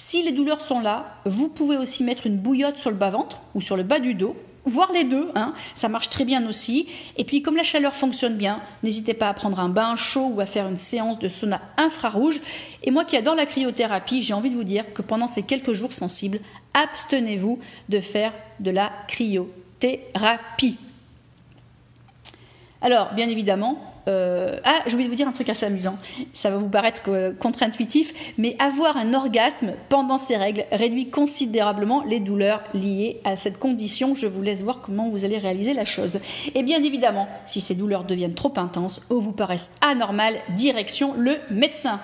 Si 0.00 0.22
les 0.22 0.30
douleurs 0.30 0.60
sont 0.60 0.78
là, 0.78 1.16
vous 1.24 1.48
pouvez 1.48 1.76
aussi 1.76 2.04
mettre 2.04 2.28
une 2.28 2.36
bouillotte 2.36 2.78
sur 2.78 2.90
le 2.90 2.96
bas-ventre 2.96 3.40
ou 3.56 3.60
sur 3.60 3.76
le 3.76 3.82
bas 3.82 3.98
du 3.98 4.14
dos, 4.14 4.36
voire 4.64 4.92
les 4.92 5.02
deux, 5.02 5.28
hein, 5.34 5.54
ça 5.74 5.88
marche 5.88 6.08
très 6.08 6.24
bien 6.24 6.48
aussi. 6.48 6.86
Et 7.16 7.24
puis 7.24 7.42
comme 7.42 7.56
la 7.56 7.64
chaleur 7.64 7.94
fonctionne 7.94 8.36
bien, 8.36 8.60
n'hésitez 8.84 9.12
pas 9.12 9.28
à 9.28 9.34
prendre 9.34 9.58
un 9.58 9.68
bain 9.68 9.96
chaud 9.96 10.30
ou 10.32 10.40
à 10.40 10.46
faire 10.46 10.68
une 10.68 10.76
séance 10.76 11.18
de 11.18 11.28
sauna 11.28 11.60
infrarouge. 11.76 12.40
Et 12.84 12.92
moi 12.92 13.04
qui 13.04 13.16
adore 13.16 13.34
la 13.34 13.44
cryothérapie, 13.44 14.22
j'ai 14.22 14.34
envie 14.34 14.50
de 14.50 14.54
vous 14.54 14.62
dire 14.62 14.84
que 14.94 15.02
pendant 15.02 15.26
ces 15.26 15.42
quelques 15.42 15.72
jours 15.72 15.92
sensibles, 15.92 16.38
abstenez-vous 16.74 17.58
de 17.88 17.98
faire 17.98 18.32
de 18.60 18.70
la 18.70 18.92
cryothérapie. 19.08 20.76
Alors, 22.80 23.14
bien 23.14 23.28
évidemment, 23.28 23.87
euh, 24.08 24.56
ah, 24.64 24.80
je 24.86 24.92
voulais 24.92 25.06
vous 25.06 25.14
dire 25.14 25.28
un 25.28 25.32
truc 25.32 25.48
assez 25.48 25.66
amusant. 25.66 25.96
Ça 26.32 26.50
va 26.50 26.56
vous 26.56 26.68
paraître 26.68 27.02
contre-intuitif, 27.38 28.32
mais 28.38 28.56
avoir 28.58 28.96
un 28.96 29.14
orgasme 29.14 29.72
pendant 29.88 30.18
ces 30.18 30.36
règles 30.36 30.64
réduit 30.72 31.10
considérablement 31.10 32.02
les 32.04 32.20
douleurs 32.20 32.62
liées 32.74 33.20
à 33.24 33.36
cette 33.36 33.58
condition. 33.58 34.14
Je 34.14 34.26
vous 34.26 34.42
laisse 34.42 34.62
voir 34.62 34.80
comment 34.80 35.08
vous 35.08 35.24
allez 35.24 35.38
réaliser 35.38 35.74
la 35.74 35.84
chose. 35.84 36.20
Et 36.54 36.62
bien 36.62 36.82
évidemment, 36.82 37.28
si 37.46 37.60
ces 37.60 37.74
douleurs 37.74 38.04
deviennent 38.04 38.34
trop 38.34 38.52
intenses 38.56 39.02
ou 39.10 39.20
vous 39.20 39.32
paraissent 39.32 39.76
anormales, 39.80 40.36
direction 40.56 41.14
le 41.16 41.36
médecin. 41.50 42.00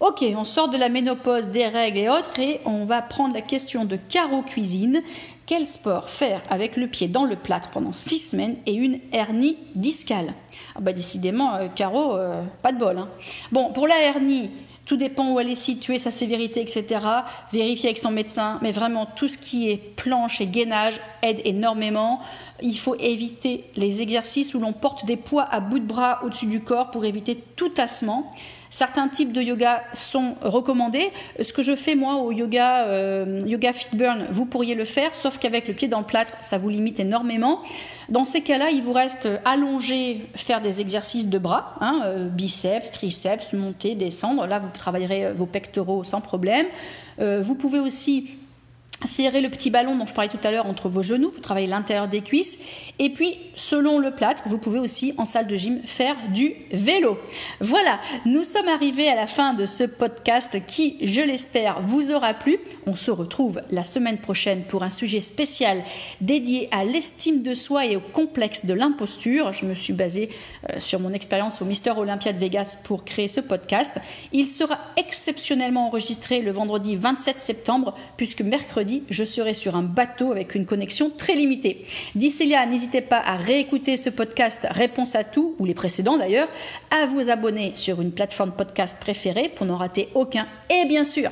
Ok, 0.00 0.24
on 0.34 0.44
sort 0.44 0.70
de 0.70 0.78
la 0.78 0.88
ménopause, 0.88 1.48
des 1.48 1.66
règles 1.66 1.98
et 1.98 2.08
autres, 2.08 2.38
et 2.38 2.62
on 2.64 2.86
va 2.86 3.02
prendre 3.02 3.34
la 3.34 3.42
question 3.42 3.84
de 3.84 3.96
Caro 3.96 4.40
Cuisine. 4.40 5.02
Quel 5.50 5.66
sport 5.66 6.08
faire 6.08 6.42
avec 6.48 6.76
le 6.76 6.86
pied 6.86 7.08
dans 7.08 7.24
le 7.24 7.34
plâtre 7.34 7.70
pendant 7.70 7.92
six 7.92 8.18
semaines 8.18 8.54
et 8.66 8.72
une 8.72 9.00
hernie 9.10 9.56
discale 9.74 10.32
ah 10.76 10.80
bah 10.80 10.92
décidément, 10.92 11.56
euh, 11.56 11.66
Caro, 11.74 12.16
euh, 12.16 12.44
pas 12.62 12.70
de 12.70 12.78
bol. 12.78 12.96
Hein. 12.96 13.08
Bon, 13.50 13.72
pour 13.72 13.88
la 13.88 13.98
hernie, 14.00 14.50
tout 14.86 14.96
dépend 14.96 15.32
où 15.32 15.40
elle 15.40 15.50
est 15.50 15.56
située, 15.56 15.98
sa 15.98 16.12
sévérité, 16.12 16.60
etc. 16.60 17.04
Vérifier 17.52 17.88
avec 17.88 17.98
son 17.98 18.12
médecin. 18.12 18.60
Mais 18.62 18.70
vraiment, 18.70 19.06
tout 19.06 19.26
ce 19.26 19.38
qui 19.38 19.68
est 19.68 19.76
planche 19.96 20.40
et 20.40 20.46
gainage 20.46 21.00
aide 21.22 21.40
énormément. 21.44 22.20
Il 22.62 22.78
faut 22.78 22.94
éviter 23.00 23.64
les 23.74 24.02
exercices 24.02 24.54
où 24.54 24.60
l'on 24.60 24.72
porte 24.72 25.04
des 25.04 25.16
poids 25.16 25.48
à 25.50 25.58
bout 25.58 25.80
de 25.80 25.84
bras 25.84 26.20
au-dessus 26.24 26.46
du 26.46 26.60
corps 26.60 26.92
pour 26.92 27.04
éviter 27.04 27.36
tout 27.56 27.70
tassement. 27.70 28.32
Certains 28.70 29.08
types 29.08 29.32
de 29.32 29.42
yoga 29.42 29.82
sont 29.94 30.36
recommandés. 30.42 31.10
Ce 31.42 31.52
que 31.52 31.62
je 31.62 31.74
fais 31.74 31.96
moi 31.96 32.16
au 32.16 32.30
yoga, 32.30 32.84
euh, 32.84 33.40
yoga 33.44 33.72
fit 33.72 33.96
burn, 33.96 34.26
vous 34.30 34.46
pourriez 34.46 34.76
le 34.76 34.84
faire, 34.84 35.12
sauf 35.12 35.38
qu'avec 35.38 35.66
le 35.66 35.74
pied 35.74 35.88
dans 35.88 35.98
le 35.98 36.06
plâtre, 36.06 36.32
ça 36.40 36.56
vous 36.56 36.68
limite 36.68 37.00
énormément. 37.00 37.60
Dans 38.08 38.24
ces 38.24 38.42
cas-là, 38.42 38.70
il 38.70 38.82
vous 38.82 38.92
reste 38.92 39.28
allongé, 39.44 40.20
faire 40.36 40.60
des 40.60 40.80
exercices 40.80 41.28
de 41.28 41.38
bras, 41.38 41.74
hein, 41.80 42.02
euh, 42.04 42.28
biceps, 42.28 42.92
triceps, 42.92 43.52
monter, 43.54 43.96
descendre. 43.96 44.46
Là, 44.46 44.60
vous 44.60 44.68
travaillerez 44.72 45.32
vos 45.32 45.46
pectoraux 45.46 46.04
sans 46.04 46.20
problème. 46.20 46.66
Euh, 47.20 47.42
vous 47.42 47.56
pouvez 47.56 47.80
aussi 47.80 48.30
serrez 49.06 49.40
le 49.40 49.48
petit 49.48 49.70
ballon 49.70 49.96
dont 49.96 50.06
je 50.06 50.14
parlais 50.14 50.30
tout 50.30 50.38
à 50.44 50.50
l'heure 50.50 50.66
entre 50.66 50.88
vos 50.88 51.02
genoux, 51.02 51.32
vous 51.34 51.40
travaillez 51.40 51.66
l'intérieur 51.66 52.08
des 52.08 52.20
cuisses. 52.20 52.62
Et 52.98 53.10
puis, 53.10 53.38
selon 53.56 53.98
le 53.98 54.10
plâtre, 54.10 54.42
vous 54.46 54.58
pouvez 54.58 54.78
aussi 54.78 55.14
en 55.16 55.24
salle 55.24 55.46
de 55.46 55.56
gym 55.56 55.80
faire 55.84 56.16
du 56.34 56.54
vélo. 56.72 57.18
Voilà, 57.60 57.98
nous 58.26 58.44
sommes 58.44 58.68
arrivés 58.68 59.08
à 59.08 59.14
la 59.14 59.26
fin 59.26 59.54
de 59.54 59.66
ce 59.66 59.84
podcast 59.84 60.58
qui, 60.66 60.98
je 61.00 61.20
l'espère, 61.20 61.80
vous 61.82 62.12
aura 62.12 62.34
plu. 62.34 62.58
On 62.86 62.94
se 62.94 63.10
retrouve 63.10 63.62
la 63.70 63.84
semaine 63.84 64.18
prochaine 64.18 64.64
pour 64.64 64.82
un 64.82 64.90
sujet 64.90 65.20
spécial 65.20 65.82
dédié 66.20 66.68
à 66.70 66.84
l'estime 66.84 67.42
de 67.42 67.54
soi 67.54 67.86
et 67.86 67.96
au 67.96 68.00
complexe 68.00 68.66
de 68.66 68.74
l'imposture. 68.74 69.52
Je 69.52 69.66
me 69.66 69.74
suis 69.74 69.92
basée 69.92 70.30
euh, 70.68 70.78
sur 70.78 71.00
mon 71.00 71.12
expérience 71.12 71.62
au 71.62 71.64
Mister 71.64 71.92
Olympia 71.96 72.32
de 72.32 72.38
Vegas 72.38 72.82
pour 72.84 73.04
créer 73.04 73.28
ce 73.28 73.40
podcast. 73.40 73.98
Il 74.32 74.46
sera 74.46 74.78
exceptionnellement 74.96 75.86
enregistré 75.86 76.42
le 76.42 76.50
vendredi 76.50 76.96
27 76.96 77.38
septembre 77.38 77.96
puisque 78.16 78.42
je 79.08 79.24
serai 79.24 79.54
sur 79.54 79.76
un 79.76 79.82
bateau 79.82 80.32
avec 80.32 80.54
une 80.54 80.66
connexion 80.66 81.10
très 81.16 81.34
limitée. 81.34 81.84
D'ici 82.14 82.46
là, 82.46 82.66
n'hésitez 82.66 83.00
pas 83.00 83.18
à 83.18 83.36
réécouter 83.36 83.96
ce 83.96 84.10
podcast 84.10 84.66
Réponse 84.70 85.14
à 85.14 85.24
tout, 85.24 85.54
ou 85.58 85.64
les 85.64 85.74
précédents 85.74 86.18
d'ailleurs, 86.18 86.48
à 86.90 87.06
vous 87.06 87.30
abonner 87.30 87.72
sur 87.74 88.00
une 88.00 88.12
plateforme 88.12 88.52
podcast 88.52 88.98
préférée 89.00 89.50
pour 89.54 89.66
n'en 89.66 89.76
rater 89.76 90.08
aucun. 90.14 90.46
Et 90.70 90.86
bien 90.86 91.04
sûr, 91.04 91.30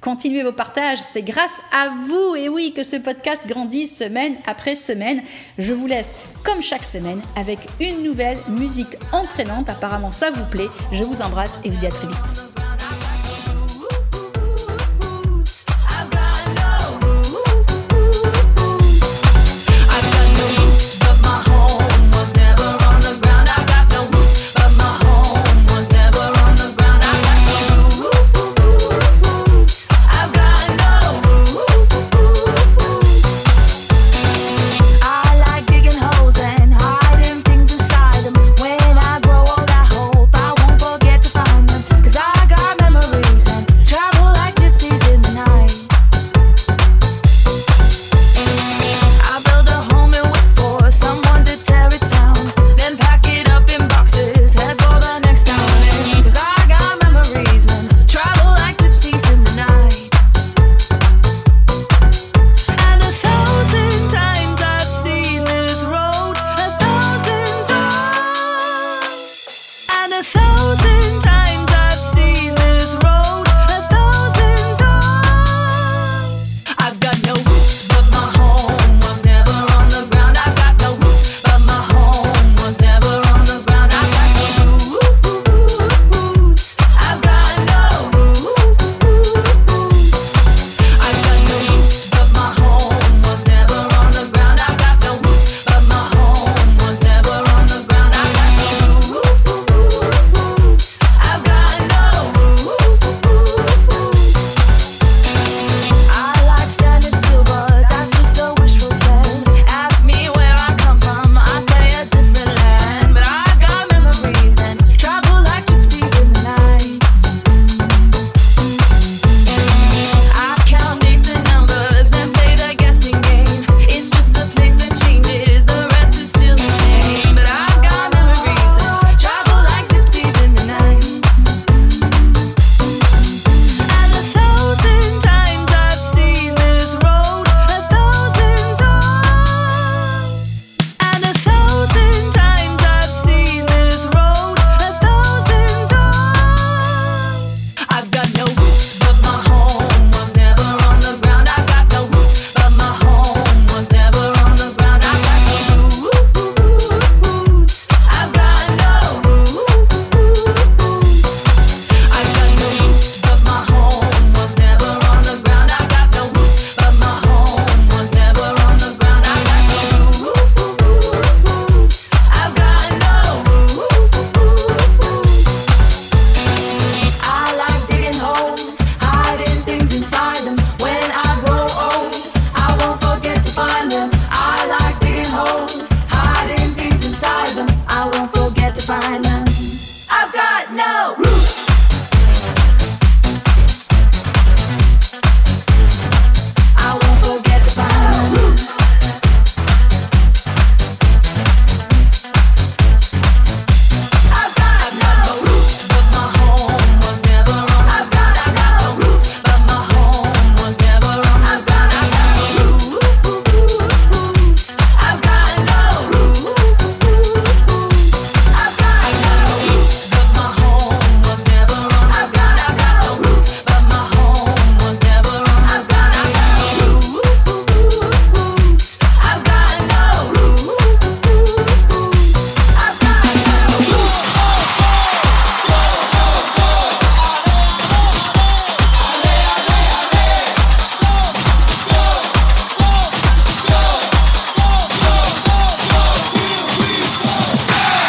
Continuez 0.00 0.42
vos 0.42 0.52
partages, 0.52 1.02
c'est 1.02 1.22
grâce 1.22 1.58
à 1.72 1.88
vous 1.88 2.36
et 2.36 2.48
oui 2.48 2.72
que 2.74 2.82
ce 2.82 2.96
podcast 2.96 3.42
grandit 3.46 3.88
semaine 3.88 4.36
après 4.46 4.74
semaine. 4.74 5.22
Je 5.58 5.72
vous 5.72 5.86
laisse 5.86 6.16
comme 6.44 6.62
chaque 6.62 6.84
semaine 6.84 7.20
avec 7.34 7.58
une 7.80 8.02
nouvelle 8.02 8.38
musique 8.48 8.96
entraînante. 9.12 9.70
Apparemment 9.70 10.12
ça 10.12 10.30
vous 10.30 10.44
plaît. 10.50 10.68
Je 10.92 11.02
vous 11.02 11.22
embrasse 11.22 11.58
et 11.64 11.70
vous 11.70 11.78
dis 11.78 11.86
à 11.86 11.90
très 11.90 12.08
vite. 12.08 12.65